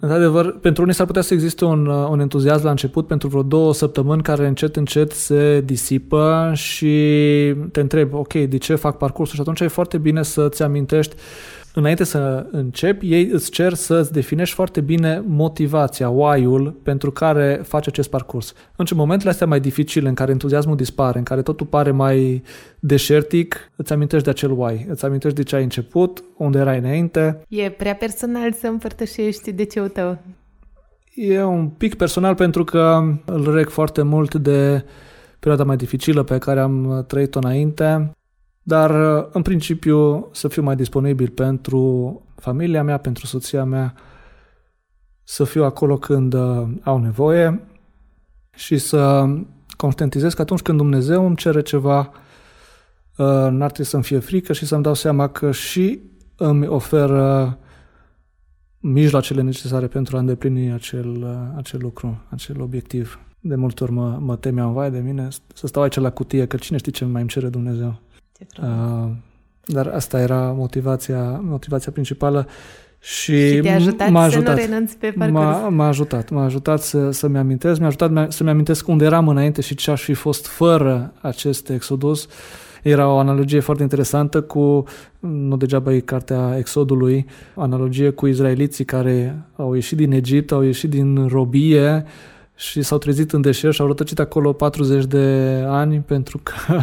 Într-adevăr, 0.00 0.58
pentru 0.60 0.82
unii 0.82 0.94
s-ar 0.94 1.06
putea 1.06 1.22
să 1.22 1.34
existe 1.34 1.64
un, 1.64 1.86
uh, 1.86 2.08
un 2.10 2.20
entuziasm 2.20 2.64
la 2.64 2.70
început 2.70 3.06
pentru 3.06 3.28
vreo 3.28 3.42
două 3.42 3.74
săptămâni 3.74 4.22
care 4.22 4.46
încet, 4.46 4.76
încet 4.76 5.12
se 5.12 5.60
disipă 5.60 6.50
și 6.54 6.94
te 7.72 7.80
întrebi, 7.80 8.14
ok, 8.14 8.32
de 8.32 8.58
ce 8.58 8.74
fac 8.74 8.96
parcursul? 8.96 9.34
Și 9.34 9.40
atunci 9.40 9.60
e 9.60 9.66
foarte 9.66 9.98
bine 9.98 10.22
să-ți 10.22 10.62
amintești 10.62 11.14
înainte 11.74 12.04
să 12.04 12.46
începi, 12.50 13.12
ei 13.12 13.28
îți 13.32 13.50
cer 13.50 13.74
să-ți 13.74 14.12
definești 14.12 14.54
foarte 14.54 14.80
bine 14.80 15.22
motivația, 15.26 16.08
why-ul 16.08 16.80
pentru 16.82 17.10
care 17.10 17.60
faci 17.64 17.86
acest 17.86 18.10
parcurs. 18.10 18.52
În 18.76 18.86
momentele 18.94 19.30
astea 19.30 19.46
mai 19.46 19.60
dificile, 19.60 20.08
în 20.08 20.14
care 20.14 20.30
entuziasmul 20.30 20.76
dispare, 20.76 21.18
în 21.18 21.24
care 21.24 21.42
totul 21.42 21.66
pare 21.66 21.90
mai 21.90 22.42
deșertic, 22.78 23.70
îți 23.76 23.92
amintești 23.92 24.24
de 24.24 24.30
acel 24.30 24.50
why, 24.50 24.86
îți 24.88 25.04
amintești 25.04 25.36
de 25.36 25.42
ce 25.42 25.56
ai 25.56 25.62
început, 25.62 26.24
unde 26.36 26.58
erai 26.58 26.78
înainte. 26.78 27.42
E 27.48 27.70
prea 27.70 27.94
personal 27.94 28.52
să 28.52 28.66
împărtășești 28.66 29.52
de 29.52 29.64
ce 29.64 29.80
tău. 29.80 30.18
E 31.14 31.42
un 31.42 31.68
pic 31.68 31.94
personal 31.94 32.34
pentru 32.34 32.64
că 32.64 33.00
îl 33.24 33.54
reg 33.54 33.68
foarte 33.68 34.02
mult 34.02 34.34
de 34.34 34.84
perioada 35.38 35.64
mai 35.64 35.76
dificilă 35.76 36.22
pe 36.22 36.38
care 36.38 36.60
am 36.60 37.04
trăit-o 37.06 37.38
înainte 37.42 38.10
dar 38.62 39.18
uh, 39.18 39.28
în 39.32 39.42
principiu 39.42 40.28
să 40.32 40.48
fiu 40.48 40.62
mai 40.62 40.76
disponibil 40.76 41.28
pentru 41.28 42.22
familia 42.36 42.82
mea, 42.82 42.96
pentru 42.96 43.26
soția 43.26 43.64
mea, 43.64 43.94
să 45.22 45.44
fiu 45.44 45.64
acolo 45.64 45.98
când 45.98 46.32
uh, 46.32 46.68
au 46.82 46.98
nevoie 46.98 47.60
și 48.54 48.78
să 48.78 49.28
conștientizez 49.76 50.34
că 50.34 50.42
atunci 50.42 50.60
când 50.60 50.78
Dumnezeu 50.78 51.26
îmi 51.26 51.36
cere 51.36 51.62
ceva, 51.62 51.98
uh, 51.98 53.26
n-ar 53.26 53.70
trebui 53.70 53.84
să-mi 53.84 54.02
fie 54.02 54.18
frică 54.18 54.52
și 54.52 54.66
să-mi 54.66 54.82
dau 54.82 54.94
seama 54.94 55.28
că 55.28 55.50
și 55.50 56.00
îmi 56.36 56.66
oferă 56.66 57.58
mijloacele 58.78 59.42
necesare 59.42 59.86
pentru 59.86 60.16
a 60.16 60.20
îndeplini 60.20 60.72
acel, 60.72 61.26
acel 61.56 61.80
lucru, 61.82 62.22
acel 62.28 62.60
obiectiv. 62.60 63.18
De 63.40 63.54
multe 63.54 63.82
ori 63.84 63.92
mă, 63.92 64.18
mă 64.20 64.36
temeam, 64.36 64.72
vai 64.72 64.90
de 64.90 64.98
mine, 64.98 65.28
să 65.54 65.66
stau 65.66 65.82
aici 65.82 65.96
la 65.96 66.10
cutie, 66.10 66.46
că 66.46 66.56
cine 66.56 66.78
știe 66.78 66.92
ce 66.92 67.04
mai 67.04 67.20
îmi 67.20 67.30
cere 67.30 67.48
Dumnezeu. 67.48 68.00
Uh, 68.62 69.10
dar 69.64 69.86
asta 69.86 70.20
era 70.20 70.52
motivația, 70.56 71.40
motivația 71.42 71.92
principală 71.92 72.46
și, 72.98 73.48
și 73.48 73.60
te-a 73.60 73.74
ajutat 73.74 74.10
m-a 74.10 74.22
ajutat, 74.22 74.58
să 74.58 74.64
nu 74.64 74.70
renunți 74.70 74.96
pe 74.96 75.14
parcurs. 75.18 75.42
M-a, 75.42 75.68
m-a 75.68 75.86
ajutat, 75.86 76.30
m-a 76.30 76.44
ajutat 76.44 76.80
să, 76.80 77.10
să-mi 77.10 77.38
amintesc, 77.38 77.78
mi-a 77.78 77.86
ajutat 77.86 78.32
să-mi 78.32 78.50
amintesc 78.50 78.88
unde 78.88 79.04
eram 79.04 79.28
înainte 79.28 79.60
și 79.60 79.74
ce 79.74 79.90
aș 79.90 80.02
fi 80.02 80.14
fost 80.14 80.46
fără 80.46 81.12
acest 81.20 81.68
exodus. 81.68 82.28
Era 82.82 83.08
o 83.08 83.18
analogie 83.18 83.60
foarte 83.60 83.82
interesantă 83.82 84.42
cu, 84.42 84.84
nu 85.18 85.56
degeaba 85.56 85.92
e 85.92 86.00
cartea 86.00 86.54
Exodului, 86.58 87.26
analogie 87.54 88.10
cu 88.10 88.26
izraeliții 88.26 88.84
care 88.84 89.42
au 89.56 89.74
ieșit 89.74 89.96
din 89.96 90.12
Egipt, 90.12 90.52
au 90.52 90.62
ieșit 90.62 90.90
din 90.90 91.26
robie 91.26 92.04
și 92.54 92.82
s-au 92.82 92.98
trezit 92.98 93.32
în 93.32 93.40
deșert 93.40 93.74
și 93.74 93.80
au 93.80 93.86
rătăcit 93.86 94.18
acolo 94.18 94.52
40 94.52 95.04
de 95.04 95.64
ani 95.66 95.98
pentru 95.98 96.40
că 96.42 96.80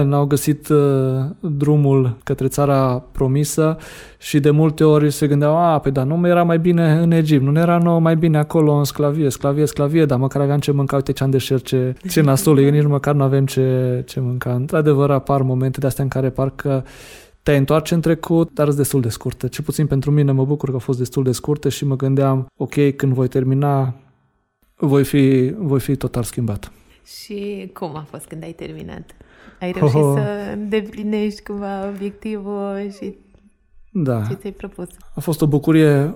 n-au 0.00 0.26
găsit 0.26 0.68
uh, 0.68 1.24
drumul 1.40 2.16
către 2.24 2.48
țara 2.48 3.04
promisă 3.12 3.76
și 4.18 4.40
de 4.40 4.50
multe 4.50 4.84
ori 4.84 5.10
se 5.10 5.26
gândeau, 5.26 5.56
a, 5.56 5.78
pe 5.78 5.90
da, 5.90 6.04
nu 6.04 6.28
era 6.28 6.42
mai 6.42 6.58
bine 6.58 6.92
în 6.92 7.10
Egipt, 7.10 7.42
nu 7.42 7.58
era 7.58 7.78
nou 7.78 7.98
mai 7.98 8.16
bine 8.16 8.38
acolo 8.38 8.72
în 8.72 8.84
sclavie, 8.84 9.28
sclavie, 9.28 9.66
sclavie, 9.66 10.04
dar 10.04 10.18
măcar 10.18 10.42
aveam 10.42 10.58
ce 10.58 10.70
mânca, 10.70 10.96
uite 10.96 11.12
ce 11.12 11.24
am 11.24 11.30
deșert, 11.30 11.64
ce, 11.64 11.94
ce 12.08 12.20
nasol, 12.30 12.58
nici 12.58 12.84
măcar 12.84 13.14
nu 13.14 13.22
avem 13.22 13.46
ce, 13.46 14.02
ce 14.06 14.20
mânca. 14.20 14.54
Într-adevăr 14.54 15.10
apar 15.10 15.42
momente 15.42 15.80
de 15.80 15.86
astea 15.86 16.04
în 16.04 16.10
care 16.10 16.30
parcă 16.30 16.84
te 17.42 17.56
întoarce 17.56 17.94
în 17.94 18.00
trecut, 18.00 18.50
dar 18.54 18.66
sunt 18.66 18.78
destul 18.78 19.00
de 19.00 19.08
scurte. 19.08 19.48
Ce 19.48 19.62
puțin 19.62 19.86
pentru 19.86 20.10
mine 20.10 20.32
mă 20.32 20.44
bucur 20.44 20.68
că 20.68 20.74
au 20.74 20.80
fost 20.80 20.98
destul 20.98 21.22
de 21.22 21.32
scurte 21.32 21.68
și 21.68 21.84
mă 21.84 21.96
gândeam, 21.96 22.46
ok, 22.56 22.96
când 22.96 23.12
voi 23.12 23.28
termina, 23.28 23.94
voi 24.76 25.04
fi, 25.04 25.54
voi 25.56 25.80
fi 25.80 25.96
total 25.96 26.22
schimbat. 26.22 26.72
Și 27.04 27.70
cum 27.72 27.96
a 27.96 28.06
fost 28.10 28.24
când 28.24 28.42
ai 28.42 28.52
terminat? 28.52 29.14
Ai 29.62 29.72
reușit 29.72 29.96
oh. 29.96 30.12
să 30.14 30.52
îndeplinești 30.52 31.42
cumva 31.42 31.88
obiectivul 31.88 32.90
și 32.98 33.16
da. 33.92 34.22
ce 34.28 34.34
ți-ai 34.34 34.52
propus. 34.52 34.88
A 35.14 35.20
fost 35.20 35.42
o 35.42 35.46
bucurie 35.46 36.14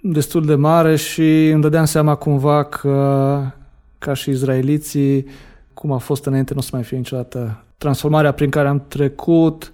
destul 0.00 0.44
de 0.44 0.54
mare 0.54 0.96
și 0.96 1.48
îmi 1.48 1.62
dădeam 1.62 1.84
seama 1.84 2.14
cumva 2.14 2.64
că 2.64 3.40
ca 3.98 4.14
și 4.14 4.30
izraeliții, 4.30 5.26
cum 5.74 5.92
a 5.92 5.98
fost 5.98 6.26
înainte, 6.26 6.52
nu 6.52 6.58
o 6.58 6.62
să 6.62 6.70
mai 6.72 6.82
fie 6.82 6.96
niciodată. 6.96 7.64
Transformarea 7.78 8.32
prin 8.32 8.50
care 8.50 8.68
am 8.68 8.84
trecut 8.88 9.72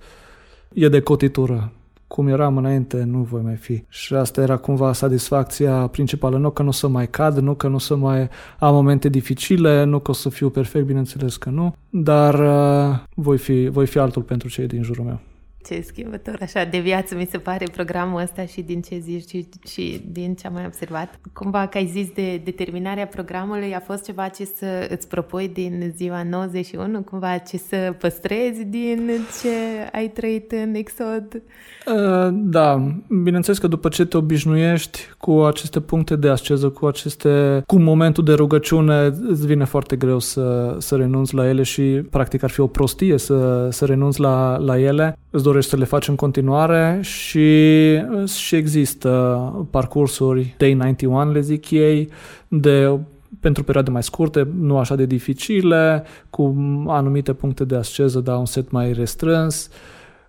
e 0.73 0.89
de 0.89 1.01
cotitură 1.01 1.73
cum 2.09 2.29
eram 2.29 2.57
înainte, 2.57 3.03
nu 3.05 3.19
voi 3.19 3.41
mai 3.43 3.57
fi. 3.57 3.83
Și 3.89 4.15
asta 4.15 4.41
era 4.41 4.57
cumva 4.57 4.93
satisfacția 4.93 5.87
principală. 5.87 6.39
Nu 6.39 6.51
că 6.51 6.63
nu 6.63 6.69
o 6.69 6.73
să 6.73 6.89
mai 6.89 7.09
cad, 7.09 7.39
nu 7.39 7.55
că 7.55 7.69
nu 7.69 7.75
o 7.75 7.79
să 7.79 7.97
mai 7.97 8.29
am 8.59 8.75
momente 8.75 9.09
dificile, 9.09 9.85
nu 9.85 9.99
că 9.99 10.11
o 10.11 10.15
să 10.15 10.29
fiu 10.29 10.51
perfect, 10.51 10.87
bineînțeles 10.87 11.37
că 11.37 11.51
nu, 11.51 11.75
dar 11.91 12.35
uh, 12.35 12.99
voi, 13.15 13.39
fi, 13.39 13.69
voi 13.69 13.87
fi 13.87 13.99
altul 13.99 14.23
pentru 14.23 14.49
cei 14.49 14.67
din 14.67 14.83
jurul 14.83 15.05
meu 15.05 15.21
ce 15.67 15.81
schimbător 15.81 16.39
așa 16.41 16.65
de 16.65 16.79
viață 16.79 17.15
mi 17.15 17.29
se 17.31 17.39
pare 17.39 17.67
programul 17.73 18.21
ăsta 18.21 18.47
și 18.47 18.63
din 18.63 18.81
ce 18.81 18.99
zici 18.99 19.29
și, 19.29 19.49
și 19.69 20.05
din 20.11 20.35
ce 20.35 20.47
am 20.47 20.53
mai 20.53 20.67
observat. 20.67 21.21
Cumva 21.33 21.67
că 21.67 21.79
ai 21.79 21.87
zis 21.87 22.09
de 22.15 22.41
determinarea 22.45 23.07
programului 23.07 23.75
a 23.75 23.81
fost 23.81 24.05
ceva 24.05 24.29
ce 24.29 24.45
să 24.45 24.89
îți 24.91 25.09
propui 25.09 25.49
din 25.49 25.93
ziua 25.97 26.23
91, 26.23 27.01
cumva 27.01 27.39
ce 27.39 27.57
să 27.57 27.95
păstrezi 27.99 28.65
din 28.65 29.11
ce 29.43 29.49
ai 29.93 30.09
trăit 30.09 30.53
în 30.53 30.75
Exod? 30.75 31.43
Uh, 31.87 32.29
da, 32.33 32.95
bineînțeles 33.23 33.59
că 33.59 33.67
după 33.67 33.89
ce 33.89 34.05
te 34.05 34.17
obișnuiești 34.17 35.01
cu 35.19 35.31
aceste 35.31 35.81
puncte 35.81 36.17
de 36.17 36.29
asceză, 36.29 36.69
cu 36.69 36.87
aceste, 36.87 37.63
cu 37.67 37.79
momentul 37.79 38.25
de 38.25 38.33
rugăciune, 38.33 39.13
îți 39.29 39.47
vine 39.47 39.65
foarte 39.65 39.97
greu 39.97 40.19
să, 40.19 40.77
să 40.79 40.97
renunți 40.97 41.35
la 41.35 41.49
ele 41.49 41.63
și 41.63 41.83
practic 42.11 42.43
ar 42.43 42.51
fi 42.51 42.61
o 42.61 42.67
prostie 42.67 43.19
să, 43.19 43.69
să 43.71 43.85
renunți 43.85 44.21
la, 44.21 44.57
la 44.57 44.79
ele. 44.79 45.19
Îți 45.31 45.45
dorești 45.49 45.71
să 45.71 45.77
le 45.77 45.85
faci 45.85 46.09
în 46.09 46.15
continuare 46.15 46.99
și, 47.03 47.99
și 48.27 48.57
există 48.57 49.67
parcursuri 49.71 50.55
Day 50.59 50.75
91, 50.75 51.33
le 51.33 51.41
zic 51.41 51.71
ei, 51.71 52.09
de 52.49 52.99
pentru 53.41 53.65
perioade 53.65 53.91
mai 53.91 54.03
scurte, 54.03 54.49
nu 54.59 54.79
așa 54.79 54.95
de 54.95 55.07
dificile, 55.07 56.05
cu 56.31 56.55
anumite 56.87 57.33
puncte 57.33 57.65
de 57.65 57.77
asceză, 57.77 58.21
dar 58.21 58.39
un 58.39 58.47
set 58.47 58.71
mai 58.71 58.93
restrâns. 58.93 59.71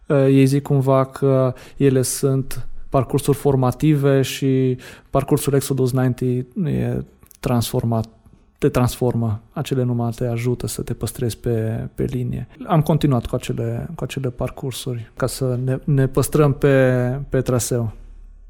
Ei 0.07 0.45
zic 0.45 0.61
cumva 0.61 1.05
că 1.05 1.53
ele 1.78 2.01
sunt 2.01 2.67
parcursuri 2.89 3.38
formative 3.38 4.22
și 4.22 4.78
parcursul 5.09 5.53
Exodus 5.53 5.91
90 5.91 6.45
e 6.65 7.03
transformat 7.39 8.18
te 8.60 8.70
transformă, 8.70 9.41
acele 9.51 9.84
numai 9.84 10.12
te 10.16 10.26
ajută 10.26 10.68
să 10.68 10.82
te 10.82 10.93
păstrezi 10.93 11.38
pe, 11.38 11.88
pe 11.95 12.03
linie. 12.03 12.47
Am 12.68 12.82
continuat 12.82 13.26
cu 13.26 13.36
acele, 13.36 13.89
cu 13.95 14.03
acele 14.03 14.30
parcursuri 14.30 15.12
ca 15.16 15.28
să 15.28 15.60
ne, 15.64 15.78
ne 15.84 16.07
păstrăm 16.07 16.53
pe, 16.53 17.20
pe 17.30 17.41
traseu. 17.41 17.91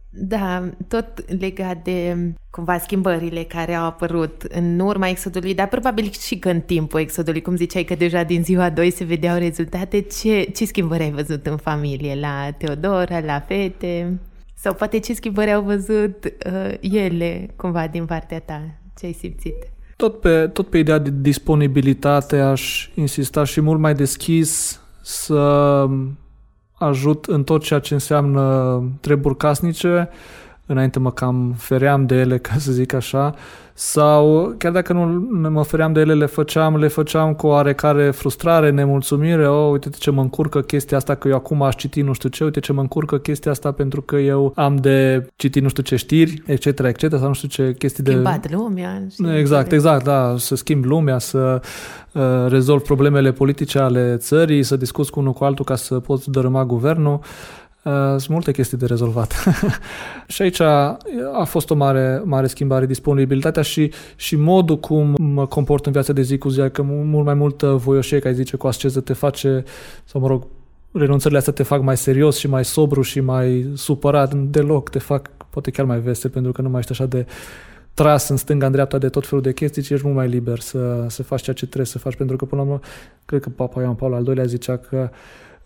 Da, 0.09 0.69
tot 0.87 1.39
legat 1.39 1.83
de 1.83 2.15
cumva 2.49 2.77
schimbările 2.77 3.43
care 3.43 3.73
au 3.73 3.85
apărut 3.85 4.41
în 4.41 4.79
urma 4.79 5.07
exodului, 5.07 5.53
dar 5.53 5.67
probabil 5.67 6.11
și 6.11 6.39
că 6.39 6.49
în 6.49 6.61
timpul 6.61 6.99
exodului, 6.99 7.41
cum 7.41 7.55
ziceai 7.55 7.83
că 7.83 7.95
deja 7.95 8.23
din 8.23 8.43
ziua 8.43 8.69
2 8.69 8.91
se 8.91 9.03
vedeau 9.03 9.37
rezultate, 9.37 10.01
ce, 10.01 10.43
ce 10.43 10.65
schimbări 10.65 11.03
ai 11.03 11.11
văzut 11.11 11.45
în 11.45 11.57
familie, 11.57 12.19
la 12.19 12.51
Teodora, 12.57 13.19
la 13.19 13.39
fete? 13.39 14.19
Sau 14.55 14.73
poate 14.73 14.99
ce 14.99 15.13
schimbări 15.13 15.51
au 15.51 15.61
văzut 15.61 16.25
uh, 16.25 16.73
ele 16.81 17.49
cumva 17.55 17.87
din 17.87 18.05
partea 18.05 18.39
ta? 18.39 18.61
Ce 18.97 19.05
ai 19.05 19.13
simțit? 19.13 19.55
Tot 19.99 20.19
pe, 20.19 20.47
tot 20.47 20.67
pe 20.67 20.77
ideea 20.77 20.97
de 20.97 21.13
disponibilitate 21.13 22.39
aș 22.39 22.89
insista 22.95 23.43
și 23.43 23.61
mult 23.61 23.79
mai 23.79 23.93
deschis 23.93 24.81
să 25.01 25.85
ajut 26.73 27.25
în 27.25 27.43
tot 27.43 27.63
ceea 27.63 27.79
ce 27.79 27.93
înseamnă 27.93 28.83
treburi 29.01 29.37
casnice, 29.37 30.09
înainte 30.71 30.99
mă 30.99 31.11
cam 31.11 31.53
feream 31.57 32.05
de 32.05 32.15
ele, 32.15 32.37
ca 32.37 32.53
să 32.57 32.71
zic 32.71 32.93
așa, 32.93 33.33
sau 33.73 34.53
chiar 34.57 34.71
dacă 34.71 34.93
nu 34.93 35.49
mă 35.49 35.63
feream 35.63 35.93
de 35.93 35.99
ele, 35.99 36.13
le 36.13 36.25
făceam, 36.25 36.77
le 36.77 36.87
făceam 36.87 37.33
cu 37.33 37.47
oarecare 37.47 38.11
frustrare, 38.11 38.69
nemulțumire, 38.69 39.47
oh, 39.47 39.71
uite 39.71 39.89
ce 39.89 40.11
mă 40.11 40.21
încurcă 40.21 40.61
chestia 40.61 40.97
asta 40.97 41.15
că 41.15 41.27
eu 41.27 41.35
acum 41.35 41.61
aș 41.61 41.75
citi 41.75 42.01
nu 42.01 42.13
știu 42.13 42.29
ce, 42.29 42.43
uite 42.43 42.59
ce 42.59 42.73
mă 42.73 42.81
încurcă 42.81 43.17
chestia 43.17 43.51
asta 43.51 43.71
pentru 43.71 44.01
că 44.01 44.15
eu 44.15 44.51
am 44.55 44.75
de 44.75 45.27
citit 45.35 45.61
nu 45.61 45.69
știu 45.69 45.83
ce 45.83 45.95
știri, 45.95 46.43
etc., 46.45 46.65
etc., 46.65 47.09
sau 47.09 47.27
nu 47.27 47.33
știu 47.33 47.47
ce 47.47 47.75
chestii 47.77 48.03
de... 48.03 48.11
Schimbat 48.11 48.51
lumea. 48.51 49.07
Exact, 49.37 49.71
exact, 49.71 50.03
da, 50.03 50.35
să 50.37 50.55
schimb 50.55 50.85
lumea, 50.85 51.17
să 51.17 51.61
uh, 52.11 52.21
rezolv 52.47 52.81
problemele 52.81 53.31
politice 53.31 53.79
ale 53.79 54.15
țării, 54.17 54.63
să 54.63 54.75
discuți 54.75 55.11
cu 55.11 55.19
unul 55.19 55.33
cu 55.33 55.43
altul 55.43 55.65
ca 55.65 55.75
să 55.75 55.99
poți 55.99 56.31
dărâma 56.31 56.65
guvernul. 56.65 57.13
Uh, 57.13 57.58
sunt 58.17 58.27
multe 58.27 58.51
chestii 58.51 58.77
de 58.77 58.85
rezolvat. 58.85 59.33
și 60.27 60.41
aici 60.41 60.59
a 60.59 61.43
fost 61.45 61.69
o 61.69 61.75
mare, 61.75 62.21
mare 62.25 62.47
schimbare, 62.47 62.85
disponibilitatea 62.85 63.61
și, 63.61 63.91
și 64.15 64.35
modul 64.35 64.79
cum 64.79 65.15
mă 65.17 65.47
comport 65.47 65.85
în 65.85 65.91
viața 65.91 66.13
de 66.13 66.21
zi 66.21 66.37
cu 66.37 66.49
zi, 66.49 66.69
că 66.71 66.81
mult 66.81 67.25
mai 67.25 67.33
multă 67.33 67.67
voioșie, 67.67 68.19
ca 68.19 68.31
zice, 68.31 68.57
cu 68.57 68.67
asceză 68.67 68.99
te 68.99 69.13
face, 69.13 69.63
sau 70.05 70.21
mă 70.21 70.27
rog, 70.27 70.47
renunțările 70.91 71.39
astea 71.39 71.53
te 71.53 71.63
fac 71.63 71.81
mai 71.81 71.97
serios 71.97 72.37
și 72.37 72.47
mai 72.47 72.65
sobru 72.65 73.01
și 73.01 73.19
mai 73.19 73.71
supărat 73.75 74.33
deloc, 74.33 74.89
te 74.89 74.99
fac 74.99 75.29
poate 75.49 75.71
chiar 75.71 75.85
mai 75.85 75.99
vesel 75.99 76.29
pentru 76.29 76.51
că 76.51 76.61
nu 76.61 76.69
mai 76.69 76.79
ești 76.79 76.91
așa 76.91 77.05
de 77.05 77.25
tras 77.93 78.29
în 78.29 78.37
stânga, 78.37 78.65
în 78.65 78.71
dreapta 78.71 78.97
de 78.97 79.09
tot 79.09 79.27
felul 79.27 79.43
de 79.43 79.53
chestii, 79.53 79.81
ci 79.81 79.89
ești 79.89 80.05
mult 80.05 80.17
mai 80.17 80.27
liber 80.27 80.59
să, 80.59 81.05
să 81.07 81.23
faci 81.23 81.41
ceea 81.41 81.55
ce 81.55 81.65
trebuie 81.65 81.85
să 81.85 81.97
faci, 81.97 82.15
pentru 82.15 82.35
că 82.35 82.45
până 82.45 82.61
la 82.61 82.67
urmă, 82.67 82.79
cred 83.25 83.41
că 83.41 83.49
Papa 83.49 83.81
Ioan 83.81 83.95
Paul 83.95 84.13
al 84.13 84.25
II-lea 84.25 84.43
zicea 84.43 84.77
că 84.77 85.09
uh, 85.11 85.17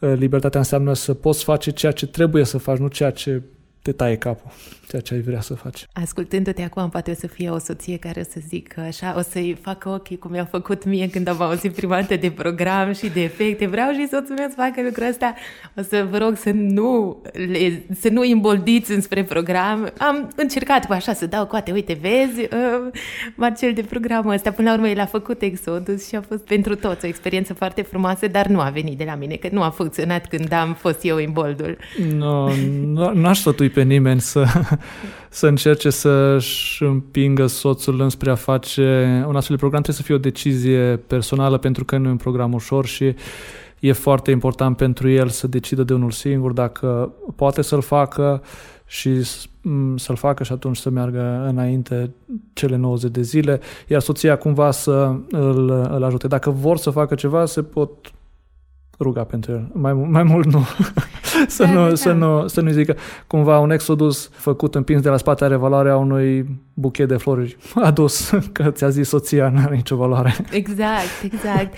libertatea 0.08 0.60
înseamnă 0.60 0.94
să 0.94 1.14
poți 1.14 1.44
face 1.44 1.72
ceea 1.72 1.92
ce 1.92 2.08
trebuie 2.08 2.44
să 2.44 2.58
faci, 2.58 2.78
nu 2.78 2.88
ceea 2.88 3.12
ce 3.12 3.42
te 3.84 3.92
taie 3.92 4.18
capul 4.18 4.52
ceea 4.94 5.02
ce 5.02 5.14
ai 5.14 5.22
vrea 5.22 5.42
să 5.42 5.54
faci. 5.54 5.88
Ascultându-te 5.94 6.62
acum, 6.62 6.90
poate 6.90 7.12
o 7.12 7.14
să 7.14 7.28
fie 7.28 7.50
o 7.50 7.58
soție 7.58 7.98
care 7.98 8.20
o 8.20 8.24
să 8.24 8.40
zic 8.48 8.78
așa, 8.78 9.16
o 9.18 9.22
să-i 9.22 9.58
facă 9.62 9.90
ochii 9.90 10.18
cum 10.18 10.34
i-au 10.34 10.48
făcut 10.52 10.86
mie 10.86 11.10
când 11.10 11.28
am 11.28 11.42
auzit 11.42 11.74
prima 11.74 11.96
dată 11.96 12.16
de 12.16 12.32
program 12.32 12.94
și 12.94 13.10
de 13.10 13.24
efecte. 13.24 13.66
Vreau 13.66 13.92
și 13.92 14.08
soțul 14.12 14.36
meu 14.36 14.48
să 14.50 14.56
facă 14.56 14.82
lucrul 14.84 15.08
ăsta. 15.08 15.34
O 15.78 15.82
să 15.82 16.08
vă 16.10 16.18
rog 16.18 16.38
să 16.38 16.52
nu, 16.54 17.22
le, 17.34 17.84
să 18.00 18.10
nu 18.10 18.22
îmboldiți 18.32 18.92
înspre 18.92 19.24
program. 19.24 19.94
Am 19.98 20.30
încercat 20.36 20.86
cu 20.86 20.94
așa 20.94 21.14
să 21.14 21.26
dau 21.26 21.46
coate, 21.46 21.72
uite, 21.72 21.98
vezi, 22.02 22.40
uh, 22.42 22.92
Marcel 23.36 23.74
de 23.74 23.82
programul 23.82 24.34
ăsta. 24.34 24.52
Până 24.52 24.70
la 24.70 24.76
urmă, 24.76 24.88
el 24.88 25.00
a 25.00 25.06
făcut 25.06 25.42
Exodus 25.42 26.08
și 26.08 26.16
a 26.16 26.22
fost 26.22 26.44
pentru 26.46 26.76
toți 26.76 27.06
o 27.06 27.08
experiență 27.08 27.54
foarte 27.54 27.82
frumoasă, 27.82 28.28
dar 28.28 28.48
nu 28.48 28.60
a 28.60 28.70
venit 28.70 28.98
de 28.98 29.04
la 29.04 29.16
mine, 29.16 29.36
că 29.36 29.48
nu 29.52 29.62
a 29.62 29.70
funcționat 29.70 30.28
când 30.28 30.52
am 30.52 30.74
fost 30.74 31.00
eu 31.04 31.16
în 31.16 31.32
boldul. 31.32 31.78
Nu, 32.14 32.52
no, 32.86 33.14
n-aș 33.14 33.40
sfătui 33.40 33.70
pe 33.74 33.82
nimeni 33.82 34.22
să 34.22 34.46
să 35.30 35.48
încerce 35.48 35.90
să-și 35.90 36.84
împingă 36.84 37.48
soțul 37.48 38.02
înspre 38.02 38.32
a 38.32 38.36
face 38.36 39.24
un 39.28 39.36
astfel 39.36 39.56
de 39.56 39.62
program. 39.62 39.82
Trebuie 39.82 39.96
să 39.96 40.02
fie 40.02 40.16
o 40.16 40.18
decizie 40.18 41.02
personală 41.08 41.58
pentru 41.58 41.86
că 41.86 41.98
nu 41.98 42.08
e 42.08 42.12
un 42.12 42.18
program 42.18 42.54
ușor 42.54 42.86
și 42.86 43.16
e 43.80 43.92
foarte 43.92 44.32
important 44.32 44.78
pentru 44.78 45.10
el 45.10 45.28
să 45.28 45.48
decidă 45.48 45.84
de 45.84 45.94
unul 45.94 46.12
singur 46.12 46.52
dacă 46.52 47.14
poate 47.36 47.62
să-l 47.62 47.82
facă 47.82 48.42
și 48.86 49.24
să-l 49.96 50.16
facă 50.16 50.44
și 50.44 50.52
atunci 50.52 50.78
să 50.78 50.90
meargă 50.90 51.46
înainte 51.50 52.14
cele 52.54 52.76
90 52.76 53.12
de 53.12 53.22
zile, 53.22 53.60
iar 53.88 54.02
soția 54.02 54.38
cumva 54.38 54.72
să 54.72 55.16
îl, 55.30 55.70
îl 55.70 56.04
ajute. 56.04 56.28
Dacă 56.28 56.50
vor 56.50 56.78
să 56.78 56.90
facă 56.90 57.16
ceva, 57.16 57.46
se 57.46 57.64
pot 57.64 58.12
ruga 59.04 59.24
pentru 59.24 59.52
el. 59.52 59.70
Mai, 59.74 59.94
mai 59.94 60.24
mult 60.24 60.46
nu. 60.46 60.64
să, 61.48 61.66
nu, 61.66 61.88
da. 61.88 61.96
să, 61.96 62.12
nu, 62.12 62.48
să 62.48 62.62
nu 62.62 62.70
zică 62.70 62.96
cumva 63.28 63.60
un 63.60 63.72
exodus 63.72 64.30
făcut 64.34 64.76
împins 64.76 65.02
de 65.02 65.10
la 65.10 65.18
spate 65.18 65.44
are 65.44 65.56
valoarea 65.56 65.98
unui 65.98 66.60
buchet 66.74 67.08
de 67.08 67.18
flori 67.18 67.58
adus, 67.76 68.30
că 68.52 68.72
ți-a 68.72 68.90
zis 68.90 69.08
soția, 69.08 69.50
nu 69.50 69.60
are 69.60 69.76
nicio 69.76 69.96
valoare. 69.96 70.36
Exact, 70.52 71.24
exact. 71.24 71.74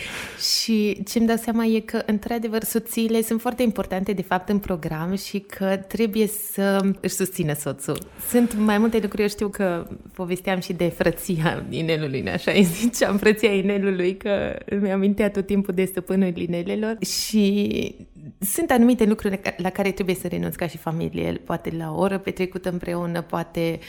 și 0.58 1.04
ce 1.08 1.18
îmi 1.18 1.28
dau 1.28 1.36
seama 1.36 1.66
e 1.66 1.80
că, 1.80 2.02
într-adevăr, 2.06 2.64
soțiile 2.64 3.22
sunt 3.22 3.42
foarte 3.42 3.64
importante, 3.64 4.12
de 4.12 4.22
fapt, 4.22 4.50
în 4.50 4.60
program 4.60 5.16
și 5.16 5.40
că 5.40 5.76
trebuie 5.88 6.28
să 6.28 6.94
își 7.02 7.14
susțină 7.14 7.54
soțul. 7.54 7.98
Sunt 8.30 8.56
mai 8.58 8.78
multe 8.78 9.00
lucruri, 9.02 9.22
eu 9.22 9.28
știu 9.28 9.48
că 9.48 9.88
povesteam 10.14 10.60
și 10.60 10.74
de 10.74 10.88
frăția 10.88 11.66
inelului, 11.70 12.30
așa 12.30 12.52
îi 12.52 12.64
ziceam, 12.64 13.18
frăția 13.18 13.52
inelului, 13.52 14.18
că 14.18 14.56
îmi 14.66 14.92
amintea 14.92 15.30
tot 15.30 15.46
timpul 15.46 15.74
de 15.74 15.86
stăpânul 15.86 16.38
inelelor 16.38 16.98
și 17.00 17.96
sunt 18.40 18.72
anumite 18.72 19.06
lucruri 19.06 19.40
la 19.58 19.70
care 19.70 19.92
trebuie 19.92 20.16
să 20.16 20.28
renunți 20.28 20.58
ca 20.58 20.68
și 20.68 20.78
familie, 20.78 21.42
poate 21.46 21.74
la 21.78 21.92
o 21.92 22.00
oră 22.00 22.18
petrecută 22.18 22.70
împreună, 22.70 23.22
poate 23.22 23.80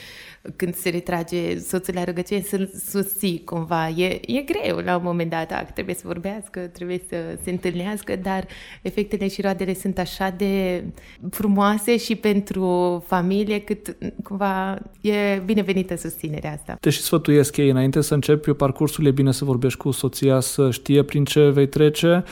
când 0.57 0.74
se 0.74 0.88
retrage 0.88 1.59
soțul 1.59 1.94
la 1.94 2.05
rugăciune 2.05 2.40
să 2.40 2.68
susții 2.90 3.42
cumva. 3.44 3.88
E, 3.88 4.20
e 4.26 4.40
greu 4.40 4.78
la 4.78 4.97
un 4.97 5.03
moment 5.05 5.30
dat, 5.30 5.49
da, 5.49 5.62
trebuie 5.62 5.94
să 5.94 6.03
vorbească, 6.05 6.61
trebuie 6.61 7.01
să 7.09 7.16
se 7.42 7.51
întâlnească, 7.51 8.16
dar 8.22 8.47
efectele 8.82 9.28
și 9.28 9.40
roadele 9.40 9.74
sunt 9.74 9.99
așa 9.99 10.34
de 10.36 10.84
frumoase 11.30 11.97
și 11.97 12.14
pentru 12.14 13.05
familie 13.07 13.59
cât 13.59 13.97
cumva 14.22 14.78
e 15.01 15.42
binevenită 15.44 15.97
susținerea 15.97 16.53
asta. 16.53 16.76
Te 16.80 16.90
și 16.90 17.01
sfătuiesc 17.01 17.57
ei 17.57 17.70
înainte 17.70 18.01
să 18.01 18.14
începi 18.14 18.51
parcursul, 18.53 19.07
e 19.07 19.11
bine 19.11 19.32
să 19.32 19.44
vorbești 19.44 19.78
cu 19.78 19.90
soția, 19.90 20.40
să 20.40 20.70
știe 20.70 21.03
prin 21.03 21.24
ce 21.24 21.49
vei 21.49 21.68
trece, 21.68 22.24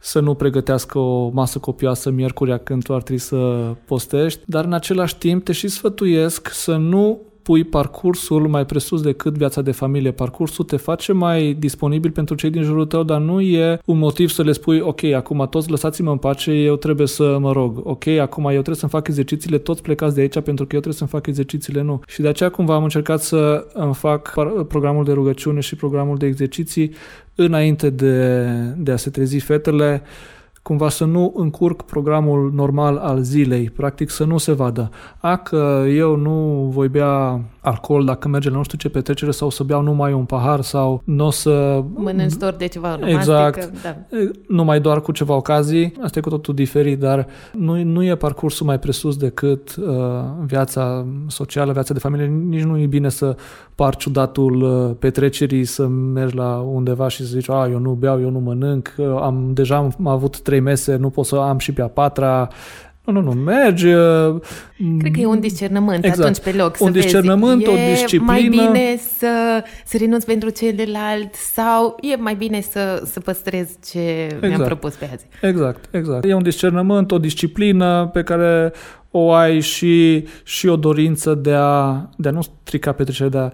să 0.00 0.20
nu 0.20 0.34
pregătească 0.34 0.98
o 0.98 1.28
masă 1.28 1.58
copioasă 1.58 2.10
miercurea 2.10 2.58
când 2.58 2.82
tu 2.82 2.94
ar 2.94 3.02
trebui 3.02 3.22
să 3.22 3.36
postești, 3.84 4.40
dar 4.46 4.64
în 4.64 4.72
același 4.72 5.16
timp 5.16 5.44
te 5.44 5.52
și 5.52 5.68
sfătuiesc 5.68 6.48
să 6.48 6.76
nu 6.76 7.20
pui 7.48 7.64
parcursul 7.64 8.48
mai 8.48 8.66
presus 8.66 9.02
decât 9.02 9.36
viața 9.36 9.62
de 9.62 9.72
familie. 9.72 10.10
Parcursul 10.10 10.64
te 10.64 10.76
face 10.76 11.12
mai 11.12 11.56
disponibil 11.58 12.10
pentru 12.10 12.34
cei 12.34 12.50
din 12.50 12.62
jurul 12.62 12.86
tău, 12.86 13.02
dar 13.02 13.20
nu 13.20 13.40
e 13.40 13.78
un 13.84 13.98
motiv 13.98 14.28
să 14.28 14.42
le 14.42 14.52
spui, 14.52 14.80
ok, 14.80 15.04
acum 15.04 15.46
toți 15.50 15.70
lăsați-mă 15.70 16.10
în 16.10 16.16
pace, 16.16 16.50
eu 16.50 16.76
trebuie 16.76 17.06
să 17.06 17.38
mă 17.40 17.52
rog. 17.52 17.80
Ok, 17.82 18.06
acum 18.06 18.44
eu 18.44 18.50
trebuie 18.50 18.76
să-mi 18.76 18.90
fac 18.90 19.08
exercițiile, 19.08 19.58
toți 19.58 19.82
plecați 19.82 20.14
de 20.14 20.20
aici 20.20 20.40
pentru 20.40 20.66
că 20.66 20.74
eu 20.74 20.80
trebuie 20.80 20.94
să-mi 20.94 21.08
fac 21.10 21.26
exercițiile, 21.26 21.82
nu. 21.82 22.00
Și 22.06 22.20
de 22.20 22.28
aceea 22.28 22.50
cumva 22.50 22.74
am 22.74 22.82
încercat 22.82 23.20
să 23.20 23.66
îmi 23.72 23.94
fac 23.94 24.34
programul 24.68 25.04
de 25.04 25.12
rugăciune 25.12 25.60
și 25.60 25.76
programul 25.76 26.16
de 26.16 26.26
exerciții 26.26 26.92
înainte 27.34 27.90
de, 27.90 28.44
de 28.76 28.92
a 28.92 28.96
se 28.96 29.10
trezi 29.10 29.38
fetele 29.38 30.02
cumva 30.68 30.88
să 30.88 31.04
nu 31.04 31.32
încurc 31.36 31.82
programul 31.82 32.52
normal 32.54 32.96
al 32.96 33.22
zilei, 33.22 33.70
practic 33.70 34.10
să 34.10 34.24
nu 34.24 34.38
se 34.38 34.52
vadă. 34.52 34.90
A, 35.18 35.36
că 35.36 35.84
eu 35.88 36.16
nu 36.16 36.68
voi 36.72 36.88
bea 36.88 37.40
alcool 37.60 38.04
dacă 38.04 38.28
merge 38.28 38.50
la 38.50 38.56
nu 38.56 38.62
știu 38.62 38.78
ce 38.78 38.88
petrecere 38.88 39.30
sau 39.30 39.50
să 39.50 39.62
beau 39.62 39.82
numai 39.82 40.12
un 40.12 40.24
pahar 40.24 40.60
sau 40.60 41.02
nu 41.04 41.26
o 41.26 41.30
să... 41.30 41.82
Mănânci 41.94 42.34
doar 42.34 42.54
de 42.54 42.66
ceva 42.66 42.98
Exact. 43.04 43.58
Că, 43.58 43.70
da. 43.82 43.96
Numai 44.48 44.80
doar 44.80 45.00
cu 45.00 45.12
ceva 45.12 45.34
ocazii. 45.34 45.92
Asta 46.02 46.18
e 46.18 46.22
cu 46.22 46.28
totul 46.28 46.54
diferit, 46.54 46.98
dar 46.98 47.26
nu, 47.52 47.82
nu 47.82 48.04
e 48.04 48.14
parcursul 48.14 48.66
mai 48.66 48.78
presus 48.78 49.16
decât 49.16 49.76
uh, 49.76 49.94
viața 50.46 51.06
socială, 51.26 51.72
viața 51.72 51.92
de 51.92 51.98
familie. 51.98 52.26
Nici 52.26 52.62
nu 52.62 52.78
e 52.78 52.86
bine 52.86 53.08
să 53.08 53.36
par 53.74 53.96
ciudatul 53.96 54.62
uh, 54.62 54.96
petrecerii, 54.98 55.64
să 55.64 55.86
mergi 55.86 56.36
la 56.36 56.56
undeva 56.56 57.08
și 57.08 57.22
să 57.22 57.28
zici, 57.28 57.50
a, 57.50 57.68
eu 57.70 57.78
nu 57.78 57.90
beau, 57.90 58.20
eu 58.20 58.30
nu 58.30 58.38
mănânc, 58.38 58.94
uh, 58.96 59.06
am 59.20 59.50
deja 59.52 59.76
am 59.76 60.06
avut 60.06 60.40
trei 60.40 60.57
mese, 60.60 60.96
nu 60.96 61.10
pot 61.10 61.26
să 61.26 61.36
am 61.36 61.58
și 61.58 61.72
pe 61.72 61.82
a 61.82 61.88
patra, 61.88 62.48
nu, 63.12 63.20
nu, 63.20 63.32
nu, 63.32 63.40
merge. 63.40 63.94
Cred 64.98 65.12
că 65.12 65.20
e 65.20 65.26
un 65.26 65.40
discernământ 65.40 66.04
exact. 66.04 66.20
atunci 66.20 66.38
pe 66.38 66.52
loc. 66.52 66.76
Un 66.80 66.92
discernământ, 66.92 67.64
vezi. 67.64 67.70
o 67.70 67.90
disciplină. 67.90 68.32
mai 68.32 68.48
bine 68.48 68.96
să, 69.18 69.64
să 69.84 69.96
renunț 69.96 70.24
pentru 70.24 70.48
celălalt 70.48 71.34
sau 71.34 71.96
e 72.00 72.16
mai 72.16 72.34
bine 72.34 72.60
să, 72.60 73.02
să 73.04 73.20
păstrez 73.20 73.68
ce 73.90 74.24
exact. 74.24 74.46
mi-am 74.46 74.62
propus 74.62 74.94
pe 74.94 75.08
azi. 75.12 75.26
Exact, 75.42 75.94
exact. 75.94 76.24
E 76.24 76.34
un 76.34 76.42
discernământ, 76.42 77.10
o 77.10 77.18
disciplină 77.18 78.10
pe 78.12 78.22
care 78.22 78.72
o 79.10 79.32
ai 79.32 79.60
și, 79.60 80.26
și 80.42 80.66
o 80.66 80.76
dorință 80.76 81.34
de 81.34 81.52
a, 81.52 82.08
de 82.16 82.28
a 82.28 82.30
nu 82.30 82.40
strica 82.62 82.92
petrecerea, 82.92 83.30
de 83.30 83.38
a, 83.38 83.52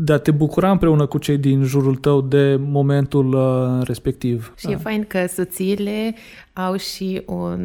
de 0.00 0.12
a 0.12 0.18
te 0.18 0.30
bucura 0.30 0.70
împreună 0.70 1.06
cu 1.06 1.18
cei 1.18 1.36
din 1.36 1.62
jurul 1.62 1.96
tău 1.96 2.20
de 2.20 2.56
momentul 2.60 3.32
uh, 3.32 3.86
respectiv. 3.86 4.52
Și 4.56 4.64
da. 4.64 4.70
e 4.72 4.76
fain 4.76 5.04
că 5.04 5.26
soțiile 5.26 6.14
au 6.66 6.76
și 6.76 7.22
un, 7.26 7.60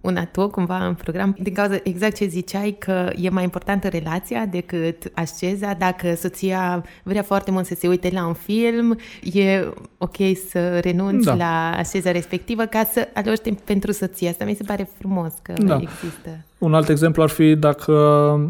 un 0.00 0.16
atu 0.16 0.48
cumva 0.48 0.86
în 0.86 0.94
program 0.94 1.36
din 1.40 1.52
cauza 1.52 1.80
exact 1.82 2.16
ce 2.16 2.26
ziceai 2.26 2.76
că 2.78 3.10
e 3.16 3.28
mai 3.28 3.42
importantă 3.42 3.88
relația 3.88 4.46
decât 4.46 5.10
asceza. 5.14 5.74
Dacă 5.78 6.14
soția 6.14 6.84
vrea 7.02 7.22
foarte 7.22 7.50
mult 7.50 7.66
să 7.66 7.74
se 7.78 7.88
uite 7.88 8.10
la 8.12 8.26
un 8.26 8.32
film, 8.32 8.98
e 9.32 9.68
ok 9.98 10.16
să 10.48 10.78
renunți 10.78 11.26
da. 11.26 11.34
la 11.34 11.74
asceza 11.76 12.10
respectivă 12.10 12.62
ca 12.64 12.84
să 12.92 13.08
aloci 13.14 13.38
timp 13.38 13.60
pentru 13.60 13.92
soția. 13.92 14.30
Asta 14.30 14.44
mi 14.44 14.54
se 14.54 14.64
pare 14.66 14.88
frumos 14.98 15.32
că 15.42 15.52
da. 15.62 15.80
există. 15.80 16.44
Un 16.58 16.74
alt 16.74 16.88
exemplu 16.88 17.22
ar 17.22 17.28
fi 17.28 17.54
dacă 17.54 17.92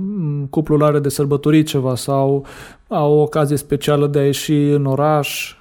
mm, 0.00 0.46
cuplul 0.50 0.82
are 0.82 0.98
de 0.98 1.08
sărbătorit 1.08 1.66
ceva 1.66 1.94
sau 1.94 2.46
au 2.88 3.12
o 3.12 3.22
ocazie 3.22 3.56
specială 3.56 4.06
de 4.06 4.18
a 4.18 4.24
ieși 4.24 4.52
în 4.52 4.86
oraș, 4.86 5.56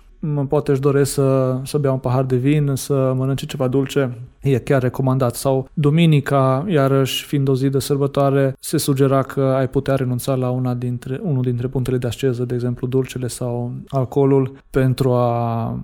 poate 0.47 0.72
își 0.72 0.80
doresc 0.80 1.11
să, 1.11 1.59
să 1.63 1.78
bea 1.78 1.91
un 1.91 1.97
pahar 1.97 2.24
de 2.24 2.36
vin, 2.36 2.72
să 2.76 3.13
mănânce 3.15 3.45
ceva 3.45 3.67
dulce, 3.67 4.17
e 4.41 4.57
chiar 4.57 4.82
recomandat. 4.82 5.36
Sau 5.36 5.69
duminica, 5.74 6.65
iarăși 6.67 7.26
fiind 7.26 7.47
o 7.47 7.55
zi 7.55 7.69
de 7.69 7.80
sărbătoare, 7.80 8.55
se 8.59 8.78
sugera 8.78 9.22
că 9.22 9.41
ai 9.41 9.69
putea 9.69 9.95
renunța 9.95 10.36
la 10.36 10.49
una 10.49 10.74
dintre, 10.74 11.19
unul 11.24 11.41
dintre 11.41 11.67
punctele 11.67 11.97
de 11.97 12.07
asceză, 12.07 12.45
de 12.45 12.53
exemplu 12.53 12.88
dulcele 12.88 13.28
sau 13.28 13.72
alcoolul, 13.88 14.51
pentru 14.69 15.11
a 15.11 15.80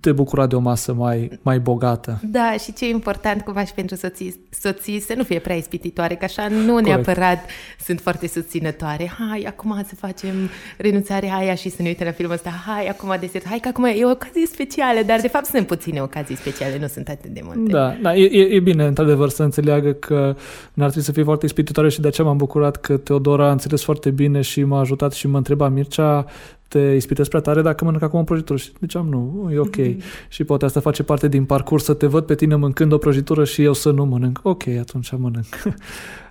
te 0.00 0.12
bucura 0.12 0.46
de 0.46 0.54
o 0.54 0.58
masă 0.58 0.92
mai, 0.92 1.38
mai 1.42 1.58
bogată. 1.58 2.20
Da, 2.24 2.54
și 2.62 2.72
ce 2.72 2.86
e 2.86 2.88
important 2.88 3.42
cumva 3.42 3.64
și 3.64 3.72
pentru 3.74 3.96
soții, 3.96 4.40
soții 4.50 5.00
să 5.00 5.14
nu 5.16 5.22
fie 5.22 5.38
prea 5.38 5.56
ispititoare, 5.56 6.14
că 6.14 6.24
așa 6.24 6.48
nu 6.48 6.70
Corect. 6.72 6.86
neapărat 6.86 7.38
sunt 7.84 8.00
foarte 8.00 8.28
susținătoare. 8.28 9.12
Hai, 9.18 9.44
acum 9.46 9.84
să 9.86 9.94
facem 9.94 10.34
renunțarea 10.78 11.36
aia 11.36 11.54
și 11.54 11.68
să 11.68 11.82
ne 11.82 11.88
uităm 11.88 12.06
la 12.06 12.12
filmul 12.12 12.34
ăsta. 12.34 12.50
Hai, 12.66 12.86
acum 12.86 13.16
desert. 13.20 13.46
Hai, 13.46 13.58
că 13.58 13.68
acum 13.68 13.84
e 13.84 14.04
o 14.04 14.10
ocazie 14.10 14.46
specială, 14.46 15.00
dar 15.06 15.20
de 15.20 15.28
fapt 15.28 15.44
sunt 15.44 15.66
puține 15.66 16.00
ocazii 16.00 16.36
speciale, 16.36 16.78
nu 16.80 16.86
sunt 16.86 17.08
atât 17.08 17.30
de 17.30 17.40
multe. 17.44 17.72
Da, 17.72 17.96
da 18.02 18.16
e, 18.16 18.56
e 18.56 18.60
bine, 18.60 18.86
într-adevăr, 18.86 19.28
să 19.28 19.42
înțeleagă 19.42 19.92
că 19.92 20.36
n-ar 20.72 20.86
trebui 20.88 21.06
să 21.06 21.12
fie 21.12 21.22
foarte 21.22 21.46
ispititoare 21.46 21.88
și 21.88 22.00
de 22.00 22.08
aceea 22.08 22.26
m-am 22.26 22.36
bucurat 22.36 22.76
că 22.76 22.96
Teodora 22.96 23.48
a 23.48 23.50
înțeles 23.50 23.82
foarte 23.82 24.10
bine 24.10 24.40
și 24.40 24.64
m-a 24.64 24.80
ajutat 24.80 25.12
și 25.12 25.26
mă 25.26 25.36
întreba 25.36 25.68
Mircea, 25.68 26.26
te 26.68 26.78
ispitezi 26.78 27.28
prea 27.28 27.40
tare 27.40 27.62
dacă 27.62 27.84
mănânc 27.84 28.02
acum 28.02 28.20
o 28.20 28.22
prăjitură. 28.22 28.58
Și 28.58 28.72
ziceam, 28.80 29.08
nu, 29.08 29.50
e 29.52 29.58
ok. 29.58 29.76
Mm-hmm. 29.76 30.28
Și 30.28 30.44
poate 30.44 30.64
asta 30.64 30.80
face 30.80 31.02
parte 31.02 31.28
din 31.28 31.44
parcurs, 31.44 31.84
să 31.84 31.94
te 31.94 32.06
văd 32.06 32.24
pe 32.24 32.34
tine 32.34 32.54
mâncând 32.54 32.92
o 32.92 32.98
prăjitură 32.98 33.44
și 33.44 33.62
eu 33.62 33.72
să 33.72 33.90
nu 33.90 34.04
mănânc. 34.04 34.40
Ok, 34.42 34.66
atunci 34.66 35.10
mănânc. 35.10 35.46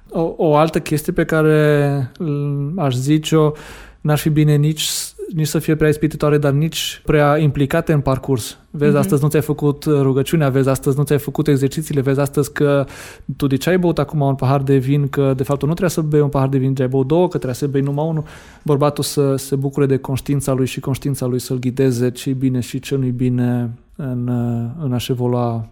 o, 0.09 0.33
o 0.37 0.55
altă 0.55 0.79
chestie 0.79 1.13
pe 1.13 1.25
care 1.25 2.11
aș 2.75 2.95
zice-o, 2.95 3.51
n-ar 4.01 4.17
fi 4.17 4.29
bine 4.29 4.55
nici 4.55 4.89
nici 5.33 5.47
să 5.47 5.59
fie 5.59 5.75
prea 5.75 5.89
ispititoare, 5.89 6.37
dar 6.37 6.51
nici 6.51 7.01
prea 7.05 7.37
implicate 7.37 7.93
în 7.93 7.99
parcurs. 7.99 8.57
Vezi, 8.71 8.95
mm-hmm. 8.95 8.99
astăzi 8.99 9.23
nu 9.23 9.29
ți-ai 9.29 9.41
făcut 9.41 9.83
rugăciunea, 9.83 10.49
vezi, 10.49 10.69
astăzi 10.69 10.97
nu 10.97 11.03
ți-ai 11.03 11.19
făcut 11.19 11.47
exercițiile, 11.47 12.01
vezi 12.01 12.19
astăzi 12.19 12.51
că 12.51 12.85
tu 13.35 13.47
de 13.47 13.55
ce 13.55 13.69
ai 13.69 13.77
băut 13.77 13.99
acum 13.99 14.19
un 14.19 14.35
pahar 14.35 14.61
de 14.61 14.77
vin, 14.77 15.07
că 15.07 15.33
de 15.35 15.43
fapt 15.43 15.61
nu 15.61 15.67
trebuie 15.67 15.89
să 15.89 16.01
bei 16.01 16.21
un 16.21 16.29
pahar 16.29 16.47
de 16.47 16.57
vin, 16.57 16.75
ai 16.79 16.87
băut 16.87 17.07
două, 17.07 17.23
că 17.23 17.37
trebuie 17.37 17.53
să 17.53 17.67
bei 17.67 17.81
numai 17.81 18.07
unul. 18.07 18.23
Bărbatul 18.63 19.03
să 19.03 19.35
se 19.35 19.55
bucure 19.55 19.85
de 19.85 19.97
conștiința 19.97 20.53
lui 20.53 20.65
și 20.65 20.79
conștiința 20.79 21.25
lui 21.25 21.39
să-l 21.39 21.59
ghideze 21.59 22.09
ce 22.09 22.31
bine 22.31 22.59
și 22.59 22.79
ce 22.79 22.95
nu-i 22.95 23.11
bine 23.11 23.71
în, 23.95 24.27
în 24.83 24.93
a-și 24.93 25.11
evolua 25.11 25.67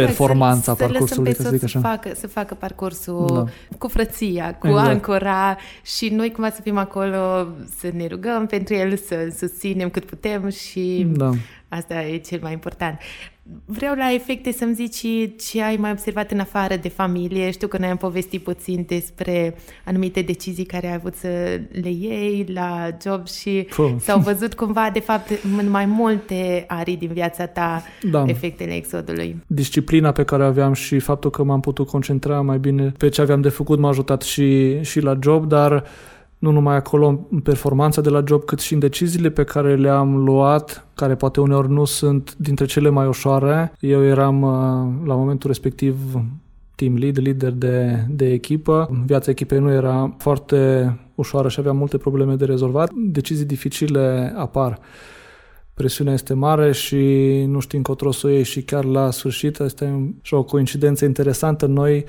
performanța 0.00 0.74
să, 0.74 0.84
parcursului, 0.84 1.34
să, 1.34 1.42
să 1.42 1.48
zic 1.48 1.62
așa. 1.62 1.80
Să 1.80 1.86
facă, 1.86 2.10
să 2.14 2.26
facă 2.26 2.54
parcursul 2.54 3.26
da. 3.32 3.44
cu 3.78 3.88
frăția, 3.88 4.54
cu 4.54 4.66
exact. 4.66 4.88
ancora 4.88 5.56
și 5.82 6.08
noi 6.08 6.30
cumva 6.32 6.50
să 6.50 6.60
fim 6.60 6.76
acolo, 6.76 7.46
să 7.78 7.90
ne 7.92 8.06
rugăm 8.06 8.46
pentru 8.46 8.74
el, 8.74 8.96
să 8.96 9.34
susținem 9.38 9.88
cât 9.88 10.04
putem 10.04 10.48
și 10.48 11.06
da. 11.16 11.30
Asta 11.68 12.02
e 12.02 12.16
cel 12.16 12.38
mai 12.42 12.52
important. 12.52 12.98
Vreau 13.64 13.94
la 13.94 14.12
efecte 14.12 14.52
să-mi 14.52 14.74
zici 14.74 15.30
ce 15.38 15.62
ai 15.62 15.76
mai 15.76 15.90
observat 15.90 16.30
în 16.30 16.40
afară 16.40 16.76
de 16.76 16.88
familie. 16.88 17.50
Știu 17.50 17.68
că 17.68 17.78
noi 17.78 17.88
am 17.88 17.96
povestit 17.96 18.42
puțin 18.42 18.84
despre 18.88 19.54
anumite 19.84 20.20
decizii 20.20 20.64
care 20.64 20.86
ai 20.86 20.94
avut 20.94 21.14
să 21.14 21.60
le 21.82 21.90
iei 21.90 22.46
la 22.52 22.88
job 23.02 23.26
și 23.26 23.66
Puh. 23.76 23.94
s-au 23.98 24.18
văzut 24.18 24.54
cumva, 24.54 24.90
de 24.92 25.00
fapt, 25.00 25.30
în 25.58 25.70
mai 25.70 25.86
multe 25.86 26.64
arii 26.68 26.96
din 26.96 27.10
viața 27.12 27.46
ta 27.46 27.82
da. 28.10 28.24
efectele 28.26 28.74
exodului. 28.74 29.42
Disciplina 29.46 30.12
pe 30.12 30.24
care 30.24 30.44
aveam 30.44 30.72
și 30.72 30.98
faptul 30.98 31.30
că 31.30 31.42
m-am 31.42 31.60
putut 31.60 31.88
concentra 31.88 32.40
mai 32.40 32.58
bine 32.58 32.92
pe 32.98 33.08
ce 33.08 33.20
aveam 33.20 33.40
de 33.40 33.48
făcut 33.48 33.78
m-a 33.78 33.88
ajutat 33.88 34.22
și, 34.22 34.80
și 34.82 35.00
la 35.00 35.18
job, 35.22 35.48
dar 35.48 35.84
nu 36.38 36.50
numai 36.50 36.76
acolo 36.76 37.26
în 37.30 37.40
performanța 37.40 38.00
de 38.00 38.10
la 38.10 38.22
job, 38.26 38.44
cât 38.44 38.58
și 38.58 38.72
în 38.72 38.78
deciziile 38.78 39.30
pe 39.30 39.44
care 39.44 39.76
le-am 39.76 40.16
luat, 40.16 40.88
care 40.94 41.14
poate 41.14 41.40
uneori 41.40 41.70
nu 41.70 41.84
sunt 41.84 42.34
dintre 42.36 42.64
cele 42.64 42.88
mai 42.88 43.06
ușoare. 43.06 43.72
Eu 43.80 44.04
eram 44.04 44.42
uh, 44.42 45.06
la 45.06 45.14
momentul 45.14 45.50
respectiv 45.50 45.96
team 46.74 46.96
lead, 46.96 47.18
lider 47.18 47.52
de, 47.52 48.04
de 48.08 48.32
echipă. 48.32 49.02
Viața 49.06 49.30
echipei 49.30 49.58
nu 49.58 49.70
era 49.70 50.14
foarte 50.18 50.90
ușoară 51.14 51.48
și 51.48 51.60
aveam 51.60 51.76
multe 51.76 51.98
probleme 51.98 52.34
de 52.34 52.44
rezolvat. 52.44 52.90
Decizii 52.94 53.44
dificile 53.44 54.32
apar. 54.36 54.78
Presiunea 55.74 56.12
este 56.12 56.34
mare 56.34 56.72
și 56.72 56.96
nu 57.48 57.60
știi 57.60 57.78
încotro 57.78 58.10
să 58.10 58.26
o 58.26 58.30
iei 58.30 58.42
și 58.42 58.62
chiar 58.62 58.84
la 58.84 59.10
sfârșit, 59.10 59.60
asta 59.60 59.84
e 59.84 60.14
și 60.22 60.34
o 60.34 60.42
coincidență 60.42 61.04
interesantă, 61.04 61.66
noi 61.66 62.04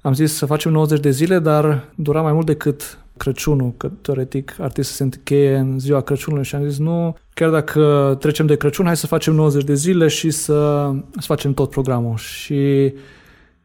am 0.00 0.12
zis 0.12 0.34
să 0.34 0.46
facem 0.46 0.72
90 0.72 1.00
de 1.00 1.10
zile, 1.10 1.38
dar 1.38 1.92
dura 1.94 2.22
mai 2.22 2.32
mult 2.32 2.46
decât 2.46 3.05
Crăciunul, 3.16 3.74
că 3.76 3.90
teoretic 4.00 4.50
ar 4.50 4.70
trebui 4.70 4.84
să 4.84 4.92
se 4.92 5.02
încheie 5.02 5.56
în 5.56 5.78
ziua 5.78 6.00
Crăciunului 6.00 6.44
și 6.44 6.54
am 6.54 6.68
zis 6.68 6.78
nu, 6.78 7.16
chiar 7.34 7.50
dacă 7.50 8.16
trecem 8.20 8.46
de 8.46 8.56
Crăciun, 8.56 8.84
hai 8.86 8.96
să 8.96 9.06
facem 9.06 9.34
90 9.34 9.64
de 9.64 9.74
zile 9.74 10.08
și 10.08 10.30
să, 10.30 10.90
să 11.12 11.26
facem 11.26 11.54
tot 11.54 11.70
programul. 11.70 12.16
Și 12.16 12.92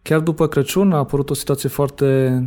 chiar 0.01 0.19
după 0.19 0.47
Crăciun 0.47 0.91
a 0.91 0.97
apărut 0.97 1.29
o 1.29 1.33
situație 1.33 1.69
foarte 1.69 2.41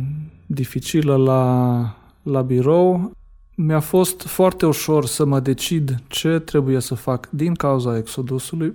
dificilă 0.45 1.15
la, 1.15 1.95
la 2.23 2.41
birou. 2.41 3.11
Mi-a 3.55 3.79
fost 3.79 4.21
foarte 4.21 4.65
ușor 4.65 5.05
să 5.05 5.25
mă 5.25 5.39
decid 5.39 5.95
ce 6.07 6.39
trebuie 6.39 6.79
să 6.79 6.95
fac 6.95 7.29
din 7.29 7.53
cauza 7.53 7.97
exodusului. 7.97 8.73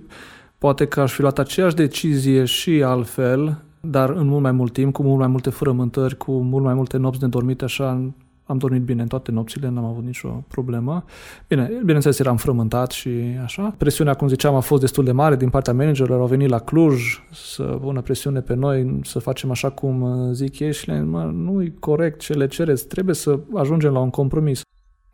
Poate 0.57 0.85
că 0.85 1.01
aș 1.01 1.13
fi 1.13 1.21
luat 1.21 1.39
aceeași 1.39 1.75
decizie 1.75 2.45
și 2.45 2.83
altfel, 2.83 3.63
dar 3.81 4.09
în 4.09 4.27
mult 4.27 4.41
mai 4.41 4.51
mult 4.51 4.73
timp, 4.73 4.93
cu 4.93 5.03
mult 5.03 5.17
mai 5.19 5.27
multe 5.27 5.49
frământări, 5.49 6.17
cu 6.17 6.31
mult 6.31 6.63
mai 6.63 6.73
multe 6.73 6.97
nopți 6.97 7.21
nedormite, 7.21 7.63
așa 7.63 8.13
am 8.51 8.57
dormit 8.57 8.81
bine 8.81 9.01
în 9.01 9.07
toate 9.07 9.31
nopțile, 9.31 9.69
n-am 9.69 9.85
avut 9.85 10.03
nicio 10.03 10.43
problemă. 10.47 11.03
Bine, 11.47 11.71
bineînțeles 11.79 12.19
eram 12.19 12.37
frământat 12.37 12.91
și 12.91 13.09
așa. 13.43 13.75
Presiunea, 13.77 14.13
cum 14.13 14.27
ziceam, 14.27 14.55
a 14.55 14.59
fost 14.59 14.81
destul 14.81 15.03
de 15.03 15.11
mare 15.11 15.35
din 15.35 15.49
partea 15.49 15.73
managerilor, 15.73 16.19
au 16.19 16.27
venit 16.27 16.49
la 16.49 16.59
Cluj 16.59 17.23
să 17.31 17.63
pună 17.63 18.01
presiune 18.01 18.41
pe 18.41 18.53
noi, 18.53 18.99
să 19.03 19.19
facem 19.19 19.51
așa 19.51 19.69
cum 19.69 20.01
uh, 20.01 20.33
zic 20.33 20.59
ei 20.59 20.73
și 20.73 20.87
le 20.87 21.01
mă, 21.01 21.23
nu 21.23 21.61
e 21.61 21.73
corect 21.79 22.19
ce 22.19 22.33
le 22.33 22.47
cereți, 22.47 22.87
trebuie 22.87 23.15
să 23.15 23.39
ajungem 23.53 23.93
la 23.93 23.99
un 23.99 24.09
compromis. 24.09 24.61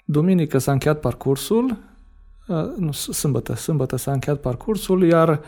Duminică 0.06 0.58
s-a 0.58 0.72
încheiat 0.72 1.00
parcursul, 1.00 1.78
uh, 2.48 2.56
nu, 2.78 2.92
sâmbătă, 2.92 3.56
sâmbătă 3.56 3.96
s-a 3.96 4.12
încheiat 4.12 4.40
parcursul, 4.40 5.04
iar 5.04 5.42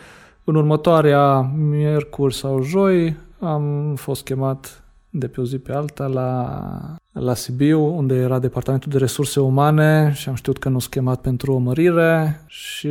în 0.43 0.55
următoarea 0.55 1.39
miercuri 1.57 2.33
sau 2.33 2.61
joi 2.61 3.17
am 3.39 3.95
fost 3.95 4.23
chemat 4.23 4.83
de 5.09 5.27
pe 5.27 5.41
o 5.41 5.43
zi 5.43 5.57
pe 5.57 5.73
alta 5.73 6.07
la, 6.07 6.98
la 7.19 7.33
Sibiu, 7.33 7.97
unde 7.97 8.15
era 8.15 8.39
Departamentul 8.39 8.91
de 8.91 8.97
Resurse 8.97 9.39
Umane 9.39 10.11
și 10.15 10.29
am 10.29 10.35
știut 10.35 10.57
că 10.57 10.69
nu 10.69 10.79
sunt 10.79 10.93
chemat 10.93 11.21
pentru 11.21 11.53
o 11.53 11.57
mărire 11.57 12.43
și 12.47 12.89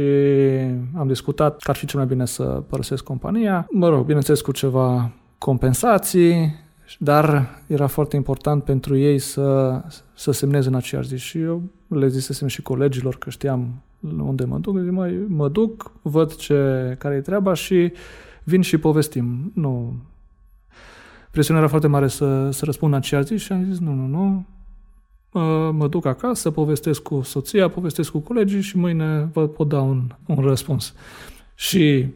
am 0.97 1.07
discutat 1.07 1.63
că 1.63 1.71
ar 1.71 1.77
fi 1.77 1.87
cel 1.87 1.99
mai 1.99 2.09
bine 2.09 2.27
să 2.27 2.43
părăsesc 2.43 3.05
compania. 3.05 3.67
Mă 3.71 3.89
rog, 3.89 4.05
bineînțeles 4.05 4.41
cu 4.41 4.53
ceva 4.53 5.11
compensații, 5.39 6.55
dar 6.99 7.49
era 7.67 7.87
foarte 7.87 8.17
important 8.17 8.65
pentru 8.65 8.97
ei 8.97 9.19
să, 9.19 9.81
să 10.15 10.31
semneze 10.31 10.69
în 10.69 10.75
aceeași 10.75 11.09
zi 11.09 11.17
și 11.17 11.41
eu 11.41 11.63
le 11.89 12.09
zisesem 12.09 12.49
și 12.49 12.63
colegilor 12.63 13.19
că 13.19 13.31
știam 13.31 13.83
unde 14.01 14.45
mă 14.45 14.59
duc, 14.59 14.79
zic, 14.79 14.91
mai 14.91 15.25
mă 15.29 15.49
duc, 15.49 15.93
văd 16.03 16.35
ce, 16.35 16.95
care 16.99 17.15
e 17.15 17.21
treaba 17.21 17.55
și 17.55 17.93
vin 18.45 18.61
și 18.61 18.79
povestim. 18.79 19.51
Nu. 19.55 19.97
Presiunea 21.39 21.63
era 21.63 21.73
foarte 21.73 21.93
mare 21.93 22.09
să, 22.09 22.51
să 22.51 22.65
răspund 22.65 22.93
în 22.93 22.99
aceea 22.99 23.21
zi 23.21 23.37
și 23.37 23.53
am 23.53 23.65
zis, 23.65 23.79
nu, 23.79 23.93
nu, 23.93 24.07
nu, 24.07 24.47
mă, 25.31 25.71
mă 25.73 25.89
duc 25.89 26.07
acasă, 26.07 26.51
povestesc 26.51 27.03
cu 27.03 27.21
soția, 27.23 27.69
povestesc 27.69 28.11
cu 28.11 28.19
colegii 28.19 28.61
și 28.61 28.77
mâine 28.77 29.31
vă 29.33 29.49
pot 29.49 29.69
da 29.69 29.81
un, 29.81 30.15
un 30.27 30.37
răspuns. 30.37 30.95
Și 31.55 32.07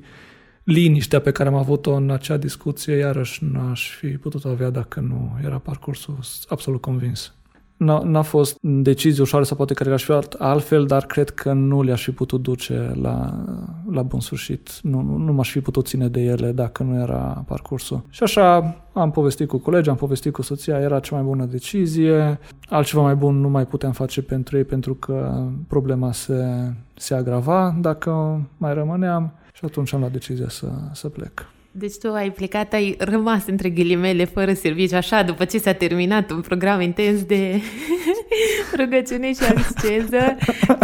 liniștea 0.64 1.20
pe 1.20 1.32
care 1.32 1.48
am 1.48 1.54
avut-o 1.54 1.94
în 1.94 2.10
acea 2.10 2.36
discuție, 2.36 2.94
iarăși 2.94 3.44
n-aș 3.44 3.96
fi 3.96 4.06
putut 4.06 4.44
avea 4.44 4.70
dacă 4.70 5.00
nu 5.00 5.38
era 5.44 5.58
parcursul 5.58 6.18
absolut 6.48 6.80
convins. 6.80 7.34
N-a, 7.82 8.02
n-a 8.04 8.22
fost 8.22 8.56
decizie 8.60 9.22
ușoară 9.22 9.44
sau 9.44 9.56
poate 9.56 9.74
că 9.74 9.84
le-aș 9.84 10.04
fi 10.04 10.12
altfel, 10.38 10.86
dar 10.86 11.06
cred 11.06 11.30
că 11.30 11.52
nu 11.52 11.82
le-aș 11.82 12.04
fi 12.04 12.10
putut 12.10 12.42
duce 12.42 12.92
la, 13.02 13.44
la 13.90 14.02
bun 14.02 14.20
sfârșit. 14.20 14.70
Nu, 14.82 15.00
nu, 15.00 15.16
nu 15.16 15.32
m-aș 15.32 15.50
fi 15.50 15.60
putut 15.60 15.86
ține 15.86 16.08
de 16.08 16.20
ele 16.20 16.52
dacă 16.52 16.82
nu 16.82 17.00
era 17.00 17.44
parcursul. 17.46 18.02
Și 18.10 18.22
așa 18.22 18.76
am 18.92 19.10
povestit 19.10 19.48
cu 19.48 19.58
colegi, 19.58 19.88
am 19.88 19.96
povestit 19.96 20.32
cu 20.32 20.42
soția, 20.42 20.78
era 20.78 21.00
cea 21.00 21.14
mai 21.14 21.24
bună 21.24 21.44
decizie. 21.44 22.38
Altceva 22.68 23.02
mai 23.02 23.14
bun 23.14 23.40
nu 23.40 23.48
mai 23.48 23.66
puteam 23.66 23.92
face 23.92 24.22
pentru 24.22 24.56
ei 24.56 24.64
pentru 24.64 24.94
că 24.94 25.42
problema 25.68 26.12
se, 26.12 26.72
se 26.94 27.14
agrava 27.14 27.76
dacă 27.80 28.40
mai 28.56 28.74
rămâneam 28.74 29.32
și 29.52 29.64
atunci 29.64 29.92
am 29.92 30.00
luat 30.00 30.12
decizia 30.12 30.48
să, 30.48 30.66
să 30.92 31.08
plec. 31.08 31.46
Deci 31.74 31.96
tu 31.96 32.08
ai 32.08 32.30
plecat, 32.30 32.72
ai 32.72 32.96
rămas 32.98 33.46
între 33.46 33.68
ghilimele 33.68 34.24
fără 34.24 34.52
serviciu, 34.52 34.96
așa, 34.96 35.22
după 35.22 35.44
ce 35.44 35.58
s-a 35.58 35.72
terminat 35.72 36.30
un 36.30 36.40
program 36.40 36.80
intens 36.80 37.22
de 37.22 37.60
rugăciune 38.80 39.32
și 39.32 39.40
asceză. 39.56 40.36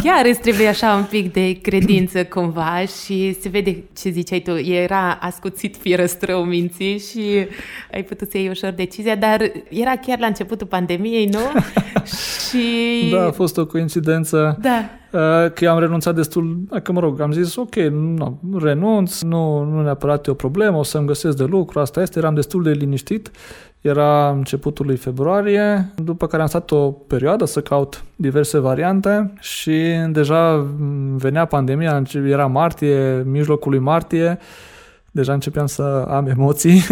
Chiar 0.02 0.26
îți 0.26 0.40
trebuie 0.40 0.66
așa 0.66 0.94
un 0.94 1.04
pic 1.04 1.32
de 1.32 1.58
credință 1.62 2.24
cumva 2.24 2.84
și 2.84 3.36
se 3.40 3.48
vede 3.48 3.84
ce 3.98 4.10
ziceai 4.10 4.40
tu, 4.40 4.56
era 4.56 5.18
ascuțit 5.20 5.76
fierăstrău 5.76 6.44
minții 6.44 6.98
și 6.98 7.46
ai 7.92 8.02
putut 8.02 8.30
să 8.30 8.38
iei 8.38 8.48
ușor 8.48 8.70
decizia, 8.70 9.16
dar 9.16 9.52
era 9.68 9.96
chiar 9.96 10.18
la 10.18 10.26
începutul 10.26 10.66
pandemiei, 10.66 11.26
nu? 11.26 11.40
și... 12.48 13.08
Da, 13.10 13.26
a 13.26 13.30
fost 13.30 13.58
o 13.58 13.66
coincidență. 13.66 14.58
Da. 14.60 14.97
Uh, 15.12 15.20
că 15.52 15.64
eu 15.64 15.70
am 15.70 15.78
renunțat 15.78 16.14
destul, 16.14 16.58
că 16.82 16.92
mă 16.92 17.00
rog, 17.00 17.20
am 17.20 17.32
zis 17.32 17.56
ok, 17.56 17.74
nu, 17.74 18.38
renunț, 18.62 19.20
nu, 19.20 19.64
nu 19.64 19.82
neapărat 19.82 20.26
e 20.26 20.30
o 20.30 20.34
problemă, 20.34 20.76
o 20.76 20.82
să-mi 20.82 21.06
găsesc 21.06 21.36
de 21.36 21.44
lucru, 21.44 21.80
asta 21.80 22.02
este, 22.02 22.18
eram 22.18 22.34
destul 22.34 22.62
de 22.62 22.70
liniștit, 22.70 23.30
era 23.80 24.30
începutul 24.30 24.86
lui 24.86 24.96
februarie, 24.96 25.92
după 25.96 26.26
care 26.26 26.42
am 26.42 26.48
stat 26.48 26.70
o 26.70 26.90
perioadă 26.90 27.44
să 27.44 27.60
caut 27.60 28.04
diverse 28.16 28.58
variante 28.58 29.32
și 29.40 29.76
deja 30.10 30.66
venea 31.16 31.44
pandemia, 31.44 32.02
era 32.26 32.46
martie, 32.46 33.22
mijlocul 33.26 33.70
lui 33.70 33.80
martie, 33.80 34.38
deja 35.10 35.32
începeam 35.32 35.66
să 35.66 36.06
am 36.08 36.26
emoții. 36.26 36.82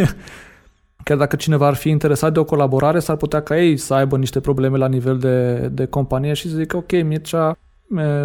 Chiar 1.05 1.17
dacă 1.17 1.37
cineva 1.37 1.67
ar 1.67 1.75
fi 1.75 1.89
interesat 1.89 2.33
de 2.33 2.39
o 2.39 2.45
colaborare, 2.45 2.99
s-ar 2.99 3.17
putea 3.17 3.43
ca 3.43 3.59
ei 3.59 3.77
să 3.77 3.95
aibă 3.95 4.17
niște 4.17 4.41
probleme 4.41 4.77
la 4.77 4.89
nivel 4.89 5.19
de, 5.19 5.69
de 5.73 5.87
companie 5.87 6.33
și 6.33 6.51
să 6.51 6.57
zică, 6.57 6.77
ok, 6.77 6.91
Mircea, 7.03 7.59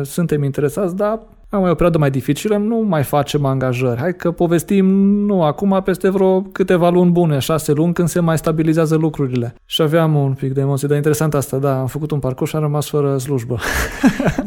suntem 0.03 0.43
interesați, 0.43 0.95
dar 0.95 1.20
am 1.54 1.62
o 1.62 1.74
perioadă 1.74 1.97
mai 1.97 2.10
dificilă, 2.10 2.58
nu 2.58 2.76
mai 2.76 3.04
facem 3.04 3.45
angajări. 3.45 3.99
Hai 3.99 4.16
că 4.16 4.32
povestim 4.32 4.86
nu 5.26 5.43
acum, 5.43 5.82
peste 5.84 6.10
vreo 6.10 6.41
câteva 6.41 6.89
luni 6.89 7.12
bune, 7.12 7.39
șase 7.39 7.72
luni, 7.72 7.93
când 7.93 8.08
se 8.08 8.20
mai 8.20 8.38
stabilizează 8.38 8.95
lucrurile. 8.95 9.54
Și 9.66 9.82
aveam 9.82 10.16
un 10.16 10.34
pic 10.34 10.54
de 10.54 10.62
emoție, 10.62 10.88
dar 10.88 10.97
interesant 10.97 11.34
asta, 11.34 11.58
da, 11.58 11.80
am 11.80 11.88
făcut 11.88 12.12
un 12.12 12.20
parcurs 12.20 12.49
și 12.49 12.56
am 12.56 12.62
rămas 12.62 12.89
fără 12.89 13.18
slujbă. 13.18 13.60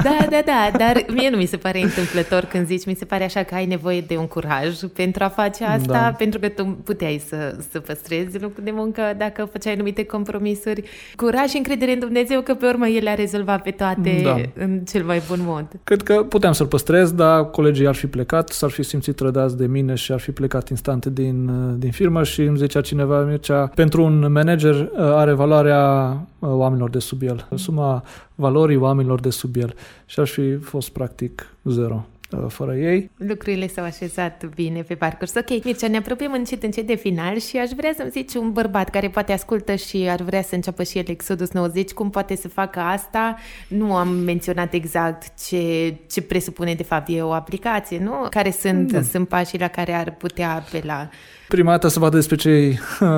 Da, 0.03 0.27
da, 0.31 0.41
da, 0.45 0.79
dar 0.79 1.05
mie 1.17 1.31
nu 1.31 1.37
mi 1.37 1.47
se 1.47 1.57
pare 1.57 1.83
întâmplător 1.83 2.45
când 2.45 2.67
zici, 2.67 2.87
mi 2.87 2.95
se 2.95 3.05
pare 3.05 3.25
așa 3.25 3.43
că 3.43 3.55
ai 3.55 3.67
nevoie 3.67 4.01
de 4.01 4.17
un 4.17 4.27
curaj 4.27 4.81
pentru 4.95 5.25
a 5.25 5.29
face 5.29 5.65
asta, 5.65 5.93
da. 5.93 6.15
pentru 6.19 6.41
că 6.41 6.49
tu 6.49 6.77
puteai 6.85 7.23
să, 7.29 7.57
să 7.71 7.81
păstrezi 7.81 8.39
locul 8.39 8.63
de 8.65 8.71
muncă 8.75 9.03
dacă 9.17 9.49
făceai 9.53 9.73
anumite 9.73 10.05
compromisuri. 10.05 10.83
Curaj 11.17 11.49
și 11.49 11.57
încredere 11.57 11.93
în 11.93 11.99
Dumnezeu 11.99 12.41
că 12.41 12.55
pe 12.55 12.67
urmă 12.67 12.87
El 12.87 13.09
a 13.09 13.15
rezolvat 13.15 13.63
pe 13.63 13.71
toate 13.71 14.21
da. 14.23 14.37
în 14.55 14.79
cel 14.79 15.05
mai 15.05 15.23
bun 15.29 15.39
mod. 15.47 15.67
Cred 15.85 16.03
că 16.03 16.15
puteam 16.15 16.53
să-l 16.53 16.67
păstrez 16.67 16.94
stres, 16.95 17.13
dar 17.13 17.51
colegii 17.51 17.87
ar 17.87 17.95
fi 17.95 18.07
plecat, 18.07 18.49
s-ar 18.49 18.71
fi 18.71 18.83
simțit 18.83 19.17
trădați 19.17 19.57
de 19.57 19.67
mine 19.67 19.95
și 19.95 20.13
ar 20.13 20.21
fi 20.21 20.31
plecat 20.31 20.69
instant 20.69 21.07
din, 21.07 21.51
din 21.79 21.91
firmă 21.91 22.23
și 22.23 22.43
îmi 22.43 22.57
zicea 22.57 22.81
cineva, 22.81 23.21
Mircea, 23.21 23.67
pentru 23.75 24.05
un 24.05 24.33
manager 24.33 24.75
uh, 24.75 24.89
are 24.97 25.33
valoarea 25.33 26.11
uh, 26.39 26.49
oamenilor 26.49 26.91
de 26.91 26.99
sub 26.99 27.23
el, 27.23 27.49
suma 27.55 28.05
valorii 28.35 28.77
oamenilor 28.77 29.21
de 29.21 29.31
sub 29.31 29.57
el 29.57 29.75
și 30.07 30.21
aș 30.21 30.31
fi 30.31 30.57
fost 30.57 30.89
practic 30.89 31.47
zero. 31.65 32.07
Uh, 32.43 32.45
fără 32.49 32.75
ei. 32.75 33.11
Lucrurile 33.17 33.67
s-au 33.67 33.85
așezat 33.85 34.45
bine 34.55 34.83
pe 34.83 34.95
parcurs. 34.95 35.35
Ok, 35.35 35.65
Mircea, 35.65 35.89
ne 35.89 35.97
apropiem 35.97 36.33
încet 36.33 36.63
încet 36.63 36.87
de 36.87 36.95
final 36.95 37.39
și 37.39 37.57
aș 37.57 37.71
vrea 37.77 37.93
să-mi 37.97 38.11
zici 38.11 38.35
un 38.35 38.53
bărbat 38.53 38.91
care 38.91 39.09
poate 39.09 39.33
ascultă 39.33 39.75
și 39.75 40.07
ar 40.09 40.21
vrea 40.21 40.43
să 40.43 40.55
înceapă 40.55 40.83
și 40.83 40.99
el 40.99 41.05
Exodus 41.07 41.51
90, 41.51 41.91
cum 41.91 42.11
poate 42.11 42.37
să 42.37 42.49
facă 42.49 42.81
asta? 42.81 43.37
Nu 43.69 43.95
am 43.97 44.09
menționat 44.09 44.73
exact 44.73 45.47
ce, 45.47 45.95
ce 46.11 46.23
presupune 46.23 46.75
de 46.75 46.83
fapt 46.83 47.09
e 47.09 47.23
o 47.23 47.33
aplicație, 47.33 47.99
nu? 47.99 48.27
Care 48.31 48.51
sunt, 48.51 48.93
da. 48.93 49.03
sunt 49.03 49.29
pașii 49.29 49.59
la 49.59 49.69
care 49.69 49.93
ar 49.93 50.15
putea 50.15 50.55
apela? 50.55 51.09
Prima 51.49 51.71
dată 51.71 51.89
să 51.89 51.99
vadă 51.99 52.17
despre 52.17 52.37
ce 52.37 52.79
uh, 53.01 53.09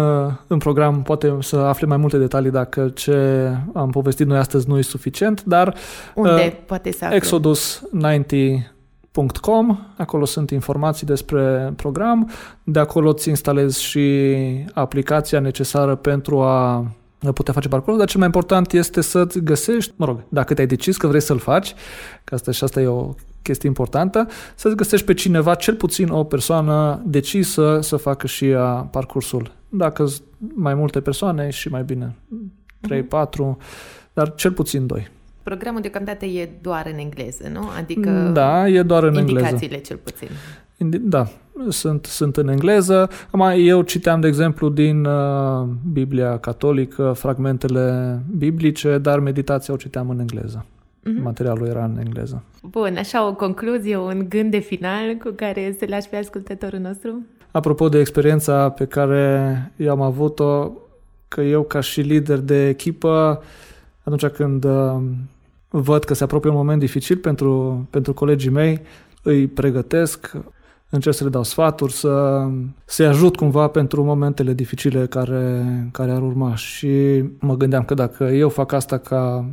în 0.47 0.59
program, 0.59 1.03
poate 1.03 1.37
să 1.41 1.57
afle 1.57 1.87
mai 1.87 1.97
multe 1.97 2.19
detalii 2.19 2.51
dacă 2.51 2.89
ce 2.95 3.51
am 3.75 3.91
povestit 3.91 4.27
noi 4.27 4.39
astăzi 4.39 4.69
nu 4.69 4.79
e 4.79 4.83
suficient, 4.83 5.45
dar 5.45 5.75
Unde 6.15 6.45
uh, 6.47 6.65
poate 6.67 6.93
să 6.93 7.05
afle? 7.05 7.17
Exodus 7.17 7.83
90 7.93 8.75
Com, 9.41 9.79
acolo 9.97 10.25
sunt 10.25 10.51
informații 10.51 11.07
despre 11.07 11.73
program, 11.77 12.31
de 12.65 12.79
acolo 12.79 13.09
îți 13.09 13.29
instalezi 13.29 13.83
și 13.83 14.27
aplicația 14.75 15.41
necesară 15.41 15.95
pentru 15.95 16.41
a 16.41 16.87
putea 17.35 17.53
face 17.53 17.69
parcursul, 17.69 17.99
dar 17.99 18.09
cel 18.09 18.19
mai 18.19 18.27
important 18.27 18.73
este 18.73 19.01
să-ți 19.01 19.41
găsești, 19.41 19.93
mă 19.97 20.05
rog, 20.05 20.23
dacă 20.29 20.55
te-ai 20.55 20.67
decis 20.67 20.97
că 20.97 21.07
vrei 21.07 21.21
să-l 21.21 21.39
faci, 21.39 21.75
că 22.25 22.35
asta 22.35 22.51
și 22.51 22.65
asta 22.65 22.81
e 22.81 22.87
o 22.87 23.15
chestie 23.43 23.69
importantă, 23.69 24.27
să-ți 24.55 24.77
găsești 24.77 25.07
pe 25.07 25.15
cineva, 25.15 25.55
cel 25.55 25.75
puțin 25.75 26.09
o 26.09 26.25
persoană 26.25 27.03
decisă 27.05 27.79
să 27.83 27.97
facă 27.97 28.27
și 28.27 28.49
ea 28.49 28.89
parcursul. 28.91 29.53
Dacă 29.69 30.07
mai 30.55 30.75
multe 30.75 31.01
persoane 31.01 31.51
și 31.51 31.69
mai 31.69 31.83
bine, 31.83 32.17
3-4, 32.89 33.09
mhm. 33.39 33.59
dar 34.13 34.35
cel 34.35 34.53
puțin 34.53 34.87
2. 34.87 35.09
Programul 35.51 35.81
deocamdată 35.81 36.25
e 36.25 36.49
doar 36.61 36.91
în 36.93 36.99
engleză, 36.99 37.49
nu? 37.53 37.61
Adică 37.79 38.31
da, 38.33 38.69
e 38.69 38.83
doar 38.83 39.03
în 39.03 39.15
indicațiile 39.15 39.63
engleză. 39.63 39.83
cel 39.83 39.97
puțin. 39.97 40.29
Da, 41.01 41.27
sunt, 41.69 42.05
sunt 42.05 42.37
în 42.37 42.49
engleză. 42.49 43.11
Acum, 43.27 43.53
eu 43.57 43.83
citeam, 43.83 44.21
de 44.21 44.27
exemplu, 44.27 44.69
din 44.69 45.05
uh, 45.05 45.69
Biblia 45.93 46.39
catolică, 46.39 47.13
fragmentele 47.13 48.19
biblice, 48.37 48.99
dar 48.99 49.19
meditația 49.19 49.75
o 49.75 49.77
citeam 49.77 50.11
în 50.11 50.19
engleză. 50.19 50.65
Mm-hmm. 50.67 51.23
Materialul 51.23 51.67
era 51.67 51.85
în 51.85 51.99
engleză. 51.99 52.43
Bun, 52.63 52.97
așa 52.99 53.27
o 53.27 53.35
concluzie, 53.35 53.97
un 53.97 54.27
gând 54.29 54.51
de 54.51 54.59
final 54.59 55.15
cu 55.25 55.33
care 55.37 55.77
să 55.79 55.85
lași 55.89 56.09
pe 56.09 56.17
ascultătorul 56.17 56.79
nostru? 56.79 57.23
Apropo 57.51 57.89
de 57.89 57.99
experiența 57.99 58.71
pe 58.71 58.85
care 58.85 59.73
eu 59.77 59.91
am 59.91 60.01
avut-o, 60.01 60.73
că 61.29 61.41
eu 61.41 61.63
ca 61.63 61.81
și 61.81 62.01
lider 62.01 62.39
de 62.39 62.69
echipă, 62.69 63.43
atunci 64.03 64.27
când 64.27 64.65
uh, 64.65 64.97
văd 65.81 66.05
că 66.05 66.15
se 66.15 66.25
apropie 66.25 66.51
un 66.51 66.57
moment 66.57 66.81
dificil 66.81 67.17
pentru, 67.17 67.87
pentru 67.91 68.15
colegii 68.15 68.51
mei, 68.51 68.81
îi 69.23 69.47
pregătesc, 69.47 70.33
încerc 70.91 71.15
să 71.15 71.25
le 71.25 71.31
dau 71.31 71.43
sfaturi, 71.43 71.93
să, 71.93 72.47
să-i 72.85 73.07
ajut 73.07 73.37
cumva 73.37 73.69
pentru 73.69 74.05
momentele 74.05 74.53
dificile 74.53 75.07
care, 75.07 75.65
care 75.93 76.11
ar 76.11 76.23
urma. 76.23 76.55
Și 76.55 77.25
mă 77.39 77.57
gândeam 77.57 77.85
că 77.85 77.95
dacă 77.95 78.25
eu 78.25 78.49
fac 78.49 78.73
asta 78.73 78.99
ca 78.99 79.51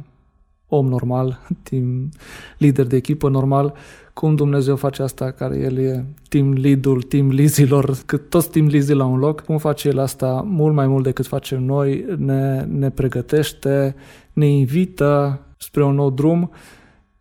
om 0.67 0.87
normal, 0.87 1.39
team 1.69 2.09
lider 2.57 2.85
de 2.85 2.95
echipă 2.95 3.29
normal, 3.29 3.73
cum 4.13 4.35
Dumnezeu 4.35 4.75
face 4.75 5.01
asta 5.01 5.31
care 5.31 5.57
El 5.57 5.77
e 5.77 6.05
team 6.29 6.53
lead-ul, 6.53 7.01
team 7.01 7.29
lizilor, 7.29 7.95
cât 8.05 8.29
toți 8.29 8.49
team 8.49 8.65
lizii 8.65 8.95
la 8.95 9.05
un 9.05 9.19
loc, 9.19 9.41
cum 9.41 9.57
face 9.57 9.87
El 9.87 9.99
asta 9.99 10.45
mult 10.47 10.73
mai 10.73 10.87
mult 10.87 11.03
decât 11.03 11.25
facem 11.25 11.63
noi, 11.63 12.05
ne, 12.17 12.65
ne 12.69 12.89
pregătește, 12.89 13.95
ne 14.33 14.45
invită 14.45 15.39
spre 15.63 15.83
un 15.83 15.95
nou 15.95 16.09
drum, 16.09 16.51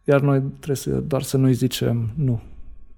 iar 0.04 0.20
noi 0.20 0.40
trebuie 0.40 0.76
să, 0.76 0.90
doar 0.90 1.22
să 1.22 1.36
nu-i 1.36 1.52
zicem 1.52 2.10
nu. 2.16 2.40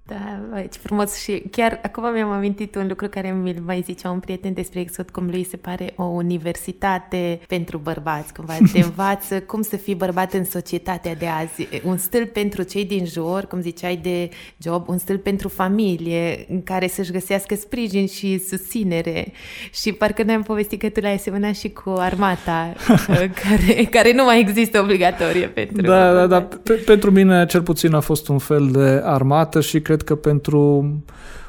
Da, 0.07 0.39
băi, 0.49 0.67
ce 0.71 0.79
frumos. 0.81 1.15
Și 1.17 1.43
chiar 1.51 1.79
acum 1.83 2.13
mi-am 2.13 2.31
amintit 2.31 2.75
un 2.75 2.87
lucru 2.87 3.07
care 3.07 3.31
mi-l 3.31 3.61
mai 3.65 3.81
zicea 3.85 4.09
un 4.09 4.19
prieten 4.19 4.53
despre 4.53 4.79
Exod, 4.79 5.09
cum 5.09 5.25
lui 5.29 5.43
se 5.43 5.57
pare 5.57 5.93
o 5.95 6.03
universitate 6.03 7.39
pentru 7.47 7.77
bărbați, 7.77 8.33
cumva. 8.33 8.53
Te 8.73 8.79
învață 8.79 9.39
cum 9.39 9.61
să 9.61 9.75
fii 9.75 9.95
bărbat 9.95 10.33
în 10.33 10.43
societatea 10.43 11.15
de 11.15 11.25
azi, 11.27 11.67
un 11.83 11.97
stil 11.97 12.25
pentru 12.33 12.63
cei 12.63 12.85
din 12.85 13.05
jur, 13.05 13.45
cum 13.45 13.61
ziceai 13.61 13.95
de 13.95 14.29
job, 14.57 14.89
un 14.89 14.97
stil 14.97 15.17
pentru 15.17 15.47
familie, 15.47 16.45
în 16.49 16.63
care 16.63 16.87
să-și 16.87 17.11
găsească 17.11 17.55
sprijin 17.55 18.07
și 18.07 18.39
susținere. 18.47 19.31
Și 19.73 19.91
parcă 19.91 20.23
ne-am 20.23 20.41
povestit 20.41 20.79
că 20.79 20.89
tu 20.89 20.99
l-ai 20.99 21.13
asemănat 21.13 21.55
și 21.55 21.69
cu 21.69 21.89
armata, 21.97 22.73
care, 23.43 23.83
care 23.83 24.13
nu 24.13 24.23
mai 24.23 24.39
există 24.39 24.79
obligatorie 24.79 25.47
pentru 25.47 25.81
Da, 25.81 26.13
da, 26.13 26.27
da, 26.27 26.47
pentru 26.85 27.11
mine 27.11 27.45
cel 27.45 27.61
puțin 27.61 27.93
a 27.93 27.99
fost 27.99 28.27
un 28.27 28.37
fel 28.37 28.69
de 28.71 29.01
armată 29.03 29.61
și 29.61 29.81
cred 29.81 29.94
cred 29.95 30.07
că 30.07 30.15
pentru 30.15 30.91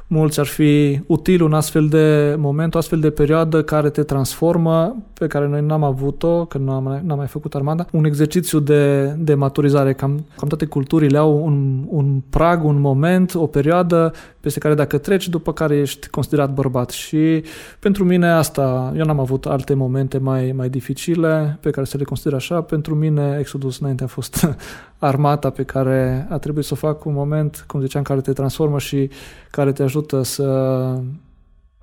mulți 0.06 0.40
ar 0.40 0.46
fi 0.46 1.00
util 1.06 1.42
un 1.42 1.52
astfel 1.52 1.88
de 1.88 2.34
moment, 2.38 2.74
o 2.74 2.78
astfel 2.78 3.00
de 3.00 3.10
perioadă 3.10 3.62
care 3.62 3.90
te 3.90 4.02
transformă, 4.02 4.96
pe 5.18 5.26
care 5.26 5.48
noi 5.48 5.60
n-am 5.60 5.82
avut-o, 5.82 6.44
că 6.44 6.58
nu 6.58 6.72
am, 6.72 7.00
n-am 7.04 7.16
mai 7.16 7.26
făcut 7.26 7.54
armada, 7.54 7.86
un 7.92 8.04
exercițiu 8.04 8.58
de, 8.58 9.04
de 9.18 9.34
maturizare. 9.34 9.92
Cam, 9.92 10.24
cam 10.36 10.48
toate 10.48 10.64
culturile 10.64 11.18
au 11.18 11.44
un, 11.44 11.84
un 11.88 12.22
prag, 12.30 12.64
un 12.64 12.80
moment, 12.80 13.34
o 13.34 13.46
perioadă 13.46 14.12
peste 14.46 14.60
care 14.60 14.74
dacă 14.74 14.98
treci, 14.98 15.28
după 15.28 15.52
care 15.52 15.76
ești 15.76 16.08
considerat 16.08 16.52
bărbat. 16.52 16.90
Și 16.90 17.44
pentru 17.78 18.04
mine 18.04 18.28
asta, 18.28 18.92
eu 18.96 19.04
n-am 19.04 19.20
avut 19.20 19.46
alte 19.46 19.74
momente 19.74 20.18
mai, 20.18 20.52
mai 20.52 20.68
dificile 20.68 21.58
pe 21.60 21.70
care 21.70 21.86
să 21.86 21.96
le 21.96 22.04
consider 22.04 22.34
așa. 22.34 22.62
Pentru 22.62 22.94
mine 22.94 23.36
Exodus 23.38 23.78
înainte 23.78 24.04
a 24.04 24.06
fost 24.06 24.46
armata 24.98 25.50
pe 25.50 25.62
care 25.62 26.26
a 26.30 26.38
trebuit 26.38 26.64
să 26.64 26.72
o 26.72 26.76
fac 26.76 27.04
un 27.04 27.12
moment, 27.12 27.64
cum 27.66 27.80
ziceam, 27.80 28.02
care 28.02 28.20
te 28.20 28.32
transformă 28.32 28.78
și 28.78 29.10
care 29.50 29.72
te 29.72 29.82
ajută 29.82 30.22
să, 30.22 30.80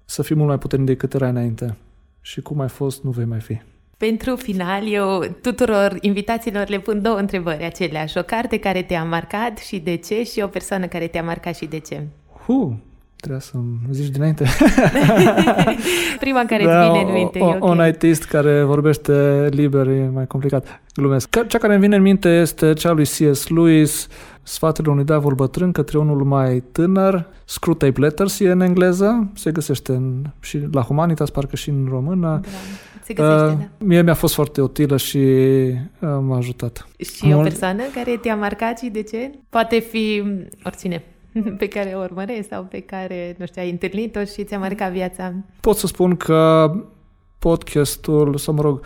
să 0.06 0.22
fii 0.22 0.36
mult 0.36 0.48
mai 0.48 0.58
puternic 0.58 0.88
decât 0.88 1.14
erai 1.14 1.30
înainte. 1.30 1.78
Și 2.22 2.42
cum 2.42 2.60
ai 2.60 2.70
fost, 2.70 3.04
nu 3.04 3.10
vei 3.10 3.26
mai 3.26 3.40
fi. 3.40 3.62
Pentru 3.98 4.36
final, 4.36 4.92
eu 4.92 5.24
tuturor 5.42 5.98
invitațiilor 6.02 6.68
le 6.68 6.80
pun 6.80 7.02
două 7.02 7.18
întrebări 7.18 7.64
aceleași. 7.64 8.18
O 8.18 8.22
carte 8.22 8.60
care 8.60 8.82
te-a 8.82 9.04
marcat 9.04 9.58
și 9.58 9.80
de 9.80 9.96
ce 9.96 10.24
și 10.24 10.42
o 10.42 10.48
persoană 10.48 10.88
care 10.88 11.08
te-a 11.08 11.24
marcat 11.24 11.56
și 11.56 11.66
de 11.66 11.80
ce. 11.80 12.04
Hu, 12.46 12.80
Trebuie 13.24 13.44
să-mi 13.44 13.80
zici 13.92 14.08
dinainte. 14.08 14.46
Prima 16.20 16.44
care 16.46 16.66
da, 16.66 16.84
îți 16.84 16.98
vine 16.98 17.10
în 17.10 17.16
minte. 17.16 17.40
O, 17.40 17.46
okay. 17.46 17.60
Un 17.62 17.80
artist 17.80 18.24
care 18.24 18.64
vorbește 18.64 19.48
liber 19.52 19.88
e 19.88 20.10
mai 20.14 20.28
complicat. 20.28 20.82
Glumesc. 20.96 21.30
Cea 21.48 21.58
care 21.58 21.74
îmi 21.74 21.82
vine 21.82 21.96
în 21.96 22.02
minte 22.02 22.30
este 22.30 22.74
cea 22.74 22.92
lui 22.92 23.04
C.S. 23.04 23.48
Lewis, 23.48 24.08
Sfaturile 24.42 24.94
unui 24.94 25.06
diavol 25.06 25.34
bătrân 25.34 25.72
către 25.72 25.98
unul 25.98 26.24
mai 26.24 26.64
tânăr, 26.72 27.28
Screwtape 27.46 28.00
Letters 28.00 28.40
e 28.40 28.52
în 28.52 28.62
engleză, 28.62 29.32
se 29.36 29.52
găsește 29.52 29.92
în, 29.92 30.24
și 30.40 30.68
la 30.72 30.82
Humanitas, 30.82 31.30
parcă 31.30 31.56
și 31.56 31.70
în 31.70 31.88
română. 31.90 32.40
Da, 32.44 32.50
se 33.04 33.14
găsește, 33.14 33.46
uh, 33.46 33.58
da. 33.58 33.86
Mie 33.86 34.02
mi-a 34.02 34.14
fost 34.14 34.34
foarte 34.34 34.62
utilă 34.62 34.98
și 34.98 35.18
uh, 35.18 35.76
m-a 36.00 36.38
ajutat. 36.38 36.88
Și 36.98 37.26
Mult... 37.26 37.40
o 37.40 37.42
persoană 37.42 37.84
care 37.94 38.18
te-a 38.22 38.36
marcat 38.36 38.80
și 38.80 38.90
de 38.90 39.02
ce? 39.02 39.32
Poate 39.50 39.80
fi 39.80 40.24
oricine 40.64 41.04
pe 41.58 41.68
care 41.68 41.94
o 41.96 42.00
urmărești 42.00 42.48
sau 42.48 42.64
pe 42.64 42.80
care, 42.80 43.36
nu 43.38 43.46
știu, 43.46 43.62
ai 43.62 43.70
întâlnit-o 43.70 44.24
și 44.24 44.44
ți-a 44.44 44.60
marcat 44.60 44.92
viața? 44.92 45.34
Pot 45.60 45.78
să 45.78 45.88
spun 45.88 46.16
că 46.16 46.72
podcastul, 47.40 48.38
sau 48.38 48.54
mă 48.54 48.62
rog, 48.62 48.86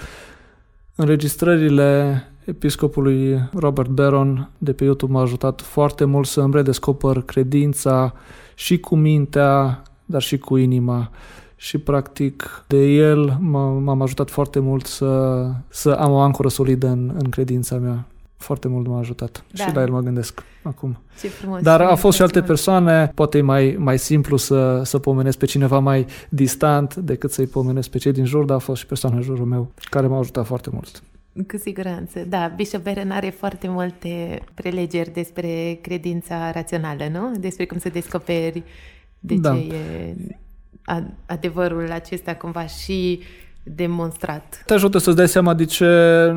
înregistrările 0.95 2.21
episcopului 2.45 3.39
Robert 3.53 3.89
Barron 3.89 4.49
de 4.57 4.73
pe 4.73 4.83
YouTube 4.83 5.11
m-a 5.11 5.21
ajutat 5.21 5.61
foarte 5.61 6.05
mult 6.05 6.27
să 6.27 6.41
îmi 6.41 6.53
redescoper 6.53 7.21
credința 7.21 8.13
și 8.55 8.79
cu 8.79 8.95
mintea, 8.95 9.81
dar 10.05 10.21
și 10.21 10.37
cu 10.37 10.57
inima. 10.57 11.11
Și 11.55 11.77
practic 11.77 12.63
de 12.67 12.85
el 12.85 13.37
m-am 13.39 14.01
ajutat 14.01 14.29
foarte 14.29 14.59
mult 14.59 14.85
să, 14.85 15.43
să 15.67 15.91
am 15.91 16.11
o 16.11 16.19
ancoră 16.19 16.49
solidă 16.49 16.87
în, 16.87 17.11
în 17.17 17.29
credința 17.29 17.75
mea 17.75 18.05
foarte 18.37 18.67
mult 18.67 18.87
m-a 18.87 18.99
ajutat. 18.99 19.43
Da. 19.51 19.65
Și 19.65 19.75
la 19.75 19.81
el 19.81 19.89
mă 19.89 19.99
gândesc 19.99 20.43
acum. 20.61 20.97
Ce 21.19 21.27
frumos. 21.27 21.61
Dar 21.61 21.81
a 21.81 21.95
fost 21.95 22.15
și 22.15 22.21
alte 22.21 22.41
persoane, 22.41 23.11
poate 23.15 23.37
e 23.37 23.41
mai, 23.41 23.75
mai 23.79 23.99
simplu 23.99 24.37
să, 24.37 24.81
să 24.83 24.99
pomenesc 24.99 25.37
pe 25.37 25.45
cineva 25.45 25.79
mai 25.79 26.05
distant 26.29 26.95
decât 26.95 27.31
să-i 27.31 27.47
pomenesc 27.47 27.89
pe 27.89 27.97
cei 27.97 28.11
din 28.11 28.25
jur, 28.25 28.45
dar 28.45 28.55
a 28.55 28.59
fost 28.59 28.79
și 28.79 28.85
persoane 28.85 29.15
în 29.15 29.21
jurul 29.21 29.45
meu 29.45 29.71
care 29.89 30.07
m-au 30.07 30.19
ajutat 30.19 30.45
foarte 30.45 30.69
mult. 30.71 31.03
Cu 31.47 31.57
siguranță, 31.57 32.19
da. 32.27 32.53
Bishop 32.55 32.81
Beren 32.83 33.11
are 33.11 33.29
foarte 33.29 33.67
multe 33.67 34.41
prelegeri 34.53 35.13
despre 35.13 35.79
credința 35.81 36.51
rațională, 36.51 37.07
nu? 37.11 37.31
Despre 37.39 37.65
cum 37.65 37.77
să 37.77 37.89
descoperi 37.89 38.63
de 39.19 39.35
da. 39.35 39.53
ce 39.53 39.59
e 39.59 40.15
adevărul 41.25 41.91
acesta 41.91 42.35
cumva 42.35 42.65
și 42.65 43.19
demonstrat. 43.75 44.63
Te 44.65 44.73
ajută 44.73 44.97
să-ți 44.97 45.15
dai 45.15 45.27
seama 45.27 45.53
de 45.53 45.65
ce 45.65 45.85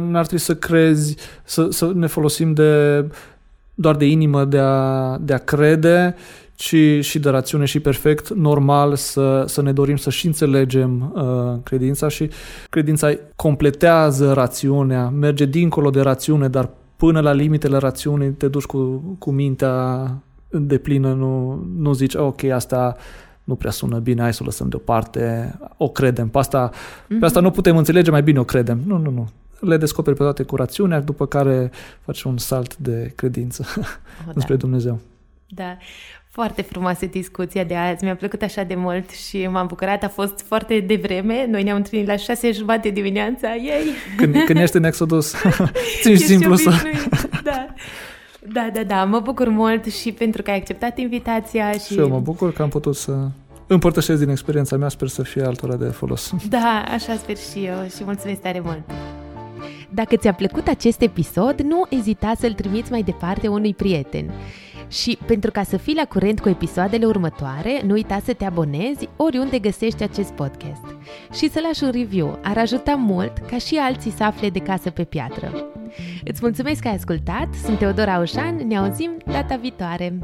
n-ar 0.08 0.26
trebui 0.26 0.44
să 0.44 0.54
crezi, 0.54 1.16
să, 1.44 1.66
să 1.70 1.92
ne 1.94 2.06
folosim 2.06 2.52
de 2.52 3.04
doar 3.74 3.96
de 3.96 4.06
inimă 4.06 4.44
de 4.44 4.58
a, 4.58 5.18
de 5.20 5.32
a 5.32 5.38
crede, 5.38 6.14
ci 6.54 6.76
și 7.00 7.18
de 7.18 7.28
rațiune 7.28 7.64
și 7.64 7.80
perfect 7.80 8.28
normal 8.28 8.94
să, 8.94 9.44
să 9.46 9.62
ne 9.62 9.72
dorim 9.72 9.96
să 9.96 10.10
și 10.10 10.26
înțelegem 10.26 11.12
uh, 11.14 11.60
credința 11.62 12.08
și 12.08 12.30
credința 12.70 13.12
completează 13.36 14.32
rațiunea, 14.32 15.08
merge 15.08 15.44
dincolo 15.44 15.90
de 15.90 16.00
rațiune, 16.00 16.48
dar 16.48 16.70
până 16.96 17.20
la 17.20 17.32
limitele 17.32 17.76
rațiunii 17.76 18.30
te 18.30 18.48
duci 18.48 18.64
cu, 18.64 18.78
cu 19.18 19.30
mintea 19.30 20.10
de 20.50 20.78
plină, 20.78 21.12
nu, 21.12 21.64
nu 21.76 21.92
zici, 21.92 22.14
ok, 22.14 22.42
asta 22.42 22.96
nu 23.50 23.56
prea 23.56 23.70
sună 23.70 23.98
bine, 23.98 24.20
hai 24.20 24.34
să 24.34 24.38
o 24.42 24.44
lăsăm 24.44 24.68
deoparte, 24.68 25.54
o 25.76 25.88
credem. 25.88 26.28
Pe 26.28 26.38
asta, 26.38 26.70
mm-hmm. 26.70 27.18
pe 27.18 27.24
asta 27.24 27.38
mhm. 27.38 27.48
nu 27.48 27.54
putem 27.54 27.76
înțelege, 27.76 28.10
mai 28.10 28.22
bine 28.22 28.38
o 28.38 28.44
credem. 28.44 28.80
Nu, 28.86 28.96
nu, 28.96 29.10
nu. 29.10 29.28
Le 29.60 29.76
descoperi 29.76 30.16
pe 30.16 30.22
toate 30.22 30.42
cu 30.42 30.56
rațiunea, 30.56 31.00
după 31.00 31.26
care 31.26 31.70
faci 32.04 32.22
un 32.22 32.38
salt 32.38 32.76
de 32.76 33.12
credință 33.14 33.66
oh, 34.28 34.34
spre 34.36 34.54
da. 34.54 34.60
Dumnezeu. 34.60 34.98
Da. 35.48 35.76
Foarte 36.28 36.62
frumoasă 36.62 37.06
discuția 37.06 37.64
de 37.64 37.74
azi, 37.76 38.04
mi-a 38.04 38.16
plăcut 38.16 38.42
așa 38.42 38.62
de 38.62 38.74
mult 38.74 39.10
și 39.10 39.46
m-am 39.46 39.66
bucurat, 39.66 40.02
a 40.02 40.08
fost 40.08 40.40
foarte 40.40 40.80
devreme, 40.80 41.46
noi 41.50 41.62
ne-am 41.62 41.76
întâlnit 41.76 42.06
la 42.08 42.16
șase 42.16 42.52
jumate 42.52 42.88
dimineața, 42.88 43.54
ei! 43.54 43.90
Când, 44.16 44.36
când 44.44 44.58
ești 44.58 44.76
în 44.76 44.84
Exodus, 44.84 45.34
ți 46.02 46.14
simplu 46.14 46.54
să... 46.54 46.70
Da. 47.42 47.74
Da, 48.52 48.70
da, 48.72 48.82
da, 48.82 49.04
mă 49.04 49.20
bucur 49.20 49.48
mult 49.48 49.84
și 49.84 50.12
pentru 50.12 50.42
că 50.42 50.50
ai 50.50 50.56
acceptat 50.56 50.98
invitația. 50.98 51.72
Și, 51.72 51.92
și 51.92 51.98
eu 51.98 52.08
mă 52.08 52.20
bucur 52.20 52.52
că 52.52 52.62
am 52.62 52.68
putut 52.68 52.96
să 52.96 53.28
împărtășesc 53.72 54.20
din 54.20 54.28
experiența 54.28 54.76
mea, 54.76 54.88
sper 54.88 55.08
să 55.08 55.22
fie 55.22 55.42
altora 55.42 55.76
de 55.76 55.84
folos. 55.84 56.32
Da, 56.48 56.84
așa 56.88 57.14
sper 57.14 57.36
și 57.36 57.64
eu 57.64 57.86
și 57.96 58.04
mulțumesc 58.04 58.40
tare 58.40 58.60
mult. 58.64 58.82
Dacă 59.90 60.16
ți-a 60.16 60.32
plăcut 60.32 60.68
acest 60.68 61.00
episod, 61.00 61.60
nu 61.60 61.86
ezita 61.88 62.32
să-l 62.38 62.52
trimiți 62.52 62.90
mai 62.90 63.02
departe 63.02 63.48
unui 63.48 63.74
prieten. 63.74 64.30
Și 64.88 65.18
pentru 65.26 65.50
ca 65.50 65.62
să 65.62 65.76
fii 65.76 65.94
la 65.94 66.04
curent 66.04 66.40
cu 66.40 66.48
episoadele 66.48 67.06
următoare, 67.06 67.82
nu 67.86 67.92
uita 67.92 68.20
să 68.24 68.32
te 68.32 68.44
abonezi 68.44 69.08
oriunde 69.16 69.58
găsești 69.58 70.02
acest 70.02 70.30
podcast. 70.30 70.84
Și 71.32 71.50
să 71.50 71.60
lași 71.62 71.84
un 71.84 71.90
review, 71.90 72.38
ar 72.42 72.58
ajuta 72.58 72.94
mult 72.94 73.38
ca 73.50 73.58
și 73.58 73.76
alții 73.76 74.10
să 74.16 74.22
afle 74.22 74.50
de 74.50 74.58
casă 74.58 74.90
pe 74.90 75.04
piatră. 75.04 75.52
Îți 76.24 76.40
mulțumesc 76.42 76.80
că 76.80 76.88
ai 76.88 76.94
ascultat, 76.94 77.48
sunt 77.64 77.78
Teodora 77.78 78.14
Aușan, 78.14 78.56
ne 78.66 78.76
auzim 78.76 79.10
data 79.26 79.56
viitoare! 79.56 80.18